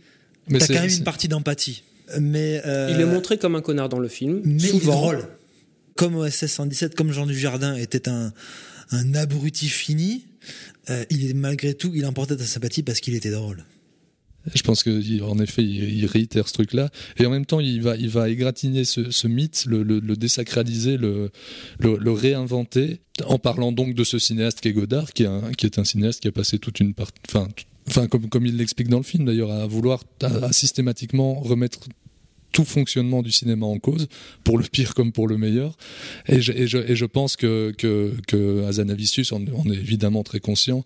t'as 0.47 0.59
quand 0.67 0.73
même 0.73 0.89
une 0.89 1.03
partie 1.03 1.27
d'empathie. 1.27 1.81
Mais 2.19 2.61
euh, 2.65 2.91
Il 2.93 3.01
est 3.01 3.05
montré 3.05 3.37
comme 3.37 3.55
un 3.55 3.61
connard 3.61 3.89
dans 3.89 3.99
le 3.99 4.07
film. 4.09 4.41
mais 4.43 4.57
il 4.61 4.65
est 4.65 4.69
souvent. 4.69 4.93
drôle. 4.95 5.27
Comme 5.99 6.15
OSS 6.15 6.45
117, 6.45 6.95
comme 6.95 7.11
Jean 7.11 7.25
Dujardin 7.25 7.75
était 7.75 8.07
un, 8.07 8.31
un 8.91 9.13
abruti 9.15 9.67
fini, 9.67 10.23
euh, 10.89 11.03
il 11.09 11.29
est 11.29 11.33
malgré 11.33 11.73
tout, 11.73 11.91
il 11.93 12.05
emportait 12.05 12.37
ta 12.37 12.45
sympathie 12.45 12.83
parce 12.83 13.01
qu'il 13.01 13.15
était 13.15 13.31
drôle. 13.31 13.65
Je 14.55 14.61
pense 14.61 14.81
que 14.81 15.21
en 15.21 15.37
effet, 15.39 15.61
il, 15.61 16.05
réitère 16.05 16.47
ce 16.47 16.53
truc-là, 16.53 16.89
et 17.17 17.25
en 17.25 17.29
même 17.29 17.45
temps, 17.45 17.59
il 17.59 17.81
va, 17.81 17.97
il 17.97 18.07
va 18.07 18.29
égratigner 18.29 18.85
ce, 18.85 19.27
mythe, 19.27 19.65
le, 19.67 19.83
désacraliser, 20.15 20.95
le, 20.95 21.31
réinventer, 21.81 23.01
en 23.25 23.37
parlant 23.37 23.73
donc 23.73 23.93
de 23.93 24.05
ce 24.05 24.19
cinéaste 24.19 24.61
qu'est 24.61 24.71
Godard, 24.71 25.11
qui 25.11 25.23
est 25.23 25.27
un, 25.27 25.51
qui 25.51 25.65
est 25.65 25.79
un 25.79 25.83
cinéaste 25.83 26.21
qui 26.21 26.29
a 26.29 26.31
passé 26.31 26.59
toute 26.59 26.79
une 26.79 26.93
partie, 26.93 27.19
enfin, 27.27 27.49
enfin 27.89 28.07
comme, 28.07 28.29
comme 28.29 28.45
il 28.45 28.55
l'explique 28.55 28.87
dans 28.87 28.99
le 28.99 29.03
film 29.03 29.25
d'ailleurs, 29.25 29.51
à 29.51 29.67
vouloir 29.67 30.01
systématiquement 30.51 31.41
remettre 31.41 31.89
tout 32.51 32.65
fonctionnement 32.65 33.21
du 33.21 33.31
cinéma 33.31 33.65
en 33.65 33.79
cause, 33.79 34.07
pour 34.43 34.57
le 34.57 34.65
pire 34.65 34.93
comme 34.93 35.11
pour 35.11 35.27
le 35.27 35.37
meilleur. 35.37 35.77
Et 36.27 36.41
je, 36.41 36.51
et 36.51 36.67
je, 36.67 36.77
et 36.77 36.95
je 36.95 37.05
pense 37.05 37.35
que, 37.35 37.71
que, 37.77 38.13
que 38.27 38.65
Azanavicius 38.65 39.31
en, 39.31 39.41
en 39.55 39.69
est 39.69 39.75
évidemment 39.75 40.23
très 40.23 40.39
conscient 40.39 40.83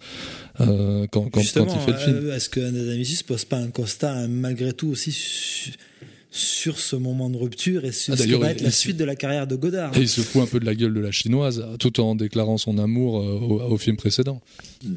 euh, 0.59 1.07
quand, 1.11 1.21
quand, 1.23 1.29
quand 1.31 1.41
Justement, 1.41 1.73
il 1.73 1.79
fait 1.81 1.91
le 1.91 1.97
film. 1.97 2.27
euh, 2.27 2.35
est-ce 2.35 2.49
que 2.49 2.59
Anadamicius 2.59 3.23
pose 3.23 3.45
pas 3.45 3.57
un 3.57 3.69
constat 3.69 4.13
hein, 4.13 4.27
malgré 4.27 4.73
tout 4.73 4.89
aussi 4.89 5.73
sur 6.35 6.79
ce 6.79 6.95
moment 6.95 7.29
de 7.29 7.37
rupture 7.37 7.85
et 7.85 7.91
sur 7.91 8.15
Ah, 8.15 8.17
ce 8.17 8.23
qui 8.23 8.33
va 8.33 8.49
être 8.49 8.61
la 8.61 8.71
suite 8.71 8.97
de 8.97 9.05
la 9.05 9.15
carrière 9.15 9.45
de 9.45 9.55
Godard 9.55 9.95
Et 9.95 10.01
il 10.01 10.09
se 10.09 10.21
fout 10.21 10.41
un 10.41 10.47
peu 10.47 10.59
de 10.59 10.65
la 10.65 10.73
gueule 10.73 10.93
de 10.93 10.99
la 10.99 11.11
chinoise, 11.11 11.63
tout 11.77 11.99
en 11.99 12.15
déclarant 12.15 12.57
son 12.57 12.79
amour 12.79 13.19
euh, 13.21 13.39
au, 13.39 13.61
au 13.61 13.77
film 13.77 13.97
précédent. 13.97 14.41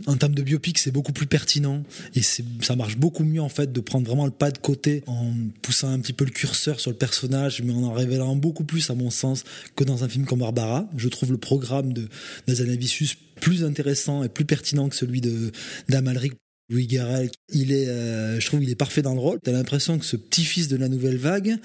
en 0.07 0.17
termes 0.17 0.35
de 0.35 0.43
biopic, 0.43 0.79
c'est 0.79 0.91
beaucoup 0.91 1.13
plus 1.13 1.27
pertinent 1.27 1.83
et 2.15 2.23
ça 2.23 2.75
marche 2.75 2.97
beaucoup 2.97 3.23
mieux 3.23 3.43
en 3.43 3.51
fait 3.51 3.71
de 3.71 3.81
prendre 3.81 4.07
vraiment 4.07 4.25
le 4.25 4.31
pas 4.31 4.51
de 4.51 4.59
côté 4.59 5.03
en 5.07 5.33
poussant 5.61 5.89
un 5.89 6.01
petit 6.01 6.15
peu 6.15 6.25
le 6.25 6.31
curseur 6.31 6.81
sur 6.81 6.91
le 6.91 6.97
personnage, 6.97 7.63
mais 7.63 7.73
en 7.73 7.83
en 7.83 7.93
révélant 7.93 8.35
beaucoup 8.35 8.65
plus 8.65 8.89
à 8.89 8.95
mon 8.95 9.11
sens 9.11 9.45
que 9.77 9.85
dans 9.85 10.05
un 10.05 10.09
film 10.09 10.25
comme 10.25 10.39
Barbara. 10.41 10.87
Je 10.97 11.09
trouve 11.09 11.33
le 11.33 11.39
programme 11.39 11.93
de 11.93 12.09
d'Azanavicius 12.47 13.17
plus 13.41 13.63
intéressant 13.63 14.25
et 14.25 14.31
plus 14.31 14.47
pertinent 14.47 14.89
que 14.89 14.97
celui 14.97 15.21
de 15.21 15.53
d'Amalric. 15.91 16.33
Louis 16.69 16.89
Garrel, 16.89 17.31
il 17.53 17.71
est, 17.71 17.87
euh, 17.87 18.41
je 18.41 18.47
trouve, 18.47 18.61
il 18.61 18.71
est 18.71 18.75
parfait 18.77 19.01
dans 19.01 19.15
le 19.15 19.21
rôle. 19.21 19.39
T'as 19.41 19.53
l'impression 19.53 19.99
que 20.01 20.05
ce 20.05 20.17
petit-fils 20.17 20.67
de 20.67 20.77
la 20.77 20.89
nouvelle 20.89 21.17
vague 21.17 21.59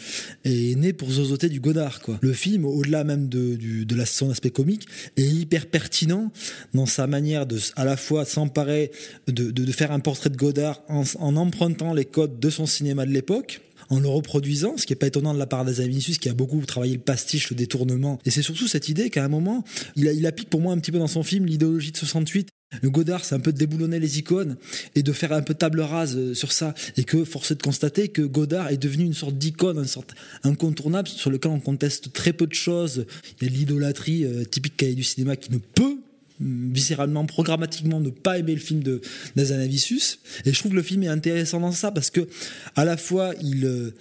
est 0.44 0.78
né 0.78 0.94
pour 0.94 1.10
zozoter 1.10 1.50
du 1.50 1.60
Godard. 1.60 2.00
Le 2.22 2.34
film, 2.34 2.66
au-delà 2.66 3.04
même 3.04 3.28
de, 3.28 3.58
son 4.06 4.30
aspect 4.30 4.52
comique, 4.52 4.88
est 5.18 5.26
hyper 5.26 5.66
pertinent 5.66 6.32
dans 6.76 6.86
sa 6.86 7.08
manière 7.08 7.48
de, 7.48 7.58
à 7.76 7.84
la 7.84 7.98
fois 7.98 8.26
s'emparer, 8.26 8.92
de, 9.28 9.72
faire 9.72 9.92
un 9.92 10.00
portrait 10.00 10.30
de 10.30 10.38
Godard 10.38 10.84
en 10.88 11.36
empruntant 11.36 11.94
les 11.94 12.06
codes 12.06 12.40
de 12.40 12.50
son 12.52 12.68
cinéma 12.68 13.08
de 13.08 13.12
l'époque 13.12 13.62
en 13.91 13.99
le 13.99 14.08
reproduisant, 14.08 14.77
ce 14.77 14.86
qui 14.86 14.93
est 14.93 14.95
pas 14.95 15.08
étonnant 15.08 15.34
de 15.34 15.39
la 15.39 15.45
part 15.45 15.65
d'Azanavicius 15.65 16.17
qui 16.17 16.30
a 16.30 16.34
beaucoup 16.34 16.60
travaillé 16.65 16.93
le 16.93 17.01
pastiche, 17.01 17.49
le 17.49 17.58
détournement. 17.58 18.19
Et 18.25 18.32
c'est 18.32 18.41
surtout 18.41 18.67
cette 18.67 18.88
idée 18.88 19.10
qu'à 19.10 19.23
un 19.23 19.27
moment, 19.27 19.65
il, 19.97 20.25
a, 20.25 20.30
applique 20.30 20.49
pour 20.49 20.62
moi 20.62 20.73
un 20.73 20.80
petit 20.80 20.91
peu 20.91 20.97
dans 20.97 21.08
son 21.08 21.23
film 21.23 21.45
l'idéologie 21.45 21.91
de 21.91 21.97
68. 21.97 22.47
Le 22.82 22.89
Godard, 22.89 23.25
c'est 23.25 23.36
un 23.36 23.41
peu 23.41 23.51
de 23.51 23.58
déboulonner 23.58 23.99
les 23.99 24.17
icônes 24.17 24.56
et 24.95 25.04
de 25.04 25.12
faire 25.12 25.34
un 25.34 25.41
peu 25.41 25.54
table 25.54 25.82
rase 25.82 26.15
euh, 26.15 26.34
sur 26.34 26.54
ça. 26.54 26.73
Et 26.95 27.04
que, 27.04 27.25
force 27.25 27.51
est 27.51 27.56
de 27.56 27.62
constater 27.62 28.08
que 28.08 28.21
Godard 28.21 28.69
est 28.69 28.77
devenu 28.77 29.04
une 29.04 29.13
sorte 29.13 29.38
d'icône, 29.38 29.77
une 29.77 29.86
sorte 29.86 30.15
incontournable 30.43 31.10
sur 31.10 31.30
lequel 31.30 31.51
on 31.51 31.60
conteste 31.60 32.13
très 32.13 32.32
peu 32.32 32.47
de 32.47 32.54
choses. 32.54 33.06
Il 33.41 33.49
y 33.49 33.54
a 33.54 33.58
l'idolâtrie 33.58 34.23
euh, 34.23 34.45
typique 34.45 34.86
du 34.95 35.04
cinéma 35.04 35.36
qui 35.36 35.51
ne 35.51 35.58
peut 35.58 35.97
viscéralement, 36.41 37.25
programmatiquement, 37.25 37.99
ne 37.99 38.10
pas 38.10 38.39
aimer 38.39 38.54
le 38.54 38.60
film 38.60 38.82
de 38.82 39.01
d'Azanavicius. 39.36 40.19
Et 40.45 40.54
je 40.54 40.60
trouve 40.60 40.71
que 40.71 40.77
le 40.77 40.84
film 40.84 41.04
est 41.04 41.08
intéressant 41.08 41.60
dans 41.60 41.71
ça 41.71 41.91
parce 41.91 42.10
que, 42.10 42.27
à 42.75 42.86
la 42.86 42.97
fois, 42.97 43.34
il, 43.41 43.65
euh, 43.65 43.91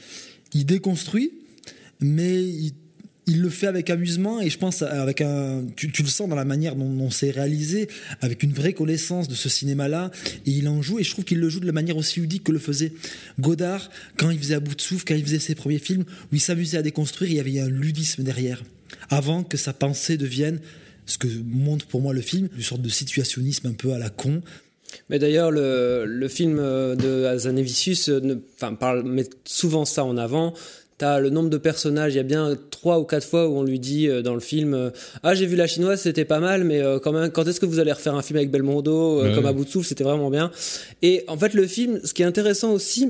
déconstruit, 0.54 1.32
mais 2.00 2.42
il, 2.42 2.72
le 3.32 3.48
fait 3.48 3.68
avec 3.68 3.90
amusement 3.90 4.40
et 4.40 4.50
je 4.50 4.58
pense 4.58 4.82
avec 4.82 5.20
un, 5.20 5.64
tu, 5.76 5.86
le 5.86 6.08
sens 6.08 6.28
dans 6.28 6.34
la 6.34 6.44
manière 6.44 6.74
dont, 6.74 6.92
dont 6.92 7.10
c'est 7.10 7.30
réalisé, 7.30 7.88
avec 8.22 8.42
une 8.42 8.52
vraie 8.52 8.72
connaissance 8.72 9.28
de 9.28 9.36
ce 9.36 9.48
cinéma-là, 9.48 10.10
et 10.46 10.50
il 10.50 10.66
en 10.66 10.82
joue 10.82 10.98
et 10.98 11.04
je 11.04 11.12
trouve 11.12 11.24
qu'il 11.24 11.38
le 11.38 11.48
joue 11.48 11.60
de 11.60 11.66
la 11.66 11.72
manière 11.72 11.96
aussi 11.96 12.18
ludique 12.18 12.42
que 12.42 12.50
le 12.50 12.58
faisait 12.58 12.92
Godard 13.38 13.88
quand 14.16 14.30
il 14.30 14.38
faisait 14.40 14.54
à 14.54 14.60
bout 14.60 14.74
de 14.74 14.80
souffle, 14.80 15.04
quand 15.06 15.14
il 15.14 15.22
faisait 15.22 15.38
ses 15.38 15.54
premiers 15.54 15.78
films 15.78 16.02
où 16.32 16.34
il 16.34 16.40
s'amusait 16.40 16.78
à 16.78 16.82
déconstruire, 16.82 17.30
il 17.30 17.36
y 17.36 17.40
avait 17.40 17.60
un 17.60 17.68
ludisme 17.68 18.24
derrière, 18.24 18.64
avant 19.10 19.44
que 19.44 19.56
sa 19.56 19.72
pensée 19.72 20.16
devienne 20.16 20.58
ce 21.10 21.18
que 21.18 21.28
montre 21.44 21.86
pour 21.86 22.00
moi 22.00 22.12
le 22.14 22.20
film, 22.22 22.48
une 22.56 22.62
sorte 22.62 22.82
de 22.82 22.88
situationnisme 22.88 23.66
un 23.68 23.72
peu 23.72 23.92
à 23.92 23.98
la 23.98 24.08
con, 24.10 24.40
Mais 25.08 25.18
d'ailleurs, 25.18 25.50
le, 25.50 26.04
le 26.06 26.28
film 26.28 26.58
euh, 26.58 26.94
de 26.96 27.24
Azanavicius 27.26 28.08
euh, 28.08 28.20
ne, 28.20 28.34
enfin, 28.56 28.74
parle, 28.74 29.02
met 29.04 29.28
souvent 29.44 29.84
ça 29.84 30.04
en 30.04 30.16
avant. 30.16 30.54
T'as 30.98 31.18
le 31.18 31.30
nombre 31.30 31.48
de 31.48 31.56
personnages, 31.56 32.12
il 32.12 32.16
y 32.16 32.20
a 32.20 32.24
bien 32.24 32.56
trois 32.70 32.98
ou 33.00 33.04
quatre 33.04 33.26
fois 33.26 33.48
où 33.48 33.56
on 33.56 33.62
lui 33.62 33.78
dit 33.80 34.06
euh, 34.08 34.20
dans 34.20 34.34
le 34.34 34.40
film 34.40 34.74
euh, 34.74 34.90
Ah, 35.22 35.34
j'ai 35.34 35.46
vu 35.46 35.56
la 35.56 35.66
chinoise, 35.66 36.00
c'était 36.02 36.26
pas 36.26 36.40
mal, 36.40 36.64
mais 36.64 36.80
euh, 36.82 36.98
quand 36.98 37.12
même, 37.12 37.30
quand 37.30 37.46
est-ce 37.48 37.58
que 37.60 37.66
vous 37.66 37.78
allez 37.78 37.92
refaire 37.92 38.14
un 38.16 38.22
film 38.22 38.36
avec 38.36 38.50
Belmondo, 38.50 39.20
euh, 39.20 39.28
Ouais. 39.30 39.34
comme 39.34 39.46
à 39.46 39.52
bout 39.54 39.64
de 39.64 39.70
souffle, 39.70 39.88
c'était 39.88 40.04
vraiment 40.04 40.28
bien. 40.30 40.50
Et 41.00 41.24
en 41.28 41.38
fait, 41.38 41.54
le 41.54 41.66
film, 41.66 42.00
ce 42.04 42.12
qui 42.12 42.20
est 42.22 42.26
intéressant 42.26 42.72
aussi, 42.72 43.08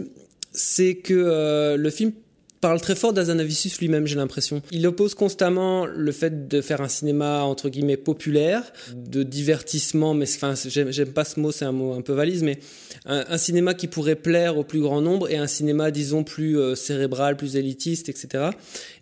c'est 0.52 0.94
que 0.96 1.14
euh, 1.14 1.76
le 1.76 1.90
film 1.90 2.12
parle 2.60 2.80
très 2.80 2.94
fort 2.94 3.12
d'Azanavicius 3.12 3.78
lui-même, 3.78 4.06
j'ai 4.06 4.16
l'impression. 4.16 4.62
Il 4.70 4.86
oppose 4.86 5.14
constamment 5.14 5.86
le 5.86 6.12
fait 6.12 6.48
de 6.48 6.60
faire 6.60 6.80
un 6.80 6.88
cinéma 6.88 7.42
entre 7.42 7.68
guillemets 7.68 7.96
populaire, 7.96 8.62
de 8.94 9.22
divertissement, 9.22 10.14
mais 10.14 10.26
enfin, 10.34 10.54
j'aime 10.66 11.12
pas 11.12 11.24
ce 11.24 11.40
mot, 11.40 11.52
c'est 11.52 11.64
un 11.64 11.72
mot 11.72 11.94
un 11.94 12.02
peu 12.02 12.12
valise, 12.12 12.42
mais 12.42 12.58
un, 13.06 13.24
un 13.28 13.38
cinéma 13.38 13.74
qui 13.74 13.88
pourrait 13.88 14.16
plaire 14.16 14.58
au 14.58 14.64
plus 14.64 14.80
grand 14.80 15.00
nombre 15.00 15.30
et 15.30 15.36
un 15.36 15.46
cinéma, 15.46 15.90
disons, 15.90 16.24
plus 16.24 16.58
euh, 16.58 16.74
cérébral, 16.74 17.36
plus 17.36 17.56
élitiste, 17.56 18.08
etc. 18.08 18.50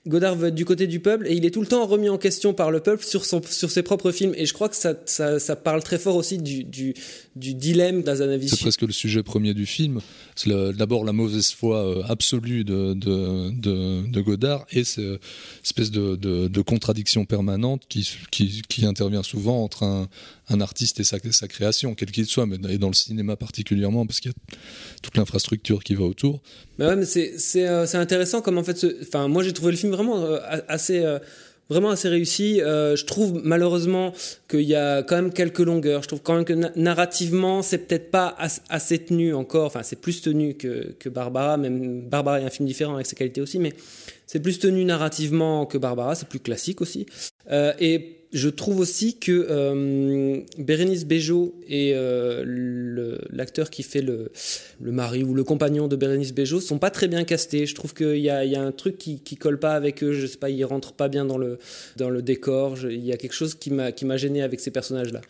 Godard 0.08 0.34
veut 0.34 0.48
être 0.48 0.54
du 0.54 0.64
côté 0.64 0.86
du 0.86 1.00
peuple 1.00 1.26
et 1.26 1.34
il 1.34 1.44
est 1.44 1.50
tout 1.50 1.60
le 1.60 1.66
temps 1.66 1.86
remis 1.86 2.08
en 2.08 2.18
question 2.18 2.54
par 2.54 2.70
le 2.70 2.80
peuple 2.80 3.04
sur, 3.04 3.24
son, 3.24 3.40
sur 3.48 3.70
ses 3.70 3.82
propres 3.82 4.10
films. 4.10 4.32
Et 4.36 4.46
je 4.46 4.52
crois 4.54 4.68
que 4.68 4.76
ça, 4.76 4.94
ça, 5.04 5.38
ça 5.38 5.54
parle 5.54 5.82
très 5.82 5.98
fort 5.98 6.16
aussi 6.16 6.38
du, 6.38 6.64
du, 6.64 6.94
du 7.36 7.54
dilemme 7.54 7.98
C'est 7.98 8.04
d'Azanavicius. 8.04 8.60
presque 8.60 8.82
le 8.82 8.92
sujet 8.92 9.22
premier 9.22 9.54
du 9.54 9.66
film. 9.66 10.00
C'est 10.34 10.50
d'abord 10.74 11.04
la 11.04 11.12
mauvaise 11.12 11.52
foi 11.52 11.84
euh, 11.84 12.02
absolue 12.08 12.64
de, 12.64 12.94
de, 12.94 13.50
de, 13.50 14.10
de 14.10 14.20
Godard 14.20 14.66
et 14.72 14.84
cette 14.84 15.20
espèce 15.64 15.90
de, 15.90 16.16
de, 16.16 16.60
contradiction 16.62 17.24
permanente 17.24 17.82
qui, 17.88 18.08
qui, 18.30 18.62
qui 18.68 18.84
intervient 18.84 19.22
souvent 19.22 19.62
entre 19.62 19.84
un, 19.84 20.08
un 20.50 20.60
artiste 20.60 21.00
et 21.00 21.04
sa, 21.04 21.18
sa 21.30 21.48
création, 21.48 21.94
quel 21.94 22.10
qu'il 22.10 22.26
soit, 22.26 22.46
mais 22.46 22.56
et 22.68 22.78
dans 22.78 22.88
le 22.88 22.94
cinéma 22.94 23.36
particulièrement, 23.36 24.06
parce 24.06 24.20
qu'il 24.20 24.30
y 24.30 24.34
a 24.34 24.56
toute 25.02 25.16
l'infrastructure 25.16 25.82
qui 25.84 25.94
va 25.94 26.04
autour. 26.04 26.40
Mais 26.78 26.86
ouais, 26.86 26.96
mais 26.96 27.04
c'est 27.04 27.38
c'est 27.38 27.66
euh, 27.66 27.86
c'est 27.86 27.96
intéressant 27.98 28.40
comme 28.40 28.58
en 28.58 28.64
fait, 28.64 28.86
enfin 29.02 29.28
moi 29.28 29.42
j'ai 29.42 29.52
trouvé 29.52 29.72
le 29.72 29.76
film 29.78 29.94
vraiment 29.98 30.22
euh, 30.24 30.38
assez 30.68 31.04
euh, 31.04 31.18
vraiment 31.70 31.90
assez 31.90 32.08
réussi. 32.08 32.62
Euh, 32.62 32.96
je 32.96 33.04
trouve 33.04 33.40
malheureusement 33.44 34.12
qu'il 34.48 34.62
y 34.62 34.74
a 34.74 35.02
quand 35.02 35.16
même 35.16 35.32
quelques 35.32 35.58
longueurs. 35.70 36.02
Je 36.02 36.08
trouve 36.08 36.22
quand 36.22 36.34
même 36.36 36.44
que 36.46 36.54
na- 36.54 36.72
narrativement 36.76 37.60
c'est 37.62 37.78
peut-être 37.86 38.10
pas 38.10 38.34
as- 38.38 38.62
assez 38.70 38.98
tenu 38.98 39.34
encore. 39.34 39.66
Enfin 39.66 39.82
c'est 39.82 40.00
plus 40.00 40.22
tenu 40.22 40.54
que 40.54 40.92
que 40.98 41.08
Barbara. 41.10 41.56
Même 41.58 42.00
Barbara 42.08 42.40
est 42.40 42.44
un 42.44 42.50
film 42.50 42.66
différent 42.66 42.94
avec 42.94 43.06
ses 43.06 43.16
qualités 43.16 43.42
aussi, 43.42 43.58
mais 43.58 43.72
c'est 44.28 44.40
plus 44.40 44.58
tenu 44.58 44.84
narrativement 44.84 45.64
que 45.66 45.78
Barbara. 45.78 46.14
C'est 46.14 46.28
plus 46.28 46.38
classique 46.38 46.80
aussi. 46.82 47.06
Euh, 47.50 47.72
et 47.80 48.26
je 48.30 48.50
trouve 48.50 48.78
aussi 48.78 49.18
que 49.18 49.46
euh, 49.48 50.42
Bérénice 50.58 51.06
Bejo 51.06 51.58
et 51.66 51.92
euh, 51.94 53.16
l'acteur 53.30 53.70
qui 53.70 53.82
fait 53.82 54.02
le, 54.02 54.30
mari 54.80 55.24
ou 55.24 55.32
le 55.32 55.44
compagnon 55.44 55.88
de 55.88 55.96
Bérénice 55.96 56.34
Bejo 56.34 56.60
sont 56.60 56.78
pas 56.78 56.90
très 56.90 57.08
bien 57.08 57.24
castés. 57.24 57.64
Je 57.64 57.74
trouve 57.74 57.94
qu'il 57.94 58.18
y 58.18 58.28
a, 58.28 58.62
un 58.62 58.72
truc 58.72 58.98
qui, 58.98 59.36
colle 59.36 59.58
pas 59.58 59.74
avec 59.74 60.04
eux. 60.04 60.12
Je 60.12 60.26
sais 60.26 60.36
pas, 60.36 60.50
ils 60.50 60.64
rentrent 60.64 60.92
pas 60.92 61.08
bien 61.08 61.24
dans 61.24 61.38
le, 61.38 61.58
dans 61.96 62.10
le 62.10 62.20
décor. 62.20 62.76
Il 62.82 63.04
y 63.04 63.12
a 63.12 63.16
quelque 63.16 63.32
chose 63.32 63.54
qui 63.54 63.70
m'a, 63.70 63.92
qui 63.92 64.04
m'a 64.04 64.18
gêné 64.18 64.42
avec 64.42 64.60
ces 64.60 64.70
personnages-là. 64.70 65.22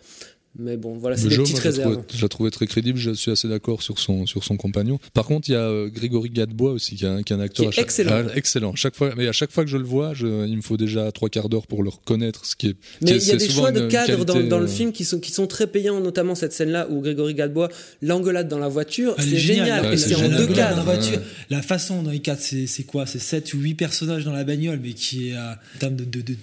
Mais 0.61 0.77
bon, 0.77 0.99
voilà, 0.99 1.17
c'est 1.17 1.29
des 1.29 1.37
petites 1.37 1.53
moi, 1.55 1.61
réserves. 1.63 1.93
trouvais, 1.93 2.07
je 2.17 2.23
la 2.23 2.29
trouvais 2.29 2.51
très 2.51 2.67
crédible, 2.67 2.99
je 2.99 3.13
suis 3.13 3.31
assez 3.31 3.47
d'accord 3.49 3.81
sur 3.83 3.99
son, 4.01 4.27
sur 4.27 4.43
son 4.43 4.57
compagnon. 4.57 4.99
Par 5.15 5.25
contre, 5.27 5.49
il 5.49 5.53
y 5.53 5.55
a 5.55 5.61
euh, 5.61 5.89
Grégory 5.89 6.31
Gadebois 6.31 6.73
aussi, 6.73 6.97
qui 6.97 7.05
est 7.05 7.09
un, 7.09 7.23
qui 7.23 7.33
est 7.33 7.37
un 7.37 7.41
acteur 7.41 7.63
Qui 7.63 7.65
est 7.67 7.69
à 7.69 7.71
chaque- 7.73 7.85
excellent. 7.85 8.11
Ah, 8.13 8.33
excellent. 8.35 8.75
Chaque 8.75 8.97
fois, 8.97 9.13
mais 9.17 9.29
à 9.29 9.33
chaque 9.33 9.53
fois 9.53 9.65
que 9.65 9.71
je 9.71 9.77
le 9.77 9.85
vois, 9.85 10.15
je, 10.15 10.27
il 10.47 10.57
me 10.57 10.61
faut 10.63 10.77
déjà 10.77 11.13
trois 11.13 11.29
quarts 11.29 11.49
d'heure 11.49 11.67
pour 11.69 11.83
le 11.85 11.91
reconnaître, 11.91 12.45
ce 12.45 12.57
qui 12.57 12.69
est. 12.69 12.77
Mais 13.03 13.13
il 13.13 13.25
y 13.25 13.31
a 13.31 13.37
des 13.37 13.49
choix 13.49 13.71
de 13.71 13.83
une 13.83 13.89
cadre 13.89 14.25
dans, 14.25 14.59
le 14.59 14.65
euh, 14.65 14.67
film 14.67 14.91
qui 14.93 15.05
sont, 15.05 15.21
qui 15.21 15.31
sont 15.31 15.47
très 15.47 15.69
payants, 15.69 16.01
notamment 16.01 16.35
cette 16.35 16.53
scène-là 16.53 16.89
où 16.91 17.01
Grégory 17.03 17.35
Gadebois 17.35 17.69
l'engueulade 18.03 18.49
dans 18.49 18.59
la 18.59 18.69
voiture. 18.69 19.15
Elle 19.19 19.25
C'est 19.25 19.35
est 19.35 19.39
géniale, 19.39 19.67
génial. 19.67 19.87
Ouais, 19.87 19.95
Et 19.95 19.97
c'est 19.97 20.15
en 20.17 20.29
deux 20.29 20.49
La 20.49 20.55
cadres. 20.55 20.71
dans 20.71 20.77
la 20.91 20.97
voiture, 20.97 21.21
la 21.51 21.63
façon 21.63 22.03
dans 22.03 22.11
les 22.11 22.19
cadres, 22.21 22.41
c'est 22.41 22.83
quoi? 22.85 23.07
C'est 23.07 23.21
7 23.21 23.55
ou 23.55 23.59
8 23.59 23.75
personnages 23.75 24.25
dans 24.25 24.33
la 24.33 24.43
bagnole, 24.45 24.81
mais 24.83 24.93
qui 24.93 25.29
est 25.29 25.35
euh, 25.37 25.53
en 25.53 25.79
termes 25.79 25.95
de, 25.97 26.05
de, 26.05 26.21
de, 26.23 26.35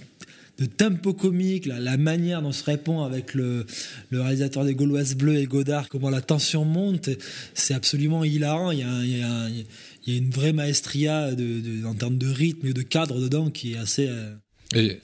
de 0.60 0.66
tempo 0.66 1.14
comique, 1.14 1.66
la, 1.66 1.80
la 1.80 1.98
manière 1.98 2.42
dont 2.42 2.52
se 2.52 2.64
répond 2.64 3.02
avec 3.02 3.34
le, 3.34 3.66
le 4.10 4.22
réalisateur 4.22 4.64
des 4.64 4.74
Gauloises 4.76 5.16
Bleues 5.16 5.38
et 5.40 5.46
Godard, 5.46 5.90
comment 5.90 6.10
la 6.10 6.22
tension 6.22 6.64
monte, 6.66 7.10
c'est 7.54 7.74
absolument 7.74 8.24
hilarant. 8.24 8.72
Il 8.72 8.80
y 8.80 8.84
a, 8.84 8.90
un- 8.92 9.04
il 9.04 9.18
y 9.18 9.22
a 9.22 9.32
un- 9.32 9.50
il 9.50 10.14
y 10.14 10.16
a 10.16 10.18
une 10.20 10.30
vraie 10.30 10.54
maestria 10.54 11.32
de, 11.34 11.60
de- 11.60 11.86
en 11.86 11.94
termes 11.96 12.18
de 12.18 12.28
rythme 12.28 12.68
et 12.68 12.74
de 12.74 12.82
cadre 12.84 13.20
dedans 13.20 13.50
qui 13.50 13.74
est 13.74 13.78
assez. 13.78 14.08
euh, 14.08 14.34
Et, 14.76 15.00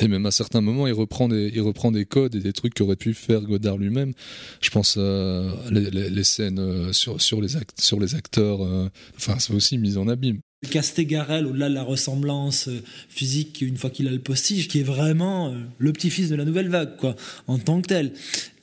et 0.00 0.08
même 0.08 0.26
à 0.26 0.30
certains 0.30 0.60
moments, 0.60 0.86
il 0.86 0.92
reprend 0.92 1.28
des, 1.28 1.50
il 1.54 1.60
reprend 1.60 1.90
des 1.92 2.04
codes 2.04 2.34
et 2.34 2.40
des 2.40 2.52
trucs 2.52 2.74
qu'aurait 2.74 2.96
pu 2.96 3.14
faire 3.14 3.40
Godard 3.42 3.78
lui-même. 3.78 4.12
Je 4.60 4.70
pense 4.70 4.94
euh, 4.96 5.52
les, 5.70 5.90
les, 5.90 6.08
les 6.10 6.24
scènes 6.24 6.58
euh, 6.60 6.92
sur, 6.92 7.20
sur, 7.20 7.40
les 7.40 7.56
act- 7.56 7.80
sur 7.80 7.98
les 8.00 8.14
acteurs. 8.14 8.62
euh, 8.64 8.88
Enfin, 9.16 9.38
c'est 9.38 9.52
aussi 9.52 9.76
mise 9.78 9.98
en 9.98 10.08
abîme. 10.08 10.40
Castegarel, 10.70 11.46
au-delà 11.46 11.68
de 11.68 11.74
la 11.74 11.84
ressemblance 11.84 12.66
euh, 12.66 12.80
physique, 13.08 13.60
une 13.62 13.76
fois 13.76 13.90
qu'il 13.90 14.08
a 14.08 14.10
le 14.10 14.18
postige, 14.18 14.66
qui 14.66 14.80
est 14.80 14.84
vraiment 14.84 15.50
euh, 15.50 15.54
le 15.78 15.92
petit-fils 15.92 16.28
de 16.28 16.34
la 16.34 16.44
nouvelle 16.44 16.68
vague, 16.68 16.96
quoi, 16.96 17.14
en 17.46 17.58
tant 17.58 17.80
que 17.80 17.86
tel. 17.86 18.12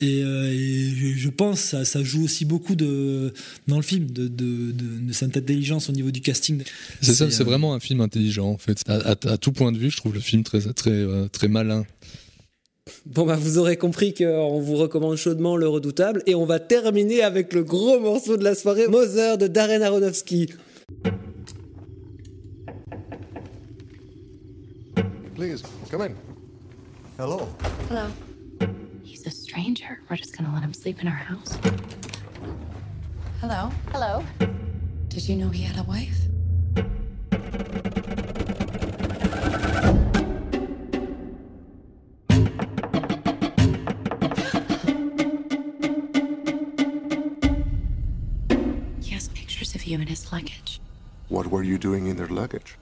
Et, 0.02 0.22
euh, 0.22 0.52
et 0.52 0.92
je, 1.16 1.28
pense 1.30 1.58
ça, 1.58 1.86
ça 1.86 2.02
joue 2.04 2.24
aussi 2.24 2.44
beaucoup 2.44 2.74
de, 2.76 3.32
dans 3.66 3.76
le 3.76 3.82
film 3.82 4.10
de, 4.10 4.28
de, 4.28 4.72
de, 4.72 5.06
de 5.08 5.12
cette 5.14 5.38
intelligence 5.38 5.88
au 5.88 5.92
niveau 5.92 6.10
du 6.10 6.20
casting. 6.20 6.62
C'est 7.00 7.14
ça, 7.14 7.30
C'est, 7.30 7.40
euh, 7.40 7.44
vraiment 7.44 7.72
un 7.72 7.80
film 7.80 8.02
intelligent 8.02 8.46
en 8.50 8.58
fait. 8.58 8.82
À, 8.86 9.12
à- 9.12 9.32
à 9.32 9.36
tout 9.38 9.52
point 9.52 9.72
de 9.72 9.78
vue, 9.78 9.90
je 9.90 9.96
trouve 9.96 10.12
le 10.12 10.20
film 10.20 10.42
très, 10.42 10.60
très, 10.74 11.06
très 11.32 11.48
malin. 11.48 11.86
Bon, 13.06 13.24
bah, 13.24 13.36
vous 13.36 13.56
aurez 13.56 13.78
compris 13.78 14.12
qu'on 14.12 14.60
vous 14.60 14.76
recommande 14.76 15.16
chaudement 15.16 15.56
Le 15.56 15.66
Redoutable. 15.66 16.22
Et 16.26 16.34
on 16.34 16.44
va 16.44 16.60
terminer 16.60 17.22
avec 17.22 17.54
le 17.54 17.64
gros 17.64 17.98
morceau 17.98 18.36
de 18.36 18.44
la 18.44 18.54
soirée, 18.54 18.86
Mother 18.86 19.38
de 19.38 19.46
Darren 19.46 19.80
Aronofsky. 19.82 20.50
Please, 25.36 25.62
come 25.90 26.00
in. 26.00 26.16
Hello. 27.18 27.46
Hello. 27.88 28.10
He's 29.02 29.26
a 29.26 29.30
stranger. 29.30 30.00
We're 30.08 30.16
just 30.16 30.34
gonna 30.34 30.50
let 30.54 30.62
him 30.62 30.72
sleep 30.72 31.02
in 31.02 31.08
our 31.08 31.12
house. 31.12 31.58
Hello. 33.42 33.70
Hello. 33.92 34.24
Did 35.08 35.28
you 35.28 35.36
know 35.36 35.50
he 35.50 35.62
had 35.62 35.76
a 35.78 35.82
wife? 35.82 36.16
He 49.02 49.12
has 49.12 49.28
pictures 49.28 49.74
of 49.74 49.84
you 49.84 49.98
in 50.00 50.06
his 50.06 50.32
luggage. 50.32 50.80
What 51.28 51.48
were 51.48 51.62
you 51.62 51.76
doing 51.76 52.06
in 52.06 52.16
their 52.16 52.28
luggage? 52.28 52.78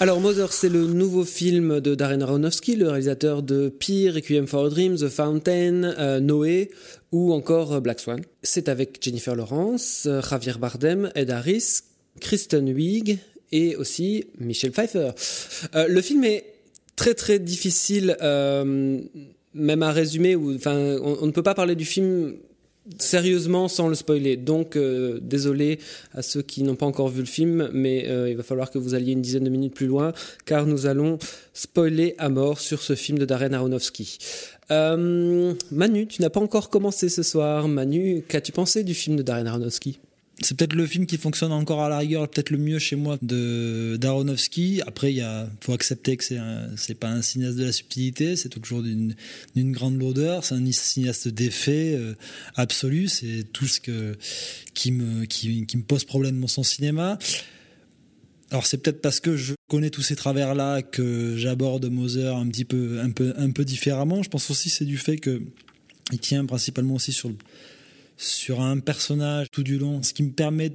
Alors 0.00 0.20
Mother, 0.20 0.52
c'est 0.52 0.68
le 0.68 0.86
nouveau 0.86 1.24
film 1.24 1.80
de 1.80 1.96
Darren 1.96 2.20
Aronofsky, 2.20 2.76
le 2.76 2.86
réalisateur 2.86 3.42
de 3.42 3.68
Pi, 3.68 4.08
Requiem 4.08 4.46
for 4.46 4.66
a 4.66 4.68
Dream, 4.68 4.94
The 4.94 5.08
Fountain, 5.08 5.82
euh, 5.82 6.20
Noé 6.20 6.70
ou 7.10 7.32
encore 7.32 7.72
euh, 7.72 7.80
Black 7.80 7.98
Swan. 7.98 8.20
C'est 8.44 8.68
avec 8.68 9.02
Jennifer 9.02 9.34
Lawrence, 9.34 10.04
euh, 10.06 10.22
Javier 10.22 10.52
Bardem, 10.56 11.10
Ed 11.16 11.32
Harris, 11.32 11.80
Kristen 12.20 12.68
Wiig 12.72 13.18
et 13.50 13.74
aussi 13.74 14.26
Michelle 14.38 14.70
Pfeiffer. 14.70 15.10
Le 15.74 16.00
film 16.00 16.22
est 16.22 16.44
très 16.94 17.14
très 17.14 17.40
difficile, 17.40 18.16
même 18.20 19.82
à 19.82 19.90
résumer. 19.90 20.36
Ou, 20.36 20.54
enfin, 20.54 20.76
on 21.02 21.26
ne 21.26 21.32
peut 21.32 21.42
pas 21.42 21.54
parler 21.54 21.74
du 21.74 21.84
film 21.86 22.36
sérieusement 22.98 23.68
sans 23.68 23.88
le 23.88 23.94
spoiler. 23.94 24.36
Donc 24.36 24.76
euh, 24.76 25.18
désolé 25.22 25.78
à 26.14 26.22
ceux 26.22 26.42
qui 26.42 26.62
n'ont 26.62 26.76
pas 26.76 26.86
encore 26.86 27.08
vu 27.08 27.20
le 27.20 27.26
film, 27.26 27.68
mais 27.72 28.08
euh, 28.08 28.30
il 28.30 28.36
va 28.36 28.42
falloir 28.42 28.70
que 28.70 28.78
vous 28.78 28.94
alliez 28.94 29.12
une 29.12 29.22
dizaine 29.22 29.44
de 29.44 29.50
minutes 29.50 29.74
plus 29.74 29.86
loin, 29.86 30.12
car 30.46 30.66
nous 30.66 30.86
allons 30.86 31.18
spoiler 31.52 32.14
à 32.18 32.28
mort 32.28 32.60
sur 32.60 32.82
ce 32.82 32.94
film 32.94 33.18
de 33.18 33.24
Darren 33.24 33.52
Aronofsky. 33.52 34.18
Euh, 34.70 35.54
Manu, 35.70 36.06
tu 36.06 36.22
n'as 36.22 36.30
pas 36.30 36.40
encore 36.40 36.70
commencé 36.70 37.08
ce 37.08 37.22
soir. 37.22 37.68
Manu, 37.68 38.24
qu'as-tu 38.28 38.52
pensé 38.52 38.84
du 38.84 38.94
film 38.94 39.16
de 39.16 39.22
Darren 39.22 39.46
Aronofsky? 39.46 39.98
C'est 40.40 40.56
peut-être 40.56 40.74
le 40.74 40.86
film 40.86 41.06
qui 41.06 41.16
fonctionne 41.16 41.50
encore 41.50 41.82
à 41.82 41.88
la 41.88 41.98
rigueur, 41.98 42.28
peut-être 42.28 42.50
le 42.50 42.58
mieux 42.58 42.78
chez 42.78 42.94
moi 42.94 43.18
de 43.22 43.96
d'Aronofsky. 44.00 44.82
Après, 44.86 45.12
il 45.12 45.26
faut 45.60 45.72
accepter 45.72 46.16
que 46.16 46.22
c'est 46.22 46.38
c'est 46.76 46.94
pas 46.94 47.08
un 47.08 47.22
cinéaste 47.22 47.56
de 47.56 47.64
la 47.64 47.72
subtilité, 47.72 48.36
c'est 48.36 48.48
toujours 48.48 48.82
d'une 48.82 49.14
grande 49.72 49.98
lourdeur. 49.98 50.44
C'est 50.44 50.54
un 50.54 50.70
cinéaste 50.70 51.26
d'effet 51.28 51.94
euh, 51.94 52.14
absolu. 52.54 53.08
C'est 53.08 53.44
tout 53.52 53.66
ce 53.66 53.80
qui 54.74 54.92
me 54.92 55.82
pose 55.82 56.04
problème 56.04 56.40
dans 56.40 56.46
son 56.46 56.62
cinéma. 56.62 57.18
Alors 58.50 58.64
c'est 58.64 58.78
peut-être 58.78 59.02
parce 59.02 59.20
que 59.20 59.36
je 59.36 59.54
connais 59.68 59.90
tous 59.90 60.02
ces 60.02 60.16
travers-là 60.16 60.82
que 60.82 61.36
j'aborde 61.36 61.84
Moser 61.86 62.28
un 62.28 62.48
petit 62.48 62.64
peu, 62.64 63.02
différemment. 63.64 64.22
Je 64.22 64.30
pense 64.30 64.50
aussi 64.50 64.70
c'est 64.70 64.86
du 64.86 64.96
fait 64.96 65.18
que 65.18 65.42
il 66.12 66.18
tient 66.18 66.46
principalement 66.46 66.94
aussi 66.94 67.12
sur 67.12 67.28
le, 67.28 67.36
sur 68.18 68.60
un 68.60 68.78
personnage 68.80 69.46
tout 69.50 69.62
du 69.62 69.78
long, 69.78 70.02
ce 70.02 70.12
qui 70.12 70.22
me 70.22 70.32
permet 70.32 70.72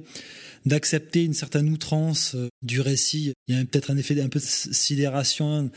d'accepter 0.66 1.22
une 1.24 1.34
certaine 1.34 1.68
outrance 1.68 2.34
euh, 2.34 2.48
du 2.62 2.80
récit. 2.80 3.34
Il 3.48 3.54
y 3.56 3.60
a 3.60 3.64
peut-être 3.66 3.90
un 3.90 3.98
effet 3.98 4.18
un 4.22 4.28
peu 4.30 4.38
de 4.40 4.44
sidération 4.44 5.70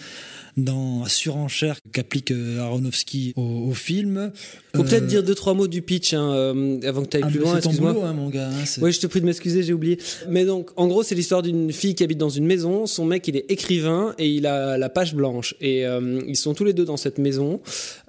dans 0.56 1.04
la 1.04 1.10
surenchère 1.10 1.78
qu'applique 1.92 2.32
euh, 2.32 2.60
Aronofsky 2.62 3.34
au, 3.36 3.42
au 3.70 3.74
film. 3.74 4.32
Faut 4.76 4.84
peut-être 4.84 5.04
Euh, 5.04 5.08
dire 5.08 5.24
deux 5.24 5.36
trois 5.36 5.54
mots 5.54 5.68
du 5.68 5.82
pitch 5.82 6.14
hein, 6.14 6.80
avant 6.84 7.04
que 7.04 7.10
tu 7.10 7.18
ailles 7.18 7.24
ah, 7.26 7.30
plus 7.30 7.40
loin. 7.40 7.52
c'est 7.54 7.58
Excuse-moi. 7.68 7.94
boulot, 7.94 8.06
hein, 8.06 8.14
mon 8.14 8.30
gars. 8.30 8.48
hein, 8.50 8.66
je 8.92 9.00
te 9.00 9.08
prie 9.08 9.20
de 9.20 9.26
m'excuser, 9.26 9.62
j'ai 9.62 9.74
oublié. 9.74 10.00
Mais 10.30 10.46
donc, 10.46 10.70
en 10.78 10.88
gros, 10.88 11.04
c'est 11.04 11.16
l'histoire 11.16 11.42
d'une 11.42 11.74
fille 11.74 11.94
qui 11.94 12.04
habite 12.06 12.18
dans 12.18 12.30
une 12.30 12.46
maison. 12.46 12.86
Son 12.88 13.04
mec, 13.06 13.28
il 13.28 13.36
est 13.36 13.46
écrivain 13.52 14.16
et 14.18 14.30
il 14.30 14.46
a 14.48 14.78
la 14.78 14.90
page 14.90 15.14
blanche. 15.16 15.54
Et 15.60 15.86
euh, 15.86 16.22
ils 16.28 16.38
sont 16.38 16.54
tous 16.54 16.64
les 16.64 16.74
deux 16.74 16.86
dans 16.86 16.98
cette 16.98 17.18
maison. 17.18 17.62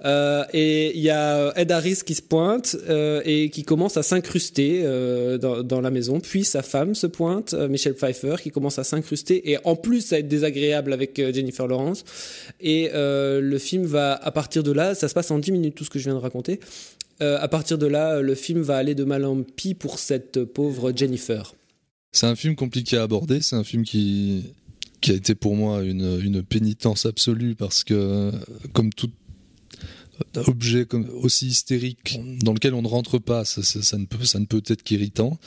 Euh, 0.05 0.43
et 0.53 0.95
il 0.95 1.01
y 1.01 1.09
a 1.09 1.51
Ed 1.57 1.71
Harris 1.73 1.99
qui 2.05 2.15
se 2.15 2.21
pointe 2.21 2.77
euh, 2.87 3.21
qui 3.49 3.63
commence 3.63 3.97
à 3.97 4.03
s'incruster 4.03 4.81
euh, 4.83 5.37
dans, 5.37 5.81
la 5.81 5.91
maison. 5.91 6.19
Puis 6.19 6.43
sa 6.43 6.61
femme 6.61 6.95
se 6.95 7.07
pointe, 7.07 7.53
euh, 7.53 7.67
Michelle 7.67 7.95
Pfeiffer, 7.95 8.35
qui 8.41 8.51
commence 8.51 8.79
à 8.79 8.83
s'incruster 8.83 9.51
et 9.51 9.57
en 9.63 9.75
plus 9.75 10.13
à 10.13 10.19
être 10.19 10.27
désagréable 10.27 10.93
avec 10.93 11.19
euh, 11.19 11.33
Jennifer 11.33 11.67
Lawrence. 11.67 12.03
Et 12.59 12.89
euh, 12.93 13.41
le 13.41 13.57
film 13.57 13.85
va, 13.85 14.13
à 14.15 14.31
partir 14.31 14.63
de 14.63 14.71
là, 14.71 14.95
ça 14.95 15.07
se 15.07 15.13
passe 15.13 15.31
en 15.31 15.39
10 15.39 15.51
minutes, 15.51 15.75
tout 15.75 15.83
ce 15.83 15.89
que 15.89 15.99
je 15.99 16.05
viens 16.05 16.15
de 16.15 16.19
raconter. 16.19 16.59
À 17.21 17.49
partir 17.49 17.77
de 17.77 17.85
là, 17.85 18.21
le 18.21 18.33
film 18.33 18.61
va 18.61 18.77
aller 18.77 18.95
de 18.95 19.03
mal 19.03 19.25
en 19.25 19.43
pis 19.43 19.73
pour 19.73 19.99
cette 19.99 20.45
pauvre 20.45 20.93
Jennifer. 20.95 21.53
C'est 22.13 22.27
un 22.27 22.35
film 22.37 22.55
compliqué 22.55 22.95
à 22.95 23.03
aborder, 23.03 23.41
c'est 23.41 23.57
un 23.57 23.65
film 23.65 23.83
qui, 23.83 24.45
a 25.05 25.11
été 25.11 25.35
pour 25.35 25.53
moi 25.53 25.83
une, 25.83 26.21
une 26.23 26.41
pénitence 26.43 27.05
absolue 27.05 27.55
parce 27.55 27.83
que, 27.83 28.31
comme 28.71 28.93
tout 28.93 29.09
objet 30.47 30.85
aussi 31.21 31.47
hystérique 31.47 32.19
dans 32.43 32.53
lequel 32.53 32.73
on 32.73 32.81
ne 32.81 32.87
rentre 32.87 33.19
pas, 33.19 33.45
ça, 33.45 33.97
ne, 33.97 34.05
peut, 34.05 34.25
ça 34.25 34.39
ne 34.39 34.45
peut 34.45 34.61
être 34.67 34.83
qu'irritant. 34.83 35.37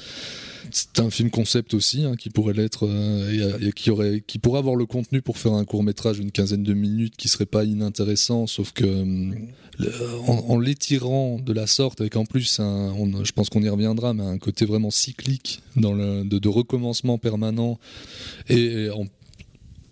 C'est 0.70 1.00
un 1.00 1.10
film 1.10 1.30
concept 1.30 1.74
aussi, 1.74 2.04
hein, 2.04 2.14
qui 2.16 2.30
pourrait 2.30 2.54
l'être, 2.54 2.86
euh, 2.88 3.58
et 3.60 3.72
qui, 3.72 3.90
aurait, 3.90 4.22
qui 4.26 4.38
pourrait 4.38 4.60
avoir 4.60 4.76
le 4.76 4.86
contenu 4.86 5.20
pour 5.20 5.36
faire 5.36 5.52
un 5.52 5.64
court 5.64 5.82
métrage 5.82 6.18
d'une 6.18 6.30
quinzaine 6.30 6.62
de 6.62 6.72
minutes 6.72 7.14
qui 7.16 7.28
serait 7.28 7.46
pas 7.46 7.64
inintéressant, 7.64 8.46
sauf 8.46 8.72
que 8.72 8.84
le- 9.78 9.92
en, 10.26 10.58
l'étirant 10.58 11.38
de 11.38 11.52
la 11.52 11.66
sorte, 11.66 12.00
avec 12.00 12.16
en 12.16 12.24
plus, 12.24 12.58
je 12.58 13.32
pense 13.32 13.50
qu'on 13.50 13.62
y 13.62 13.68
reviendra, 13.68 14.14
mais 14.14 14.22
un 14.22 14.38
côté 14.38 14.64
vraiment 14.64 14.90
cyclique 14.90 15.62
de 15.76 16.48
recommencement 16.48 17.18
permanent 17.18 17.78
et 18.48 18.88
en 18.90 19.04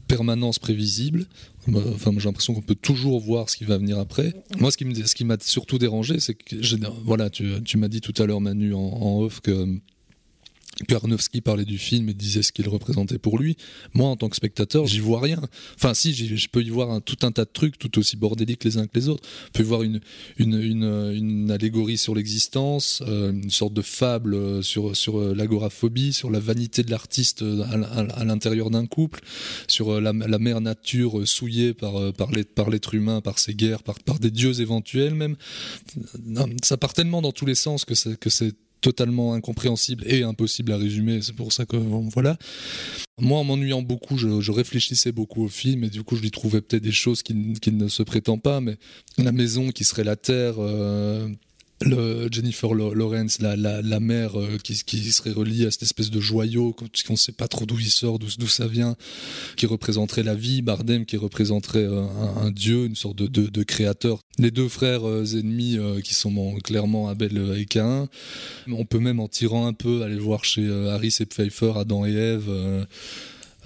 permanence 0.09 0.59
prévisible. 0.59 1.26
Enfin, 1.68 2.12
j'ai 2.16 2.24
l'impression 2.24 2.54
qu'on 2.54 2.62
peut 2.62 2.74
toujours 2.74 3.20
voir 3.20 3.50
ce 3.50 3.56
qui 3.56 3.64
va 3.64 3.78
venir 3.78 3.98
après. 3.98 4.34
Moi, 4.58 4.70
ce 4.70 4.76
qui 4.76 5.24
m'a 5.24 5.36
surtout 5.40 5.78
dérangé, 5.78 6.20
c'est 6.20 6.34
que, 6.34 6.56
voilà, 7.04 7.30
tu, 7.30 7.76
m'as 7.76 7.88
dit 7.88 8.00
tout 8.00 8.14
à 8.22 8.26
l'heure, 8.26 8.40
Manu, 8.40 8.74
en 8.74 9.20
off, 9.20 9.40
que 9.40 9.80
que 10.89 10.95
Aronofsky 10.95 11.41
parlait 11.41 11.64
du 11.64 11.78
film 11.78 12.09
et 12.09 12.14
disait 12.14 12.43
ce 12.43 12.53
qu'il 12.53 12.68
représentait 12.68 13.18
pour 13.18 13.39
lui. 13.39 13.57
Moi, 13.95 14.09
en 14.09 14.16
tant 14.16 14.28
que 14.28 14.37
spectateur, 14.37 14.87
j'y 14.87 15.01
vois 15.01 15.20
rien. 15.20 15.41
Enfin, 15.76 15.95
si, 15.95 16.14
je 16.14 16.49
peux 16.49 16.62
y 16.62 16.70
voir 16.70 16.91
un- 16.91 17.01
tout 17.01 17.18
un 17.22 17.33
tas 17.33 17.45
de 17.45 17.51
trucs, 17.53 17.78
tout 17.78 17.99
aussi 17.99 18.16
bordéliques 18.16 18.64
les 18.64 18.78
uns 18.78 18.87
que 18.87 18.99
les 18.99 19.09
autres. 19.09 19.28
Je 19.47 19.51
peux 19.53 19.62
y 19.62 19.66
voir 19.66 19.83
une, 19.83 20.01
une, 20.39 20.55
une, 20.61 20.85
une 21.14 21.51
allégorie 21.51 21.99
sur 21.99 22.14
l'existence, 22.14 23.03
euh, 23.07 23.33
une 23.33 23.51
sorte 23.51 23.74
de 23.74 23.83
fable 23.83 24.62
sur, 24.64 24.97
sur 24.97 25.18
euh, 25.18 25.35
l'agoraphobie, 25.35 26.12
sur 26.12 26.31
la 26.31 26.41
vanité 26.41 26.83
de 26.83 26.91
l'artiste 26.91 27.43
euh, 27.43 27.62
à, 27.62 28.24
l'intérieur 28.24 28.70
d'un 28.70 28.87
couple, 28.87 29.20
sur 29.68 30.01
la, 30.01 30.12
la 30.12 30.39
mère 30.39 30.61
nature 30.61 31.26
souillée 31.26 31.74
par, 31.74 32.12
par 32.12 32.31
l'être 32.70 32.95
humain, 32.95 33.20
par 33.20 33.39
ses 33.39 33.55
guerres, 33.55 33.83
par, 33.83 33.99
par 34.01 34.18
des 34.18 34.31
dieux 34.31 34.61
éventuels 34.61 35.14
même. 35.14 35.37
Ça 36.62 36.76
part 36.76 36.93
tellement 36.93 37.22
dans 37.22 37.33
tous 37.33 37.47
les 37.47 37.55
sens 37.55 37.85
que 37.85 37.95
que 38.14 38.31
c'est 38.31 38.55
totalement 38.81 39.35
incompréhensible 39.35 40.05
et 40.07 40.22
impossible 40.22 40.72
à 40.72 40.76
résumer. 40.76 41.20
C'est 41.22 41.35
pour 41.35 41.53
ça 41.53 41.66
que 41.66 41.76
voilà. 41.76 42.37
Moi, 43.20 43.39
en 43.39 43.45
m'ennuyant 43.45 43.83
beaucoup, 43.83 44.16
je, 44.16 44.51
réfléchissais 44.51 45.12
beaucoup 45.12 45.45
au 45.45 45.49
film 45.49 45.85
et 45.85 45.91
du 45.91 46.03
coup, 46.03 46.16
je 46.16 46.22
lui 46.22 46.31
trouvais 46.31 46.61
peut-être 46.61 46.83
des 46.83 46.93
choses 46.93 47.22
qui, 47.22 47.53
qui 47.61 47.72
ne 47.72 47.89
se 47.89 48.03
prétendent 48.03 48.43
pas. 48.43 48.61
Mais 48.61 48.76
la 49.18 49.33
maison 49.33 49.70
qui 49.70 49.85
serait 49.85 50.05
la 50.05 50.16
terre. 50.16 50.55
euh, 50.59 51.28
le 51.83 52.28
Jennifer 52.31 52.74
Lawrence, 52.74 53.41
la, 53.41 53.57
la, 53.57 53.81
la 53.81 54.01
mère 54.01 54.39
euh, 54.39 54.59
qui, 54.62 54.74
qui 54.85 55.12
serait 55.12 55.33
reliée 55.33 55.66
à 55.66 55.70
cette 55.70 55.83
espèce 55.83 56.11
de 56.11 56.20
joyau, 56.20 56.72
qu'on 56.72 57.12
ne 57.12 57.18
sait 57.18 57.33
pas 57.33 57.49
trop 57.49 57.64
d'où 57.64 57.78
il 57.78 57.91
sort, 57.91 58.18
d'où 58.18 58.26
d'où 58.39 58.49
ça 58.49 58.66
vient, 58.66 58.97
qui 59.57 59.66
représenterait 59.66 60.22
la 60.22 60.35
vie, 60.35 60.62
Bardem 60.62 61.07
qui 61.07 61.16
représenterait 61.16 61.85
euh, 61.85 62.03
un, 62.03 62.47
un 62.47 62.51
dieu, 62.51 62.85
une 62.85 62.97
sorte 62.97 63.16
de, 63.16 63.26
de, 63.26 63.49
de 63.49 63.62
créateur. 63.62 64.20
Les 64.39 64.51
deux 64.51 64.68
frères 64.68 65.09
euh, 65.09 65.24
ennemis 65.24 65.78
euh, 65.78 66.01
qui 66.01 66.14
sont 66.14 66.31
bon, 66.31 66.57
clairement 66.59 67.09
Abel 67.09 67.55
et 67.57 67.66
Cain. 67.66 68.09
On 68.68 68.85
peut 68.85 69.01
même 69.01 69.20
en 69.20 69.28
tirant 69.28 69.66
un 69.66 69.72
peu 69.72 70.03
aller 70.03 70.18
voir 70.18 70.45
chez 70.45 70.66
euh, 70.66 70.95
Harris 70.95 71.16
et 71.20 71.26
Pfeiffer, 71.26 71.72
Adam 71.76 72.05
et 72.05 72.12
Ève. 72.12 72.87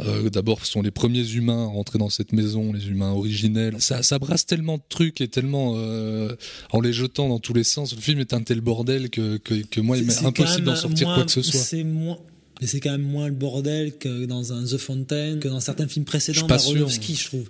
Euh, 0.00 0.28
D'abord, 0.30 0.64
ce 0.64 0.72
sont 0.72 0.82
les 0.82 0.90
premiers 0.90 1.28
humains 1.32 1.64
à 1.64 1.66
rentrer 1.66 1.98
dans 1.98 2.10
cette 2.10 2.32
maison, 2.32 2.72
les 2.72 2.88
humains 2.88 3.12
originels. 3.12 3.76
Ça, 3.80 4.02
ça 4.02 4.18
brasse 4.18 4.46
tellement 4.46 4.78
de 4.78 4.82
trucs 4.88 5.20
et 5.20 5.28
tellement 5.28 5.74
euh, 5.76 6.34
en 6.72 6.80
les 6.80 6.92
jetant 6.92 7.28
dans 7.28 7.38
tous 7.38 7.54
les 7.54 7.64
sens. 7.64 7.94
Le 7.94 8.00
film 8.00 8.18
est 8.20 8.32
un 8.34 8.42
tel 8.42 8.60
bordel 8.60 9.10
que, 9.10 9.36
que, 9.38 9.54
que 9.62 9.80
moi, 9.80 9.96
il 9.98 10.04
m'est 10.04 10.24
impossible 10.24 10.64
d'en 10.64 10.76
sortir 10.76 11.06
moins- 11.08 11.16
quoi 11.16 11.24
que 11.24 11.32
ce 11.32 11.42
soit. 11.42 11.60
C'est 11.60 11.84
moins. 11.84 12.18
Mais 12.60 12.66
c'est 12.68 12.80
quand 12.80 12.92
même 12.92 13.02
moins 13.02 13.26
le 13.28 13.34
bordel 13.34 13.98
que 13.98 14.26
dans 14.26 14.52
un 14.52 14.64
The 14.64 14.76
Fountain, 14.78 15.38
que 15.40 15.48
dans 15.48 15.60
certains 15.60 15.88
films 15.88 16.04
Je 16.04 16.10
précédents 16.10 16.38
suis 16.38 16.46
pas 16.46 16.58
sûr. 16.58 16.74
d'Aronofsky, 16.74 17.16
je 17.16 17.24
trouve. 17.26 17.48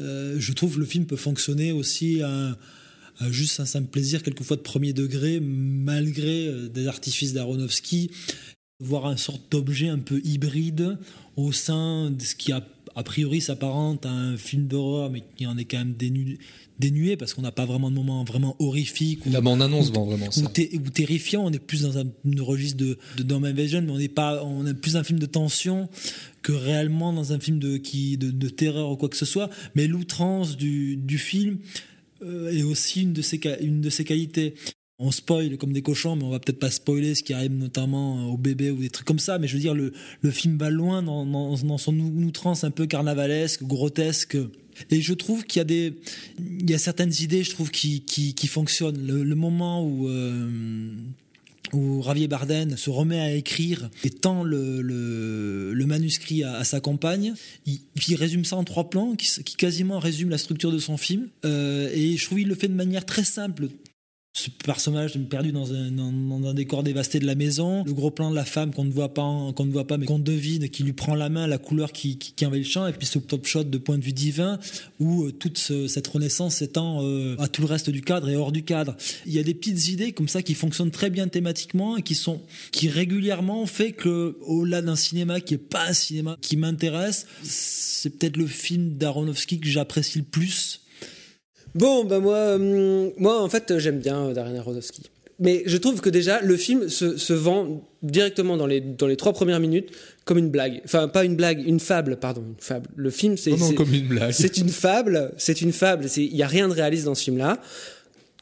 Euh, 0.00 0.36
je 0.38 0.52
trouve 0.52 0.78
le 0.78 0.84
film 0.86 1.06
peut 1.06 1.16
fonctionner 1.16 1.72
aussi 1.72 2.22
à, 2.22 2.56
à 3.20 3.30
juste 3.30 3.58
un 3.60 3.66
simple 3.66 3.88
plaisir, 3.88 4.22
quelquefois 4.22 4.56
de 4.56 4.62
premier 4.62 4.92
degré, 4.92 5.40
malgré 5.40 6.46
euh, 6.48 6.68
des 6.68 6.86
artifices 6.86 7.32
d'Aronofsky. 7.32 8.10
Voir 8.80 9.06
un 9.06 9.16
sorte 9.16 9.42
d'objet 9.50 9.88
un 9.88 9.98
peu 9.98 10.20
hybride 10.24 10.98
au 11.36 11.52
sein 11.52 12.10
de 12.10 12.22
ce 12.22 12.34
qui 12.34 12.52
a 12.52 12.66
a 12.96 13.02
priori 13.02 13.40
s'apparente 13.40 14.06
à 14.06 14.10
un 14.10 14.36
film 14.36 14.68
d'horreur, 14.68 15.10
mais 15.10 15.24
qui 15.36 15.46
en 15.48 15.58
est 15.58 15.64
quand 15.64 15.78
même 15.78 15.94
dénu- 15.98 16.38
dénué 16.78 17.16
parce 17.16 17.34
qu'on 17.34 17.42
n'a 17.42 17.50
pas 17.50 17.64
vraiment 17.66 17.90
de 17.90 17.96
moment 17.96 18.22
vraiment 18.22 18.54
horrifique. 18.60 19.26
ou- 19.26 19.32
La 19.32 19.40
bande-annonce 19.40 19.90
ou- 19.90 19.94
vend 19.94 20.04
vraiment 20.04 20.30
ça. 20.30 20.42
Ou, 20.42 20.90
terrifiant, 20.90 21.44
on 21.44 21.50
est 21.50 21.58
plus 21.58 21.82
dans 21.82 21.98
un, 21.98 22.04
registre 22.38 22.76
de, 22.76 22.96
de 23.20 23.34
Invasion, 23.34 23.82
mais 23.82 23.90
on 23.90 23.98
n'est 23.98 24.06
pas, 24.08 24.44
on 24.44 24.64
est 24.64 24.74
plus 24.74 24.96
un 24.96 25.02
film 25.02 25.18
de 25.18 25.26
tension 25.26 25.88
que 26.42 26.52
réellement 26.52 27.12
dans 27.12 27.32
un 27.32 27.40
film 27.40 27.58
de, 27.58 27.78
qui, 27.78 28.16
de, 28.16 28.30
de 28.30 28.48
terreur 28.48 28.90
ou 28.92 28.96
quoi 28.96 29.08
que 29.08 29.16
ce 29.16 29.26
soit. 29.26 29.50
Mais 29.74 29.88
l'outrance 29.88 30.56
du, 30.56 30.96
du 30.96 31.18
film 31.18 31.58
euh, 32.22 32.52
est 32.52 32.62
aussi 32.62 33.02
une 33.02 33.12
de 33.12 33.22
ses, 33.22 33.40
une 33.60 33.80
de 33.80 33.90
ses 33.90 34.04
qualités. 34.04 34.54
On 35.04 35.10
spoil 35.10 35.58
comme 35.58 35.74
des 35.74 35.82
cochons, 35.82 36.16
mais 36.16 36.24
on 36.24 36.30
va 36.30 36.38
peut-être 36.38 36.58
pas 36.58 36.70
spoiler 36.70 37.14
ce 37.14 37.22
qui 37.22 37.34
arrive 37.34 37.52
notamment 37.52 38.30
au 38.30 38.38
bébé 38.38 38.70
ou 38.70 38.78
des 38.78 38.88
trucs 38.88 39.06
comme 39.06 39.18
ça. 39.18 39.38
Mais 39.38 39.46
je 39.46 39.52
veux 39.52 39.60
dire, 39.60 39.74
le, 39.74 39.92
film 40.30 40.56
va 40.56 40.70
loin 40.70 41.02
dans, 41.02 41.76
son 41.76 41.98
ou- 41.98 42.24
outrance 42.24 42.64
un 42.64 42.70
peu 42.70 42.86
carnavalesque, 42.86 43.64
grotesque. 43.64 44.38
Et 44.90 45.02
je 45.02 45.12
trouve 45.12 45.44
qu'il 45.44 45.60
y 45.60 45.62
a 45.62 45.64
des, 45.64 45.92
il 46.38 46.70
y 46.70 46.72
a 46.72 46.78
certaines 46.78 47.12
idées, 47.20 47.44
je 47.44 47.50
trouve, 47.50 47.70
qui, 47.70 48.34
fonctionnent. 48.48 49.06
Le, 49.06 49.34
moment 49.34 49.86
où, 49.86 50.08
euh, 50.08 50.48
où 51.74 52.02
Javier 52.02 52.26
Bardem 52.26 52.78
se 52.78 52.88
remet 52.88 53.20
à 53.20 53.34
écrire 53.34 53.90
et 54.04 54.10
tend 54.10 54.42
le, 54.42 55.84
manuscrit 55.86 56.44
à, 56.44 56.64
sa 56.64 56.80
compagne, 56.80 57.34
il, 57.66 58.14
résume 58.16 58.46
ça 58.46 58.56
en 58.56 58.64
trois 58.64 58.88
plans 58.88 59.16
qui, 59.16 59.54
quasiment 59.56 59.98
résument 59.98 60.30
la 60.30 60.38
structure 60.38 60.72
de 60.72 60.78
son 60.78 60.96
film. 60.96 61.28
Euh, 61.44 61.90
et 61.92 62.16
je 62.16 62.24
trouve 62.24 62.38
qu'il 62.38 62.48
le 62.48 62.54
fait 62.54 62.68
de 62.68 62.74
manière 62.74 63.04
très 63.04 63.24
simple. 63.24 63.68
Ce 64.36 64.50
personnage 64.50 65.16
perdu 65.30 65.52
dans 65.52 65.72
un, 65.72 65.92
dans, 65.92 66.48
un 66.48 66.54
décor 66.54 66.82
dévasté 66.82 67.20
de 67.20 67.24
la 67.24 67.36
maison, 67.36 67.84
le 67.84 67.92
gros 67.92 68.10
plan 68.10 68.30
de 68.32 68.34
la 68.34 68.44
femme 68.44 68.74
qu'on 68.74 68.82
ne 68.84 68.90
voit 68.90 69.14
pas, 69.14 69.22
qu'on 69.54 69.64
ne 69.64 69.70
voit 69.70 69.86
pas, 69.86 69.96
mais 69.96 70.06
qu'on 70.06 70.18
devine, 70.18 70.68
qui 70.70 70.82
lui 70.82 70.92
prend 70.92 71.14
la 71.14 71.28
main, 71.28 71.46
la 71.46 71.58
couleur 71.58 71.92
qui, 71.92 72.18
qui, 72.18 72.32
qui 72.32 72.44
envahit 72.44 72.64
le 72.64 72.68
champ, 72.68 72.84
et 72.88 72.92
puis 72.92 73.06
ce 73.06 73.20
top 73.20 73.46
shot 73.46 73.62
de 73.62 73.78
point 73.78 73.96
de 73.96 74.02
vue 74.02 74.12
divin 74.12 74.58
où 74.98 75.22
euh, 75.22 75.30
toute 75.30 75.56
ce- 75.56 75.86
cette 75.86 76.08
renaissance 76.08 76.56
s'étend 76.56 77.04
euh, 77.04 77.36
à 77.38 77.46
tout 77.46 77.60
le 77.62 77.68
reste 77.68 77.90
du 77.90 78.02
cadre 78.02 78.28
et 78.28 78.34
hors 78.34 78.50
du 78.50 78.64
cadre. 78.64 78.96
Il 79.24 79.32
y 79.32 79.38
a 79.38 79.44
des 79.44 79.54
petites 79.54 79.86
idées 79.86 80.10
comme 80.10 80.26
ça 80.28 80.42
qui 80.42 80.54
fonctionnent 80.54 80.90
très 80.90 81.10
bien 81.10 81.28
thématiquement 81.28 81.96
et 81.96 82.02
qui 82.02 82.16
sont 82.16 82.42
qui 82.72 82.88
régulièrement 82.88 83.64
fait 83.66 83.92
que 83.92 84.36
au-delà 84.40 84.82
d'un 84.82 84.96
cinéma 84.96 85.40
qui 85.40 85.54
est 85.54 85.58
pas 85.58 85.90
un 85.90 85.92
cinéma 85.92 86.36
qui 86.40 86.56
m'intéresse, 86.56 87.26
c'est 87.44 88.10
peut-être 88.10 88.36
le 88.36 88.48
film 88.48 88.94
d'Aronofsky 88.96 89.60
que 89.60 89.68
j'apprécie 89.68 90.18
le 90.18 90.24
plus. 90.24 90.80
Bon, 91.74 92.04
bah 92.04 92.20
moi, 92.20 92.54
hum, 92.54 93.10
moi 93.16 93.40
en 93.42 93.48
fait, 93.48 93.78
j'aime 93.78 93.98
bien 93.98 94.28
euh, 94.28 94.32
Darren 94.32 94.56
Aronofsky. 94.56 95.02
Mais 95.40 95.64
je 95.66 95.76
trouve 95.76 96.00
que 96.00 96.10
déjà, 96.10 96.40
le 96.42 96.56
film 96.56 96.88
se, 96.88 97.16
se 97.16 97.32
vend 97.32 97.82
directement 98.02 98.56
dans 98.56 98.66
les, 98.66 98.80
dans 98.80 99.08
les 99.08 99.16
trois 99.16 99.32
premières 99.32 99.58
minutes 99.58 99.90
comme 100.24 100.38
une 100.38 100.50
blague. 100.50 100.80
Enfin, 100.84 101.08
pas 101.08 101.24
une 101.24 101.34
blague, 101.34 101.66
une 101.66 101.80
fable, 101.80 102.16
pardon, 102.16 102.44
une 102.46 102.54
fable. 102.58 102.88
Le 102.94 103.10
film, 103.10 103.36
c'est. 103.36 103.50
Non, 103.50 103.72
comme 103.72 103.92
une 103.92 104.06
blague. 104.06 104.30
C'est 104.30 104.58
une 104.58 104.68
fable, 104.68 105.32
c'est 105.36 105.60
une 105.60 105.72
fable, 105.72 106.06
il 106.16 106.32
n'y 106.32 106.42
a 106.42 106.46
rien 106.46 106.68
de 106.68 106.72
réaliste 106.72 107.06
dans 107.06 107.16
ce 107.16 107.24
film-là. 107.24 107.60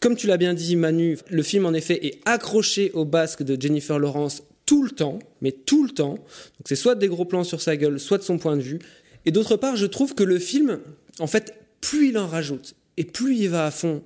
Comme 0.01 0.17
tu 0.17 0.27
l'as 0.27 0.37
bien 0.37 0.53
dit, 0.53 0.77
Manu, 0.77 1.17
le 1.31 1.43
film 1.43 1.65
en 1.65 1.73
effet 1.73 2.05
est 2.05 2.19
accroché 2.27 2.91
au 2.93 3.05
basque 3.05 3.43
de 3.43 3.61
Jennifer 3.61 3.99
Lawrence 3.99 4.43
tout 4.67 4.83
le 4.83 4.91
temps, 4.91 5.19
mais 5.41 5.53
tout 5.53 5.85
le 5.85 5.91
temps. 5.91 6.15
Donc 6.15 6.67
c'est 6.67 6.77
soit 6.77 6.97
des 6.97 7.09
gros 7.09 7.25
plans 7.25 7.45
sur 7.45 7.63
sa 7.63 7.77
gueule, 7.77 7.99
soit 8.01 8.19
de 8.19 8.23
son 8.23 8.37
point 8.37 8.57
de 8.57 8.63
vue. 8.63 8.81
Et 9.25 9.31
d'autre 9.31 9.57
part, 9.57 9.77
je 9.77 9.87
trouve 9.87 10.15
que 10.15 10.25
le 10.25 10.39
film, 10.39 10.81
en 11.21 11.27
fait, 11.29 11.55
plus 11.81 12.09
il 12.09 12.19
en 12.19 12.27
rajoute 12.27 12.75
et 12.97 13.05
plus 13.05 13.37
il 13.37 13.49
va 13.49 13.67
à 13.67 13.71
fond, 13.71 14.03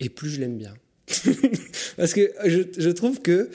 et 0.00 0.08
plus 0.08 0.30
je 0.30 0.40
l'aime 0.40 0.58
bien. 0.58 0.74
Parce 1.96 2.12
que 2.12 2.32
je, 2.44 2.90
trouve 2.90 3.20
que 3.22 3.48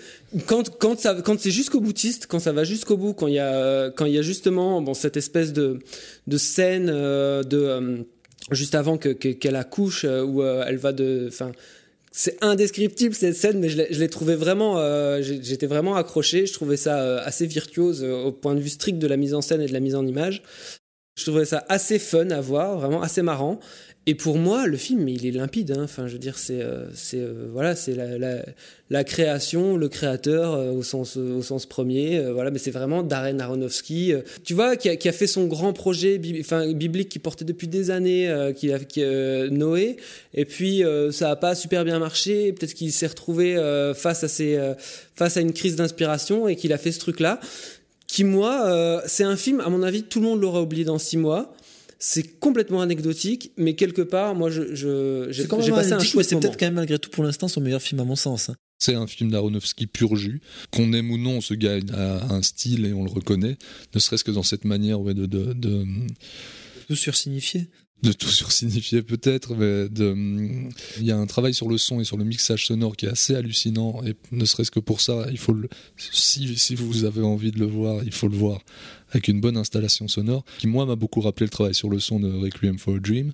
quand, 0.48 0.78
quand, 0.78 0.96
quand 1.24 1.40
c'est 1.40 1.52
jusqu'au 1.52 1.82
boutiste, 1.82 2.28
quand 2.28 2.40
ça 2.40 2.54
va 2.54 2.64
jusqu'au 2.64 2.98
bout, 2.98 3.14
quand 3.14 3.28
il 3.28 3.34
y 3.36 3.40
a, 3.40 3.92
quand 3.92 4.06
il 4.06 4.14
y 4.14 4.18
a 4.18 4.22
justement 4.22 4.82
bon, 4.82 4.94
cette 4.94 5.18
espèce 5.18 5.52
de, 5.52 5.80
de 6.28 6.38
scène 6.38 6.90
euh, 6.90 7.44
de, 7.44 7.58
euh, 7.58 7.98
juste 8.52 8.74
avant 8.74 8.98
que, 8.98 9.10
que- 9.10 9.30
qu'elle 9.30 9.58
accouche, 9.58 10.06
euh, 10.06 10.24
où 10.24 10.44
elle 10.44 10.78
va 10.78 10.94
de. 10.94 11.26
Enfin, 11.28 11.52
c'est 12.14 12.38
indescriptible 12.42 13.14
cette 13.16 13.36
scène, 13.36 13.60
mais 13.60 13.70
je 13.70 13.78
l'ai, 13.78 14.10
trouvé 14.10 14.36
vraiment. 14.36 14.76
j'étais 15.22 15.68
vraiment 15.68 15.96
accroché. 15.96 16.46
Je 16.46 16.52
trouvais 16.52 16.76
ça 16.76 17.22
assez 17.22 17.46
virtuose 17.46 18.04
au 18.04 18.34
point 18.34 18.54
de 18.54 18.60
vue 18.60 18.68
strict 18.70 18.98
de 19.00 19.08
la 19.08 19.16
mise 19.16 19.34
en 19.34 19.42
scène 19.42 19.62
et 19.62 19.68
de 19.68 19.72
la 19.74 19.80
mise 19.80 19.96
en 19.96 20.06
image. 20.06 20.44
Je 21.16 21.24
trouvais 21.24 21.46
ça 21.46 21.66
assez 21.70 22.00
fun 22.00 22.30
à 22.32 22.42
voir, 22.42 22.80
vraiment 22.80 23.02
assez 23.02 23.22
marrant. 23.22 23.60
Et 24.08 24.16
pour 24.16 24.40
moi, 24.40 24.66
le 24.66 24.78
film, 24.78 25.08
il 25.08 25.28
est 25.28 25.32
limpide. 25.32 25.72
hein. 25.78 25.84
Enfin, 25.84 26.08
je 26.08 26.14
veux 26.14 26.20
dire, 26.20 26.40
c'est, 26.40 26.60
euh, 26.60 26.86
c'est, 26.96 27.20
euh, 27.20 27.48
voilà, 27.54 27.76
c'est 27.76 27.94
la, 27.94 28.18
la, 28.18 28.44
la 28.90 29.04
création, 29.04 29.78
le 29.78 29.90
créateur 29.90 30.56
euh, 30.56 30.72
au 30.72 30.82
sens, 30.82 31.18
au 31.18 31.44
sens 31.44 31.68
premier. 31.68 32.20
voilà, 32.32 32.50
mais 32.50 32.58
c'est 32.58 32.72
vraiment 32.72 33.04
Darren 33.04 33.40
Aronofsky, 33.40 34.14
tu 34.44 34.56
vois, 34.56 34.76
qui 34.76 34.90
a, 34.90 34.96
qui 34.96 35.08
a 35.08 35.12
fait 35.12 35.28
son 35.28 35.46
grand 35.46 35.72
projet, 35.72 36.20
enfin, 36.40 36.74
biblique 36.74 37.10
qui 37.10 37.20
portait 37.20 37.46
depuis 37.46 37.68
des 37.68 37.92
années, 37.92 38.28
euh, 38.28 38.54
qui 38.54 38.72
qui, 38.90 39.04
euh, 39.04 39.52
Noé. 39.52 39.98
Et 40.34 40.46
puis, 40.46 40.84
euh, 40.84 41.12
ça 41.12 41.30
a 41.30 41.36
pas 41.36 41.54
super 41.54 41.86
bien 41.86 42.00
marché. 42.00 42.54
Peut-être 42.54 42.74
qu'il 42.74 42.92
s'est 42.92 43.08
retrouvé 43.08 43.56
face 43.96 44.24
à 44.24 44.28
ses, 44.28 44.60
face 45.16 45.38
à 45.38 45.42
une 45.42 45.54
crise 45.54 45.76
d'inspiration 45.76 46.48
et 46.48 46.56
qu'il 46.56 46.74
a 46.74 46.80
fait 46.80 46.92
ce 46.92 47.00
truc-là. 47.00 47.40
Qui 48.08 48.24
moi, 48.24 49.02
c'est 49.06 49.24
un 49.24 49.38
film. 49.38 49.62
À 49.62 49.70
mon 49.70 49.84
avis, 49.84 50.04
tout 50.04 50.20
le 50.20 50.26
monde 50.26 50.42
l'aura 50.42 50.62
oublié 50.62 50.86
dans 50.86 50.98
six 50.98 51.18
mois. 51.18 51.54
C'est 52.04 52.40
complètement 52.40 52.82
anecdotique, 52.82 53.52
mais 53.58 53.76
quelque 53.76 54.02
part, 54.02 54.34
moi, 54.34 54.50
je, 54.50 54.74
j'ai 55.30 55.46
passé 55.48 55.94
un 55.94 56.00
chouette 56.00 56.28
c'est 56.28 56.40
peut-être 56.40 56.58
quand 56.58 56.66
même 56.66 56.74
malgré 56.74 56.98
tout 56.98 57.12
pour 57.12 57.24
l'instant 57.24 57.48
son 57.48 57.62
meilleur 57.62 57.80
film 57.82 58.02
à 58.02 58.04
mon 58.06 58.16
sens. 58.16 58.50
hein. 58.50 58.56
C'est 58.80 58.96
un 58.96 59.06
film 59.06 59.30
d'Aronofsky 59.30 59.86
pur 59.86 60.16
jus. 60.16 60.42
Qu'on 60.72 60.94
aime 60.94 61.12
ou 61.12 61.20
non, 61.20 61.42
ce 61.42 61.54
gars 61.54 61.78
a 61.94 62.34
un 62.34 62.42
style 62.42 62.86
et 62.88 62.94
on 62.94 63.04
le 63.04 63.12
reconnaît, 63.12 63.56
ne 63.94 64.00
serait-ce 64.00 64.24
que 64.24 64.32
dans 64.32 64.42
cette 64.42 64.66
manière 64.66 65.00
ouais, 65.00 65.14
de, 65.14 65.28
de, 65.28 65.54
de, 65.54 65.86
Tout 66.88 66.96
sursignifié. 66.96 67.68
de 68.02 68.12
tout 68.14 68.30
sursignifier 68.30 69.04
peut-être, 69.04 69.54
mais 69.54 69.88
de, 69.88 70.16
il 71.00 71.06
y 71.06 71.12
a 71.12 71.18
un 71.18 71.28
travail 71.28 71.54
sur 71.54 71.70
le 71.70 71.78
son 71.78 72.02
et 72.02 72.04
sur 72.04 72.18
le 72.18 72.24
mixage 72.26 72.66
sonore 72.66 72.98
qui 72.98 73.06
est 73.06 73.10
assez 73.10 73.36
hallucinant 73.36 74.02
et 74.04 74.16
ne 74.32 74.46
serait-ce 74.46 74.72
que 74.72 74.80
pour 74.80 75.02
ça, 75.02 75.28
il 75.30 75.38
faut 75.38 75.54
le, 75.54 75.70
si, 75.98 76.58
si 76.58 76.74
vous 76.74 77.06
avez 77.06 77.22
envie 77.22 77.52
de 77.52 77.60
le 77.60 77.68
voir, 77.68 78.04
il 78.04 78.12
faut 78.12 78.28
le 78.28 78.36
voir 78.36 78.64
avec 79.12 79.28
une 79.28 79.40
bonne 79.40 79.58
installation 79.58 80.08
sonore 80.08 80.44
qui 80.58 80.68
moi 80.68 80.86
m'a 80.86 80.96
beaucoup 80.96 81.22
rappelé 81.22 81.46
le 81.46 81.52
travail 81.52 81.76
sur 81.76 81.90
le 81.90 82.00
son 82.00 82.20
de 82.20 82.32
Requiem 82.32 82.78
for 82.78 82.96
a 82.96 83.00
Dream 83.00 83.34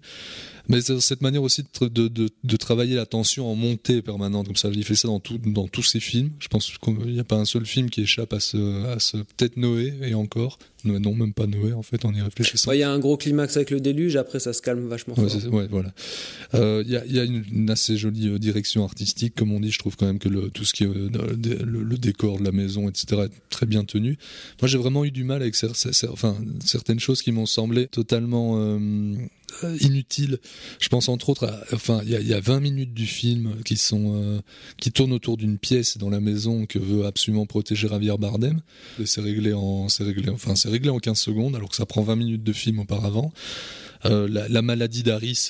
mais 0.70 0.82
cette 0.82 1.22
manière 1.22 1.44
aussi 1.44 1.64
de, 1.82 1.88
de, 1.88 2.08
de, 2.08 2.30
de 2.44 2.56
travailler 2.58 2.96
la 2.96 3.06
tension 3.06 3.50
en 3.50 3.56
montée 3.56 4.02
permanente 4.02 4.48
comme 4.48 4.56
ça 4.56 4.70
il 4.74 4.84
fait 4.84 4.96
ça 4.96 5.08
dans, 5.08 5.20
tout, 5.20 5.38
dans 5.38 5.68
tous 5.68 5.84
ses 5.84 6.00
films 6.00 6.32
je 6.40 6.48
pense 6.48 6.72
qu'il 6.82 6.94
n'y 7.14 7.20
a 7.20 7.24
pas 7.24 7.38
un 7.38 7.46
seul 7.46 7.66
film 7.66 7.90
qui 7.90 8.02
échappe 8.02 8.34
à 8.34 8.40
ce, 8.40 8.86
à 8.86 9.00
ce 9.00 9.18
peut-être 9.18 9.58
Noé 9.58 9.94
et 10.02 10.14
encore 10.14 10.60
non, 10.86 11.14
même 11.16 11.34
pas 11.34 11.48
Noé 11.48 11.74
en 11.74 11.82
fait 11.82 12.06
en 12.06 12.14
y 12.14 12.22
réfléchissant 12.22 12.70
Ouais, 12.70 12.78
Il 12.78 12.80
y 12.80 12.84
a 12.84 12.92
un 12.92 13.00
gros 13.00 13.18
climax 13.18 13.58
avec 13.58 13.72
le 13.72 13.82
déluge, 13.82 14.16
après 14.16 14.40
ça 14.40 14.54
se 14.54 14.62
calme 14.62 14.88
vachement 14.88 15.16
Ouais, 15.18 15.28
fort. 15.28 15.54
ouais, 15.54 15.68
voilà. 15.70 15.92
Euh, 16.54 16.82
Il 16.86 16.92
y 16.94 16.96
a, 16.96 17.06
y 17.06 17.20
a 17.20 17.24
une, 17.26 17.44
une 17.52 17.70
assez 17.70 17.98
jolie 17.98 18.30
euh, 18.30 18.40
direction 18.40 18.86
artistique, 18.86 19.34
comme 19.36 19.52
on 19.52 19.60
dit. 19.60 19.72
Je 19.72 19.80
trouve 19.80 19.98
quand 19.98 20.06
même 20.06 20.20
que 20.20 20.30
le, 20.30 20.50
tout 20.50 20.64
ce 20.64 20.74
qui 20.74 20.84
est 20.84 20.88
euh, 20.88 21.10
le, 21.12 21.56
le- 21.66 21.84
le 21.84 21.98
décor 21.98 22.40
de 22.40 22.46
la 22.46 22.54
maison, 22.54 22.88
etc., 22.88 23.24
est 23.26 23.32
très 23.50 23.66
bien 23.66 23.84
tenu. 23.84 24.18
Moi, 24.62 24.70
j'ai 24.70 24.78
vraiment 24.78 25.04
eu 25.04 25.12
du 25.12 25.26
mal 25.26 25.42
avec 25.42 25.56
cer- 25.56 25.74
cer- 25.74 25.92
cer- 25.92 26.10
enfin, 26.12 26.38
certaines 26.64 27.00
choses 27.02 27.22
qui 27.22 27.34
m'ont 27.34 27.48
semblé 27.48 27.88
totalement 27.88 28.54
euh, 28.58 28.80
euh, 29.64 29.78
inutiles. 29.82 30.40
Je 30.80 30.90
pense 30.90 31.10
entre 31.10 31.30
autres, 31.30 31.46
à, 31.46 31.60
enfin, 31.74 32.02
il 32.04 32.10
y 32.10 32.16
a, 32.16 32.20
il 32.20 32.28
y 32.28 32.34
a 32.34 32.40
20 32.40 32.60
minutes 32.60 32.94
du 32.94 33.06
film 33.06 33.56
qui 33.64 33.78
sont 33.78 34.14
euh, 34.16 34.40
qui 34.78 34.92
tournent 34.92 35.14
autour 35.14 35.38
d'une 35.38 35.58
pièce 35.58 35.98
dans 35.98 36.10
la 36.10 36.20
maison 36.20 36.66
que 36.66 36.80
veut 36.80 37.06
absolument 37.06 37.46
protéger 37.46 37.88
Javier 37.88 38.16
Bardem. 38.20 38.62
C'est 39.06 39.22
réglé 39.22 39.54
en, 39.54 39.90
c'est 39.90 40.04
réglé, 40.04 40.30
enfin, 40.30 40.56
c'est 40.56 40.70
réglé 40.70 40.90
en 40.90 41.00
15 41.00 41.18
secondes, 41.18 41.56
alors 41.56 41.70
que 41.70 41.76
ça 41.76 41.86
prend 41.86 42.02
20 42.02 42.16
minutes 42.16 42.44
de 42.44 42.54
film 42.54 42.80
auparavant. 42.80 43.32
Euh, 44.06 44.28
la, 44.30 44.48
la 44.48 44.62
maladie 44.62 45.04
d'Aris, 45.04 45.50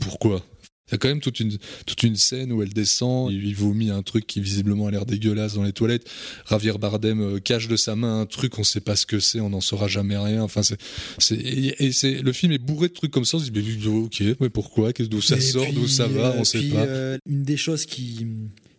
pourquoi? 0.00 0.42
Il 0.88 0.92
y 0.92 0.94
a 0.94 0.98
quand 0.98 1.08
même 1.08 1.20
toute 1.20 1.40
une, 1.40 1.58
toute 1.84 2.04
une 2.04 2.14
scène 2.14 2.52
où 2.52 2.62
elle 2.62 2.72
descend, 2.72 3.32
il, 3.32 3.56
vomit 3.56 3.90
un 3.90 4.02
truc 4.02 4.24
qui 4.24 4.40
visiblement 4.40 4.86
a 4.86 4.92
l'air 4.92 5.04
dégueulasse 5.04 5.54
dans 5.54 5.64
les 5.64 5.72
toilettes. 5.72 6.08
Javier 6.48 6.74
Bardem 6.78 7.20
euh, 7.20 7.40
cache 7.40 7.66
de 7.66 7.74
sa 7.74 7.96
main 7.96 8.20
un 8.20 8.26
truc, 8.26 8.56
on 8.60 8.62
sait 8.62 8.80
pas 8.80 8.94
ce 8.94 9.04
que 9.04 9.18
c'est, 9.18 9.40
on 9.40 9.50
n'en 9.50 9.60
saura 9.60 9.88
jamais 9.88 10.16
rien. 10.16 10.44
Enfin, 10.44 10.62
c'est, 10.62 10.80
c'est, 11.18 11.34
et, 11.34 11.86
et 11.86 11.90
c'est, 11.90 12.22
le 12.22 12.32
film 12.32 12.52
est 12.52 12.58
bourré 12.58 12.86
de 12.86 12.92
trucs 12.92 13.10
comme 13.10 13.24
ça. 13.24 13.38
On 13.38 13.40
se 13.40 13.50
dit, 13.50 13.60
mais, 13.60 13.86
ok, 13.88 14.22
mais 14.38 14.48
pourquoi, 14.48 14.92
d'où 14.92 15.20
ça 15.20 15.36
Et 15.36 15.40
sort, 15.40 15.64
puis, 15.64 15.72
d'où 15.72 15.88
ça 15.88 16.06
va, 16.06 16.28
euh, 16.28 16.38
on 16.38 16.44
sait 16.44 16.58
puis, 16.60 16.70
pas. 16.70 16.86
euh, 16.86 17.18
une 17.26 17.42
des 17.42 17.56
choses 17.56 17.84
qui, 17.84 18.24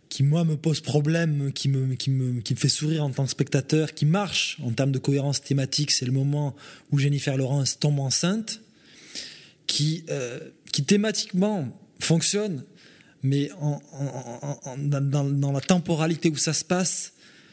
qui 0.08 0.22
moi 0.22 0.44
me 0.44 0.56
pose 0.56 0.80
problème, 0.80 1.52
qui 1.52 1.68
me, 1.68 1.94
qui 1.94 2.08
me, 2.08 2.40
qui 2.40 2.54
me 2.54 2.58
fait 2.58 2.70
sourire 2.70 3.04
en 3.04 3.10
tant 3.10 3.24
que 3.24 3.30
spectateur, 3.30 3.92
qui 3.92 4.06
marche 4.06 4.56
en 4.62 4.72
termes 4.72 4.92
de 4.92 4.98
cohérence 4.98 5.42
thématique, 5.42 5.90
c'est 5.90 6.06
le 6.06 6.12
moment 6.12 6.56
où 6.90 6.98
Jennifer 6.98 7.36
Lawrence 7.36 7.78
tombe 7.78 8.00
enceinte, 8.00 8.62
qui, 9.66 10.04
euh, 10.08 10.38
qui 10.72 10.84
thématiquement 10.84 11.68
fonctionne, 11.98 12.64
mais 13.22 13.50
en, 13.60 13.80
en- 13.92 14.58
en- 14.66 14.70
en- 14.70 14.78
dans, 14.78 15.24
dans 15.24 15.52
la 15.52 15.60
temporalité 15.60 16.30
où 16.30 16.36
ça 16.36 16.52
se 16.52 16.64
passe, 16.64 17.12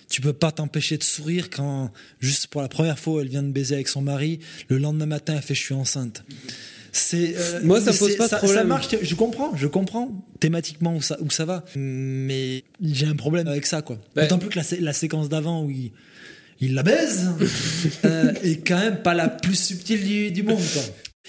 tu 0.09 0.21
peux 0.21 0.33
pas 0.33 0.51
t'empêcher 0.51 0.97
de 0.97 1.03
sourire 1.03 1.49
quand, 1.49 1.91
juste 2.19 2.47
pour 2.47 2.61
la 2.61 2.67
première 2.67 2.99
fois, 2.99 3.21
elle 3.21 3.27
vient 3.29 3.41
de 3.43 3.51
baiser 3.51 3.75
avec 3.75 3.87
son 3.87 4.01
mari, 4.01 4.39
le 4.69 4.77
lendemain 4.77 5.07
matin, 5.07 5.33
elle 5.35 5.41
fait 5.41 5.55
je 5.55 5.61
suis 5.63 5.73
enceinte. 5.73 6.23
C'est 6.91 7.35
euh, 7.35 7.59
Moi, 7.63 7.81
ça 7.81 7.91
pose 7.91 8.15
pas 8.15 8.25
de 8.25 8.29
ça, 8.29 8.37
problème. 8.37 8.57
ça 8.59 8.63
marche, 8.63 8.87
je 9.01 9.15
comprends, 9.15 9.55
je 9.57 9.67
comprends 9.67 10.23
thématiquement 10.39 10.95
où 10.95 11.01
ça, 11.01 11.17
où 11.21 11.29
ça 11.29 11.43
va, 11.43 11.65
mais 11.75 12.63
j'ai 12.81 13.07
un 13.07 13.15
problème 13.15 13.47
avec 13.47 13.65
ça, 13.65 13.81
quoi. 13.81 13.97
Ouais. 14.15 14.23
D'autant 14.23 14.37
plus 14.37 14.49
que 14.49 14.55
la, 14.57 14.63
sé- 14.63 14.79
la 14.79 14.93
séquence 14.93 15.27
d'avant 15.27 15.63
où 15.63 15.69
il, 15.71 15.91
il 16.61 16.73
la 16.73 16.83
baise 16.83 17.31
euh, 18.05 18.31
est 18.43 18.65
quand 18.65 18.77
même 18.79 19.01
pas 19.01 19.13
la 19.13 19.27
plus 19.27 19.55
subtile 19.61 20.05
du, 20.05 20.31
du 20.31 20.43
monde. 20.43 20.61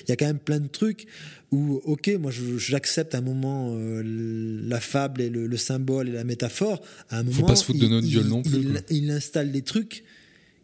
Il 0.04 0.10
y 0.10 0.12
a 0.12 0.16
quand 0.16 0.26
même 0.26 0.38
plein 0.38 0.60
de 0.60 0.68
trucs 0.68 1.06
où, 1.52 1.80
ok, 1.84 2.10
moi 2.20 2.32
j'accepte 2.56 3.14
un 3.14 3.20
moment 3.20 3.74
euh, 3.76 4.02
la 4.04 4.80
fable 4.80 5.20
et 5.22 5.30
le, 5.30 5.46
le 5.46 5.56
symbole 5.56 6.08
et 6.08 6.12
la 6.12 6.24
métaphore. 6.24 6.82
À 7.08 7.18
un 7.20 7.24
Faut 7.24 7.30
moment, 7.32 7.46
pas 7.48 7.56
se 7.56 7.64
foutre 7.64 7.78
de 7.78 7.84
il- 7.86 7.90
notre 7.90 8.06
il- 8.06 8.14
gueule 8.14 8.26
non 8.26 8.42
plus, 8.42 8.66
Il, 8.90 9.10
installe 9.10 9.52
des 9.52 9.62
trucs 9.62 10.04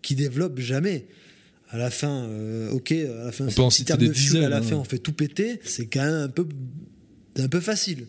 qui 0.03 0.15
développent 0.15 0.59
jamais. 0.61 1.07
À 1.71 1.79
la 1.79 1.91
fin, 1.91 2.25
euh, 2.25 2.71
ok, 2.71 2.93
à 2.93 3.25
la 3.27 3.33
fin, 3.33 3.47
On 3.47 3.53
peut 3.53 3.63
en 3.63 3.71
citer 3.71 3.97
des 3.97 4.09
dizaines, 4.09 4.45
à 4.45 4.49
la 4.49 4.59
hein. 4.59 4.63
fin, 4.63 4.77
on 4.77 4.85
fait 4.85 4.99
tout 4.99 5.13
péter. 5.13 5.59
C'est 5.65 5.87
quand 5.87 6.05
même 6.05 6.15
un 6.25 6.29
peu, 6.29 6.47
un 7.39 7.49
peu 7.49 7.61
facile. 7.61 8.07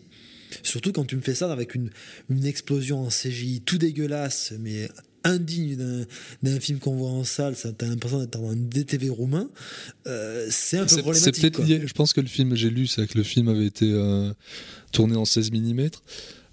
Surtout 0.62 0.92
quand 0.92 1.04
tu 1.04 1.16
me 1.16 1.20
fais 1.22 1.34
ça 1.34 1.50
avec 1.50 1.74
une, 1.74 1.90
une 2.28 2.44
explosion 2.44 3.00
en 3.00 3.08
CGI 3.08 3.62
tout 3.64 3.78
dégueulasse, 3.78 4.52
mais 4.60 4.88
indigne 5.24 5.76
d'un- 5.76 6.04
d'un 6.42 6.60
film 6.60 6.78
qu'on 6.78 6.94
voit 6.94 7.10
en 7.10 7.24
salle, 7.24 7.56
ça 7.56 7.72
t'as 7.72 7.86
l'impression 7.86 8.20
d'être 8.20 8.38
dans 8.38 8.48
un 8.50 8.56
DTV 8.56 9.08
roumain, 9.08 9.48
euh, 10.06 10.46
c'est 10.50 10.76
un 10.78 10.82
peu 10.82 10.88
c'est 10.88 11.02
problématique. 11.02 11.40
peut-être 11.40 11.56
quoi. 11.56 11.64
lié. 11.64 11.82
Je 11.86 11.92
pense 11.94 12.12
que 12.12 12.20
le 12.20 12.26
film, 12.28 12.54
j'ai 12.54 12.70
lu, 12.70 12.86
c'est 12.86 13.06
que 13.06 13.18
le 13.18 13.24
film 13.24 13.48
avait 13.48 13.66
été 13.66 13.90
euh, 13.90 14.30
tourné 14.92 15.16
en 15.16 15.24
16 15.24 15.50
mm. 15.50 15.88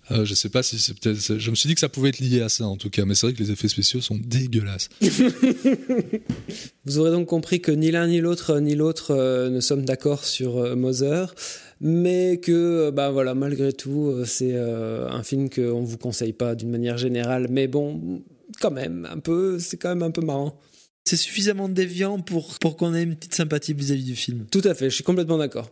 Euh, 0.09 0.25
je 0.25 0.33
sais 0.33 0.49
pas 0.49 0.61
si 0.61 0.77
c'est 0.77 0.93
peut-être. 0.99 1.37
Je 1.37 1.49
me 1.51 1.55
suis 1.55 1.67
dit 1.69 1.73
que 1.73 1.79
ça 1.79 1.87
pouvait 1.87 2.09
être 2.09 2.19
lié 2.19 2.41
à 2.41 2.49
ça 2.49 2.65
en 2.65 2.75
tout 2.75 2.89
cas, 2.89 3.05
mais 3.05 3.15
c'est 3.15 3.27
vrai 3.27 3.33
que 3.33 3.41
les 3.41 3.51
effets 3.51 3.69
spéciaux 3.69 4.01
sont 4.01 4.17
dégueulasses. 4.21 4.89
Vous 6.85 6.97
aurez 6.97 7.11
donc 7.11 7.27
compris 7.27 7.61
que 7.61 7.71
ni 7.71 7.91
l'un 7.91 8.07
ni 8.07 8.19
l'autre 8.19 8.59
ni 8.59 8.75
l'autre 8.75 9.11
euh, 9.11 9.49
ne 9.49 9.59
sommes 9.59 9.85
d'accord 9.85 10.25
sur 10.25 10.57
euh, 10.57 10.75
Mother, 10.75 11.33
mais 11.79 12.39
que 12.41 12.51
euh, 12.51 12.91
bah 12.91 13.11
voilà 13.11 13.35
malgré 13.35 13.71
tout 13.73 14.07
euh, 14.07 14.25
c'est 14.25 14.51
euh, 14.53 15.07
un 15.09 15.23
film 15.23 15.49
qu'on 15.49 15.83
vous 15.83 15.97
conseille 15.97 16.33
pas 16.33 16.55
d'une 16.55 16.71
manière 16.71 16.97
générale, 16.97 17.47
mais 17.49 17.67
bon 17.67 18.21
quand 18.59 18.71
même 18.71 19.07
un 19.11 19.19
peu 19.19 19.59
c'est 19.59 19.77
quand 19.77 19.89
même 19.89 20.03
un 20.03 20.11
peu 20.11 20.21
marrant. 20.21 20.59
C'est 21.05 21.17
suffisamment 21.17 21.67
déviant 21.67 22.19
pour, 22.19 22.59
pour 22.59 22.77
qu'on 22.77 22.93
ait 22.93 23.03
une 23.03 23.15
petite 23.15 23.33
sympathie 23.33 23.73
vis-à-vis 23.73 24.03
du 24.03 24.15
film. 24.15 24.45
Tout 24.51 24.61
à 24.65 24.75
fait, 24.75 24.89
je 24.89 24.95
suis 24.95 25.03
complètement 25.03 25.37
d'accord. 25.39 25.71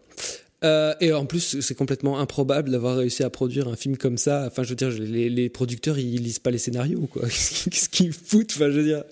Euh, 0.65 0.93
et 0.99 1.13
en 1.13 1.25
plus, 1.25 1.61
c'est 1.61 1.75
complètement 1.75 2.19
improbable 2.19 2.71
d'avoir 2.71 2.97
réussi 2.97 3.23
à 3.23 3.29
produire 3.29 3.69
un 3.69 3.77
film 3.77 3.95
comme 3.95 4.17
ça. 4.17 4.45
Enfin, 4.47 4.63
je 4.63 4.69
veux 4.69 4.75
dire, 4.75 4.89
les, 4.89 5.29
les 5.29 5.47
producteurs, 5.49 5.97
ils 5.99 6.21
lisent 6.21 6.39
pas 6.39 6.51
les 6.51 6.57
scénarios, 6.57 7.07
quoi. 7.09 7.21
Qu'est-ce 7.29 7.87
qu'ils 7.87 8.11
foutent 8.11 8.51
Enfin, 8.55 8.69
je 8.71 8.77
veux 8.79 8.83
dire, 8.83 9.03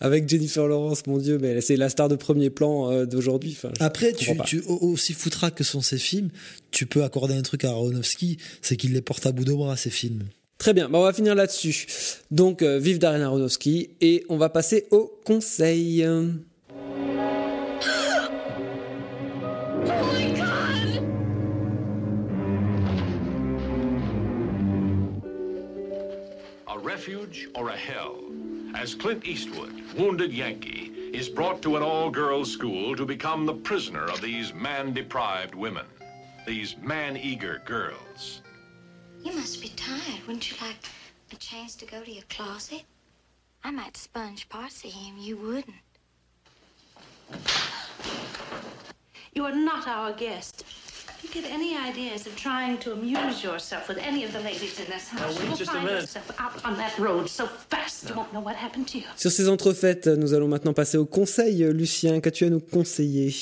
avec 0.00 0.28
Jennifer 0.28 0.68
Lawrence, 0.68 1.06
mon 1.08 1.18
Dieu, 1.18 1.38
mais 1.40 1.60
c'est 1.62 1.76
la 1.76 1.88
star 1.88 2.08
de 2.08 2.14
premier 2.14 2.50
plan 2.50 2.92
euh, 2.92 3.06
d'aujourd'hui. 3.06 3.56
Enfin, 3.56 3.72
Après, 3.80 4.12
tu, 4.12 4.30
tu, 4.44 4.60
au- 4.68 4.90
aussi 4.92 5.14
foutra 5.14 5.50
que 5.50 5.64
sont 5.64 5.80
ces 5.80 5.98
films, 5.98 6.28
tu 6.70 6.86
peux 6.86 7.02
accorder 7.02 7.34
un 7.34 7.42
truc 7.42 7.64
à 7.64 7.70
Aronofsky, 7.70 8.36
c'est 8.62 8.76
qu'il 8.76 8.92
les 8.92 9.02
porte 9.02 9.26
à 9.26 9.32
bout 9.32 9.44
de 9.44 9.52
bras, 9.52 9.76
ces 9.76 9.90
films. 9.90 10.24
Très 10.64 10.72
bien, 10.72 10.88
bah, 10.88 10.96
on 10.96 11.02
va 11.02 11.12
finir 11.12 11.34
là-dessus. 11.34 11.86
Donc, 12.30 12.62
euh, 12.62 12.78
vive 12.78 12.98
Darren 12.98 13.20
Aronofsky 13.20 13.90
et 14.00 14.24
on 14.30 14.38
va 14.38 14.48
passer 14.48 14.86
au 14.92 15.12
conseil. 15.22 16.02
Refuge 26.82 27.50
or 27.54 27.68
a 27.68 27.76
hell? 27.76 28.14
As 28.74 28.94
Clint 28.94 29.26
Eastwood, 29.26 29.74
wounded 29.98 30.32
Yankee, 30.32 30.90
is 31.12 31.28
brought 31.28 31.60
to 31.60 31.76
an 31.76 31.82
all 31.82 32.10
girls 32.10 32.50
school 32.50 32.96
to 32.96 33.04
become 33.04 33.44
the 33.44 33.52
prisoner 33.52 34.04
of 34.04 34.22
these 34.22 34.54
man 34.54 34.94
deprived 34.94 35.54
women, 35.54 35.84
these 36.46 36.74
man 36.82 37.18
eager 37.18 37.60
girls. 37.66 38.40
You 39.24 39.32
must 39.32 39.62
be 39.62 39.68
tired. 39.70 40.20
Wouldn't 40.26 40.50
you 40.50 40.56
like 40.60 40.76
a 41.32 41.36
chance 41.36 41.74
to 41.76 41.86
go 41.86 42.02
to 42.02 42.12
your 42.12 42.24
closet? 42.28 42.82
I 43.64 43.70
might 43.70 43.96
sponge 43.96 44.46
parts 44.50 44.84
of 44.84 44.92
him. 44.92 45.14
You 45.18 45.38
wouldn't. 45.38 45.82
You 49.32 49.46
are 49.46 49.54
not 49.54 49.88
our 49.88 50.12
guest. 50.12 50.64
If 51.08 51.34
you 51.34 51.42
get 51.42 51.50
any 51.50 51.74
ideas 51.74 52.26
of 52.26 52.36
trying 52.36 52.76
to 52.78 52.92
amuse 52.92 53.42
yourself 53.42 53.88
with 53.88 53.96
any 53.96 54.24
of 54.24 54.32
the 54.34 54.40
ladies 54.40 54.78
in 54.78 54.86
this 54.90 55.08
house, 55.08 55.42
you 55.42 55.48
will 55.48 55.56
find 55.56 55.88
yourself 55.88 56.30
out 56.38 56.62
on 56.62 56.76
that 56.76 56.96
road 56.98 57.30
so 57.30 57.46
fast 57.46 58.10
you 58.10 58.14
won't 58.14 58.30
know 58.34 58.40
what 58.40 58.56
happened 58.56 58.86
to 58.88 58.98
you. 58.98 59.06
Sur 59.16 59.30
ces 59.30 59.48
entrefaites, 59.48 60.06
nous 60.06 60.34
allons 60.34 60.48
maintenant 60.48 60.74
passer 60.74 60.98
au 60.98 61.06
conseil. 61.06 61.64
Lucien, 61.72 62.20
qu'as-tu 62.20 62.44
à 62.44 62.50
nous 62.50 62.60
conseiller? 62.60 63.34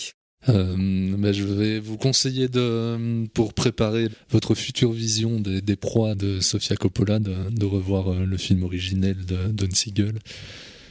Euh, 0.48 1.16
bah, 1.18 1.32
je 1.32 1.44
vais 1.44 1.78
vous 1.78 1.96
conseiller 1.96 2.48
de, 2.48 3.26
pour 3.28 3.54
préparer 3.54 4.08
votre 4.30 4.54
future 4.54 4.90
vision 4.90 5.38
des, 5.38 5.60
des 5.60 5.76
proies 5.76 6.14
de 6.14 6.40
Sofia 6.40 6.76
Coppola, 6.76 7.20
de, 7.20 7.34
de 7.50 7.64
revoir 7.64 8.08
euh, 8.12 8.24
le 8.24 8.36
film 8.36 8.64
originel 8.64 9.24
de 9.24 9.52
Don 9.52 9.72
Siegel. 9.72 10.14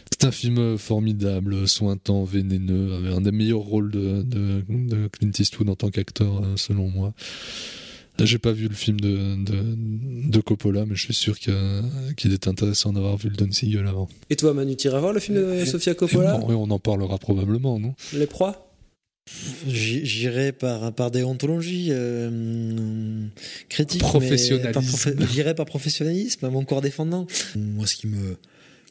C'est 0.09 0.25
un 0.25 0.31
film 0.31 0.77
formidable, 0.77 1.67
sointant, 1.67 2.23
vénéneux, 2.23 2.93
avec 2.93 3.13
un 3.13 3.21
des 3.21 3.31
meilleurs 3.31 3.59
rôles 3.59 3.91
de, 3.91 4.23
de, 4.23 4.63
de 4.69 5.07
Clint 5.07 5.31
Eastwood 5.37 5.69
en 5.69 5.75
tant 5.75 5.89
qu'acteur, 5.89 6.43
euh, 6.43 6.55
selon 6.55 6.89
moi. 6.89 7.13
J'ai 8.23 8.37
pas 8.37 8.51
vu 8.51 8.67
le 8.67 8.75
film 8.75 8.99
de, 8.99 9.43
de, 9.43 10.29
de 10.29 10.39
Coppola, 10.41 10.85
mais 10.85 10.95
je 10.95 11.01
suis 11.01 11.13
sûr 11.13 11.39
qu'il 11.39 12.33
est 12.33 12.47
intéressant 12.47 12.93
d'avoir 12.93 13.17
vu 13.17 13.29
le 13.29 13.35
Don 13.35 13.51
Siegel 13.51 13.87
avant. 13.87 14.09
Et 14.29 14.35
toi, 14.35 14.53
Manu, 14.53 14.75
tu 14.75 14.87
iras 14.87 14.99
voir 14.99 15.11
le 15.11 15.19
film 15.19 15.37
de 15.37 15.65
Sofia 15.65 15.95
Coppola? 15.95 16.37
Bon, 16.37 16.47
oui, 16.47 16.55
on 16.55 16.69
en 16.69 16.77
parlera 16.77 17.17
probablement, 17.17 17.79
non? 17.79 17.95
Les 18.13 18.27
proies? 18.27 18.70
J'irai 19.67 20.51
par, 20.51 20.93
par 20.93 21.11
déontologie 21.11 21.89
euh, 21.91 23.25
critique. 23.69 24.01
Professionnalisme. 24.01 25.27
J'irai 25.31 25.55
par 25.55 25.65
professionnalisme, 25.65 26.45
à 26.45 26.49
mon 26.49 26.65
corps 26.65 26.81
défendant. 26.81 27.27
Moi, 27.55 27.85
ce 27.87 27.95
qui 27.95 28.07
me, 28.07 28.37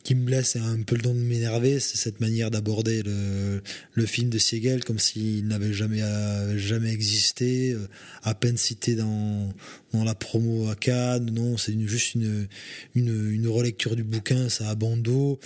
qui 0.04 0.14
me 0.14 0.24
blesse 0.24 0.56
et 0.56 0.60
un 0.60 0.80
peu 0.82 0.94
le 0.96 1.02
don 1.02 1.14
de 1.14 1.18
m'énerver, 1.20 1.80
c'est 1.80 1.96
cette 1.98 2.20
manière 2.20 2.50
d'aborder 2.50 3.02
le, 3.02 3.60
le 3.92 4.06
film 4.06 4.30
de 4.30 4.38
Siegel 4.38 4.84
comme 4.84 4.98
s'il 4.98 5.46
n'avait 5.48 5.72
jamais, 5.72 6.02
euh, 6.02 6.56
jamais 6.56 6.92
existé, 6.92 7.72
euh, 7.72 7.88
à 8.22 8.34
peine 8.34 8.56
cité 8.56 8.94
dans, 8.94 9.52
dans 9.92 10.04
la 10.04 10.14
promo 10.14 10.70
à 10.70 10.74
Cannes. 10.76 11.30
Non, 11.34 11.56
c'est 11.56 11.72
une- 11.72 11.88
juste 11.88 12.14
une, 12.14 12.46
une, 12.94 13.30
une 13.32 13.48
relecture 13.48 13.96
du 13.96 14.04
bouquin, 14.04 14.48
ça 14.48 14.70
a 14.70 14.74
bon 14.74 14.96
dos. 14.96 15.38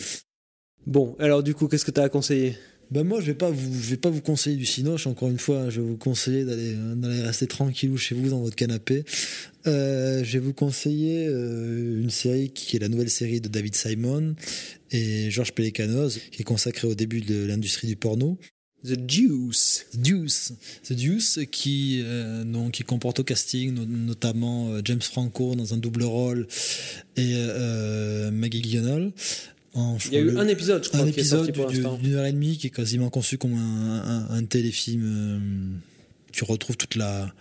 Bon, 0.86 1.16
alors 1.18 1.42
du 1.42 1.54
coup, 1.54 1.66
qu'est-ce 1.66 1.84
que 1.86 1.90
tu 1.90 2.00
as 2.00 2.04
à 2.04 2.08
conseiller? 2.10 2.56
Ben 2.90 3.02
moi, 3.02 3.20
je 3.20 3.26
vais 3.26 3.34
pas 3.34 3.50
vous, 3.50 3.74
je 3.82 3.90
vais 3.90 3.96
pas 3.96 4.10
vous 4.10 4.20
conseiller 4.20 4.56
du 4.56 4.66
cinoche. 4.66 5.06
Encore 5.06 5.28
une 5.28 5.38
fois, 5.38 5.68
je 5.70 5.80
vais 5.80 5.86
vous 5.86 5.96
conseiller 5.96 6.44
d'aller, 6.44 6.74
d'aller 6.96 7.22
rester 7.22 7.46
tranquillou 7.46 7.96
chez 7.96 8.14
vous 8.14 8.28
dans 8.30 8.40
votre 8.40 8.56
canapé. 8.56 9.04
Euh, 9.66 10.22
je 10.22 10.32
vais 10.34 10.44
vous 10.44 10.52
conseiller 10.52 11.26
euh, 11.26 12.02
une 12.02 12.10
série 12.10 12.50
qui 12.50 12.76
est 12.76 12.80
la 12.80 12.88
nouvelle 12.88 13.10
série 13.10 13.40
de 13.40 13.48
David 13.48 13.74
Simon 13.74 14.36
et 14.92 15.30
Georges 15.30 15.52
Pelecanos, 15.52 16.18
qui 16.30 16.42
est 16.42 16.44
consacrée 16.44 16.86
au 16.86 16.94
début 16.94 17.20
de 17.20 17.44
l'industrie 17.46 17.88
du 17.88 17.96
porno. 17.96 18.38
The 18.84 18.98
Deuce. 18.98 19.86
Deuce. 19.94 20.52
The 20.86 20.92
Deuce, 20.92 21.38
qui, 21.50 22.02
euh, 22.04 22.44
donc, 22.44 22.72
qui 22.72 22.82
comporte 22.82 23.18
au 23.20 23.24
casting 23.24 23.72
no- 23.72 23.86
notamment 23.86 24.68
euh, 24.74 24.82
James 24.84 25.00
Franco 25.00 25.54
dans 25.54 25.72
un 25.72 25.78
double 25.78 26.02
rôle 26.02 26.46
et 27.16 27.32
euh, 27.34 28.30
Maggie 28.30 28.62
Gyllenhaal. 28.62 29.12
En- 29.74 29.96
Il 30.06 30.12
y 30.14 30.16
a 30.16 30.20
eu 30.20 30.36
un 30.38 30.46
épisode, 30.48 30.84
je 30.84 30.88
crois, 30.88 31.00
un 31.00 31.10
qui 31.10 31.20
est 31.20 31.24
sorti 31.24 31.48
épisode 31.50 31.54
pour 31.64 31.66
du- 31.72 31.82
l'instant. 31.82 31.98
d'une 32.00 32.14
heure 32.14 32.24
et 32.26 32.32
demie 32.32 32.56
qui 32.56 32.68
est 32.68 32.70
quasiment 32.70 33.10
conçu 33.10 33.38
comme 33.38 33.54
un, 33.54 34.02
un- 34.30 34.30
un 34.30 34.44
téléfilm. 34.44 35.80
Tu 36.34 36.42
retrouves 36.44 36.76
toute 36.76 36.96
la, 36.96 37.32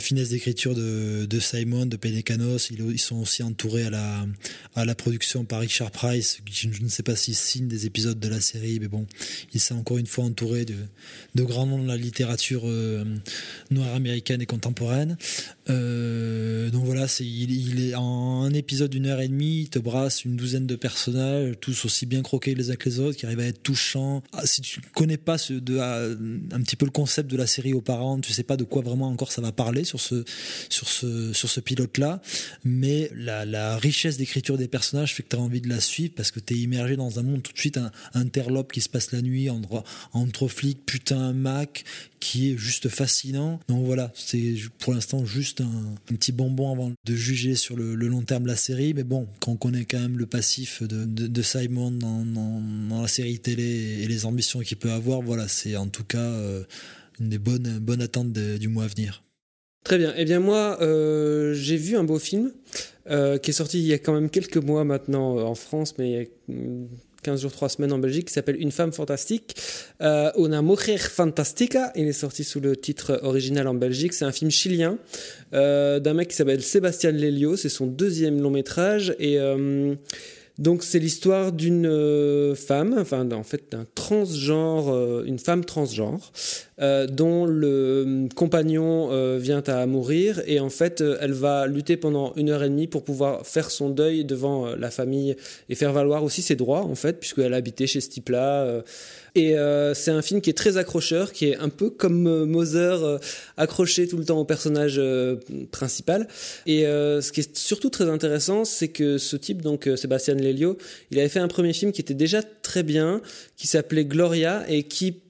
finesse 0.00 0.30
d'écriture 0.30 0.74
de, 0.74 1.40
Simon, 1.40 1.86
de 1.86 1.96
Penecanos. 1.96 2.70
Ils, 2.70 2.98
sont 2.98 3.16
aussi 3.16 3.42
entourés 3.44 3.84
à 3.84 3.90
la, 3.90 4.26
à 4.74 4.84
la 4.84 4.94
production 4.96 5.44
par 5.44 5.60
Richard 5.60 5.92
Price. 5.92 6.40
qui, 6.44 6.68
Je 6.72 6.82
ne 6.82 6.88
sais 6.88 7.04
pas 7.04 7.14
s'il 7.14 7.36
signe 7.36 7.68
des 7.68 7.86
épisodes 7.86 8.18
de 8.18 8.28
la 8.28 8.40
série, 8.40 8.80
mais 8.80 8.88
bon, 8.88 9.06
il 9.52 9.60
s'est 9.60 9.74
encore 9.74 9.98
une 9.98 10.06
fois 10.06 10.24
entouré 10.24 10.64
de, 10.64 10.74
de 11.36 11.42
grands 11.44 11.66
noms 11.66 11.82
de 11.82 11.86
la 11.86 11.96
littérature 11.96 12.62
euh, 12.64 13.04
noire 13.70 13.94
américaine 13.94 14.42
et 14.42 14.46
contemporaine. 14.46 15.16
Euh, 15.70 16.70
donc 16.70 16.84
voilà, 16.84 17.06
c'est, 17.06 17.24
il, 17.24 17.88
est 17.88 17.94
en 17.94 18.42
un 18.42 18.52
épisode 18.52 18.90
d'une 18.90 19.06
heure 19.06 19.20
et 19.20 19.28
demie, 19.28 19.60
il 19.62 19.68
te 19.68 19.78
brasse 19.78 20.24
une 20.24 20.36
douzaine 20.36 20.66
de 20.66 20.76
personnages, 20.76 21.54
tous 21.60 21.84
aussi 21.84 22.04
bien 22.04 22.22
croqués 22.22 22.54
les 22.54 22.70
uns 22.70 22.76
que 22.76 22.88
les 22.88 22.98
autres, 22.98 23.16
qui 23.16 23.26
arrivent 23.26 23.40
à 23.40 23.46
être 23.46 23.62
touchants. 23.62 24.22
Ah, 24.32 24.44
si 24.44 24.60
tu 24.60 24.80
connais 24.94 25.16
pas 25.16 25.36
de, 25.48 25.78
un 25.78 26.60
petit 26.62 26.76
peu 26.76 26.84
le 26.84 26.90
concept 26.90 27.30
de 27.30 27.36
la 27.36 27.46
série 27.46 27.72
auparavant, 27.72 28.18
tu 28.24 28.32
sais 28.32 28.42
pas 28.42 28.56
de 28.56 28.64
quoi 28.64 28.82
vraiment 28.82 29.08
encore 29.08 29.32
ça 29.32 29.42
va 29.42 29.52
parler 29.52 29.84
sur 29.84 30.00
ce, 30.00 30.24
sur 30.68 30.88
ce, 30.88 31.32
sur 31.32 31.50
ce 31.50 31.60
pilote-là, 31.60 32.22
mais 32.64 33.10
la, 33.14 33.76
richesse 33.76 34.16
d'écriture 34.16 34.56
des 34.56 34.68
personnages 34.68 35.14
fait 35.14 35.22
que 35.22 35.30
tu 35.30 35.36
as 35.36 35.40
envie 35.40 35.60
de 35.60 35.68
la 35.68 35.80
suivre 35.80 36.14
parce 36.16 36.30
que 36.30 36.40
tu 36.40 36.54
es 36.54 36.58
immergé 36.58 36.96
dans 36.96 37.18
un 37.18 37.22
monde 37.22 37.42
tout 37.42 37.52
de 37.52 37.58
suite 37.58 37.76
un, 37.76 37.90
interlope 38.14 38.72
qui 38.72 38.80
se 38.80 38.88
passe 38.88 39.12
la 39.12 39.20
nuit 39.20 39.50
entre, 39.50 39.84
entre 40.12 40.48
flics, 40.48 40.84
putain, 40.86 41.32
Mac, 41.32 41.84
qui 42.20 42.52
est 42.52 42.56
juste 42.56 42.88
fascinant. 42.88 43.60
Donc 43.68 43.84
voilà, 43.84 44.12
c'est 44.14 44.54
pour 44.78 44.94
l'instant 44.94 45.24
juste 45.24 45.60
un, 45.60 45.94
petit 46.06 46.32
bonbon 46.32 46.72
avant 46.72 46.92
de 47.04 47.14
juger 47.14 47.54
sur 47.54 47.76
le, 47.76 47.94
long 47.94 48.22
terme 48.22 48.46
la 48.46 48.56
série. 48.56 48.94
Mais 48.94 49.04
bon, 49.04 49.28
quand 49.40 49.52
on 49.52 49.56
connaît 49.56 49.84
quand 49.84 50.00
même 50.00 50.18
le 50.18 50.26
passif 50.26 50.82
de, 50.82 51.04
de, 51.04 51.42
Simon 51.42 51.90
dans, 51.90 52.24
dans, 52.24 52.62
dans 52.88 53.02
la 53.02 53.08
série 53.08 53.38
télé 53.38 54.02
et 54.02 54.06
les 54.06 54.24
ambitions 54.24 54.60
qu'il 54.60 54.78
peut 54.78 54.92
avoir, 54.92 55.20
voilà, 55.20 55.48
c'est 55.48 55.76
en 55.76 55.88
tout 55.88 56.04
cas 56.04 56.18
euh, 56.18 56.64
une 57.20 57.28
des 57.28 57.38
bonnes, 57.38 57.78
bonnes 57.80 58.02
attentes 58.02 58.32
du 58.32 58.68
mois 58.68 58.84
à 58.84 58.88
venir. 58.88 59.24
Très 59.84 59.98
bien. 59.98 60.14
Eh 60.16 60.24
bien 60.24 60.40
moi, 60.40 60.78
euh, 60.80 61.52
j'ai 61.52 61.76
vu 61.76 61.96
un 61.96 62.04
beau 62.04 62.18
film 62.18 62.52
euh, 63.10 63.36
qui 63.36 63.50
est 63.50 63.54
sorti 63.54 63.78
il 63.80 63.86
y 63.86 63.92
a 63.92 63.98
quand 63.98 64.14
même 64.14 64.30
quelques 64.30 64.56
mois 64.56 64.82
maintenant 64.84 65.38
euh, 65.38 65.42
en 65.42 65.54
France, 65.54 65.98
mais 65.98 66.10
il 66.10 66.14
y 66.14 66.20
a 66.22 66.24
mm, 66.48 66.88
15 67.22 67.42
jours, 67.42 67.52
3 67.52 67.68
semaines 67.68 67.92
en 67.92 67.98
Belgique, 67.98 68.28
qui 68.28 68.32
s'appelle 68.32 68.56
Une 68.58 68.70
femme 68.70 68.92
fantastique. 68.94 69.56
Euh, 70.00 70.30
Una 70.38 70.62
mujer 70.62 70.98
fantastica. 70.98 71.92
Il 71.96 72.06
est 72.06 72.12
sorti 72.12 72.44
sous 72.44 72.60
le 72.60 72.76
titre 72.76 73.20
original 73.22 73.68
en 73.68 73.74
Belgique. 73.74 74.14
C'est 74.14 74.24
un 74.24 74.32
film 74.32 74.50
chilien 74.50 74.98
d'un 75.52 76.14
mec 76.14 76.28
qui 76.28 76.36
s'appelle 76.36 76.62
Sébastien 76.62 77.12
Lelio. 77.12 77.56
C'est 77.56 77.70
son 77.70 77.86
deuxième 77.86 78.40
long 78.42 78.50
métrage 78.50 79.14
et 79.18 79.38
donc 80.58 80.84
c'est 80.84 81.00
l'histoire 81.00 81.50
d'une 81.50 81.86
euh, 81.86 82.54
femme, 82.54 82.96
enfin 82.96 83.28
en 83.32 83.42
fait 83.42 83.72
d'un 83.72 83.86
transgenre, 83.96 84.88
euh, 84.88 85.24
une 85.26 85.40
femme 85.40 85.64
transgenre, 85.64 86.30
euh, 86.80 87.08
dont 87.08 87.44
le 87.44 88.28
compagnon 88.36 89.08
vient 89.36 89.62
à 89.66 89.86
mourir 89.86 90.42
et 90.46 90.60
en 90.60 90.70
fait 90.70 91.02
elle 91.20 91.32
va 91.32 91.66
lutter 91.66 91.96
pendant 91.96 92.32
une 92.36 92.50
heure 92.50 92.62
et 92.62 92.68
demie 92.68 92.86
pour 92.86 93.02
pouvoir 93.02 93.44
faire 93.44 93.70
son 93.70 93.90
deuil 93.90 94.24
devant 94.24 94.76
la 94.76 94.90
famille 94.90 95.36
et 95.68 95.74
faire 95.74 95.92
valoir 95.92 96.22
aussi 96.22 96.42
ses 96.42 96.54
droits 96.54 96.82
en 96.82 96.94
fait 96.94 97.18
puisqu'elle 97.18 97.54
habitait 97.54 97.86
chez 97.86 98.00
ce 98.00 98.10
type-là. 98.10 98.82
Et 99.34 99.58
euh, 99.58 99.94
c'est 99.94 100.10
un 100.12 100.22
film 100.22 100.40
qui 100.40 100.50
est 100.50 100.54
très 100.54 100.76
accrocheur, 100.76 101.32
qui 101.32 101.46
est 101.46 101.56
un 101.56 101.68
peu 101.68 101.90
comme 101.90 102.26
euh, 102.26 102.46
Moser 102.46 102.78
euh, 103.02 103.18
accroché 103.56 104.06
tout 104.06 104.16
le 104.16 104.24
temps 104.24 104.38
au 104.38 104.44
personnage 104.44 104.94
euh, 104.98 105.36
principal. 105.72 106.28
Et 106.66 106.86
euh, 106.86 107.20
ce 107.20 107.32
qui 107.32 107.40
est 107.40 107.56
surtout 107.56 107.90
très 107.90 108.08
intéressant, 108.08 108.64
c'est 108.64 108.88
que 108.88 109.18
ce 109.18 109.36
type, 109.36 109.60
donc 109.60 109.88
euh, 109.88 109.96
Sébastien 109.96 110.34
Lelio, 110.34 110.78
il 111.10 111.18
avait 111.18 111.28
fait 111.28 111.40
un 111.40 111.48
premier 111.48 111.72
film 111.72 111.90
qui 111.90 112.00
était 112.00 112.14
déjà 112.14 112.42
très 112.42 112.82
bien, 112.84 113.20
qui 113.56 113.66
s'appelait 113.66 114.04
Gloria 114.04 114.64
et 114.68 114.84
qui 114.84 115.20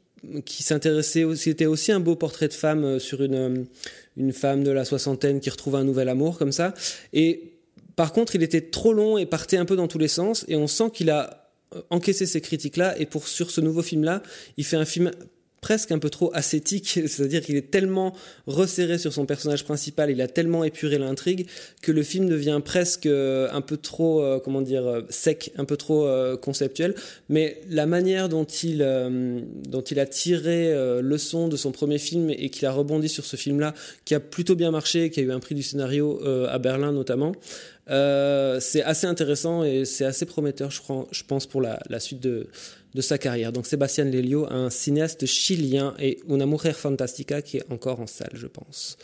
qui 0.46 0.62
s'intéressait 0.62 1.24
aussi, 1.24 1.50
c'était 1.50 1.66
aussi 1.66 1.92
un 1.92 2.00
beau 2.00 2.16
portrait 2.16 2.48
de 2.48 2.54
femme 2.54 2.98
sur 2.98 3.22
une 3.22 3.66
une 4.16 4.32
femme 4.32 4.64
de 4.64 4.70
la 4.70 4.86
soixantaine 4.86 5.38
qui 5.38 5.50
retrouve 5.50 5.76
un 5.76 5.84
nouvel 5.84 6.08
amour 6.08 6.38
comme 6.38 6.52
ça. 6.52 6.72
Et 7.12 7.52
par 7.96 8.12
contre, 8.12 8.34
il 8.34 8.42
était 8.42 8.62
trop 8.62 8.92
long 8.92 9.18
et 9.18 9.26
partait 9.26 9.58
un 9.58 9.66
peu 9.66 9.76
dans 9.76 9.86
tous 9.86 9.98
les 9.98 10.08
sens. 10.08 10.44
Et 10.48 10.56
on 10.56 10.66
sent 10.66 10.90
qu'il 10.94 11.10
a 11.10 11.43
euh, 11.74 11.82
encaissé 11.90 12.26
ces 12.26 12.40
critiques-là. 12.40 12.98
Et 12.98 13.06
pour 13.06 13.28
sur 13.28 13.50
ce 13.50 13.60
nouveau 13.60 13.82
film-là, 13.82 14.22
il 14.56 14.64
fait 14.64 14.76
un 14.76 14.84
film 14.84 15.10
presque 15.60 15.92
un 15.92 15.98
peu 15.98 16.10
trop 16.10 16.30
ascétique, 16.34 17.00
c'est-à-dire 17.06 17.40
qu'il 17.40 17.56
est 17.56 17.70
tellement 17.70 18.14
resserré 18.46 18.98
sur 18.98 19.14
son 19.14 19.24
personnage 19.24 19.64
principal, 19.64 20.10
il 20.10 20.20
a 20.20 20.28
tellement 20.28 20.62
épuré 20.62 20.98
l'intrigue 20.98 21.46
que 21.80 21.90
le 21.90 22.02
film 22.02 22.28
devient 22.28 22.60
presque 22.62 23.06
euh, 23.06 23.48
un 23.50 23.62
peu 23.62 23.78
trop, 23.78 24.22
euh, 24.22 24.38
comment 24.38 24.60
dire, 24.60 25.04
sec, 25.08 25.52
un 25.56 25.64
peu 25.64 25.78
trop 25.78 26.06
conceptuel. 26.42 26.94
Mais 27.30 27.62
la 27.70 27.86
manière 27.86 28.28
dont 28.28 28.44
il, 28.44 28.78
dont 29.66 29.80
il 29.80 29.98
a 29.98 30.06
tiré 30.06 30.70
leçon 31.00 31.48
de 31.48 31.56
son 31.56 31.72
premier 31.72 31.98
film 31.98 32.28
et 32.28 32.50
qu'il 32.50 32.66
a 32.66 32.72
rebondi 32.72 33.08
sur 33.08 33.24
ce 33.24 33.36
film-là, 33.36 33.72
qui 34.04 34.14
a 34.14 34.20
plutôt 34.20 34.56
bien 34.56 34.70
marché, 34.70 35.08
qui 35.08 35.20
a 35.20 35.22
eu 35.22 35.32
un 35.32 35.40
prix 35.40 35.54
du 35.54 35.62
scénario 35.62 36.20
à 36.24 36.58
Berlin 36.58 36.92
notamment, 36.92 37.32
euh, 37.90 38.60
c'est 38.60 38.82
assez 38.82 39.06
intéressant 39.06 39.62
et 39.64 39.84
c'est 39.84 40.04
assez 40.04 40.24
prometteur, 40.26 40.70
je, 40.70 40.80
crois, 40.80 41.06
je 41.10 41.22
pense, 41.22 41.46
pour 41.46 41.60
la, 41.60 41.80
la 41.90 42.00
suite 42.00 42.20
de, 42.20 42.48
de 42.94 43.00
sa 43.00 43.18
carrière. 43.18 43.52
Donc 43.52 43.66
Sébastien 43.66 44.04
Lelio, 44.04 44.46
un 44.50 44.70
cinéaste 44.70 45.26
chilien 45.26 45.94
et 45.98 46.20
Una 46.28 46.46
mujer 46.46 46.72
fantastica 46.72 47.42
qui 47.42 47.58
est 47.58 47.64
encore 47.70 48.00
en 48.00 48.06
salle, 48.06 48.32
je 48.34 48.46
pense. 48.46 48.96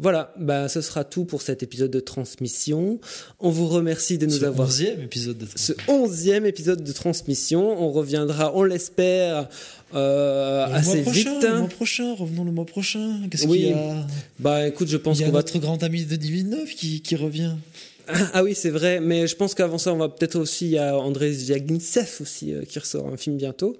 Voilà, 0.00 0.32
bah, 0.38 0.68
ce 0.68 0.80
sera 0.80 1.02
tout 1.02 1.24
pour 1.24 1.42
cet 1.42 1.64
épisode 1.64 1.90
de 1.90 1.98
transmission. 1.98 3.00
On 3.40 3.50
vous 3.50 3.66
remercie 3.66 4.16
de 4.16 4.26
nous 4.26 4.38
Ce 4.38 4.44
avoir... 4.44 4.68
onzième 4.68 5.02
épisode 5.02 5.38
de 5.38 5.46
Ce 5.56 5.72
onzième 5.88 6.46
épisode 6.46 6.84
de 6.84 6.92
transmission. 6.92 7.82
On 7.82 7.90
reviendra, 7.90 8.54
on 8.54 8.62
l'espère, 8.62 9.48
euh, 9.94 10.66
Le 10.68 10.72
assez 10.72 10.94
mois 11.02 11.02
prochain, 11.12 11.34
vite. 11.34 11.42
Le 11.42 11.58
mois 11.58 11.68
prochain, 11.68 12.14
revenons 12.14 12.44
le 12.44 12.52
mois 12.52 12.64
prochain. 12.66 13.22
Qu'est-ce 13.28 13.46
Oui. 13.48 13.58
qu'il 13.58 13.68
y 13.70 13.72
a? 13.72 14.06
Bah 14.38 14.68
écoute, 14.68 14.86
je 14.86 14.96
pense 14.98 15.18
Il 15.18 15.22
y 15.22 15.24
a 15.24 15.26
qu'on 15.26 15.32
va 15.32 15.40
notre 15.40 15.58
grand 15.58 15.82
ami 15.82 16.04
de 16.04 16.14
Villeneuve 16.16 16.68
qui, 16.74 17.00
qui 17.02 17.16
revient. 17.16 17.56
Ah 18.32 18.42
oui, 18.42 18.54
c'est 18.54 18.70
vrai, 18.70 19.00
mais 19.00 19.26
je 19.26 19.36
pense 19.36 19.54
qu'avant 19.54 19.78
ça, 19.78 19.92
on 19.92 19.98
va 19.98 20.08
peut-être 20.08 20.36
aussi, 20.36 20.78
a 20.78 20.96
André 20.98 21.32
Zviagintsev 21.32 22.18
aussi 22.20 22.54
euh, 22.54 22.62
qui 22.62 22.78
ressort 22.78 23.08
un 23.08 23.16
film 23.16 23.36
bientôt. 23.36 23.76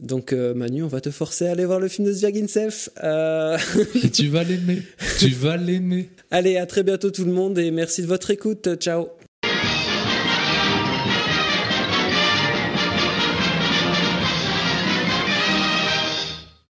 Donc 0.00 0.32
euh, 0.32 0.52
Manu, 0.52 0.82
on 0.82 0.88
va 0.88 1.00
te 1.00 1.10
forcer 1.10 1.46
à 1.46 1.52
aller 1.52 1.64
voir 1.64 1.78
le 1.78 1.88
film 1.88 2.06
de 2.08 2.12
Zviagintsev. 2.12 2.88
Euh... 3.04 3.56
tu 4.12 4.28
vas 4.28 4.42
l'aimer. 4.42 4.82
Tu 5.18 5.28
vas 5.28 5.56
l'aimer. 5.56 6.10
Allez, 6.30 6.56
à 6.56 6.66
très 6.66 6.82
bientôt 6.82 7.10
tout 7.10 7.24
le 7.24 7.32
monde 7.32 7.58
et 7.58 7.70
merci 7.70 8.02
de 8.02 8.06
votre 8.06 8.30
écoute. 8.30 8.76
Ciao. 8.80 9.08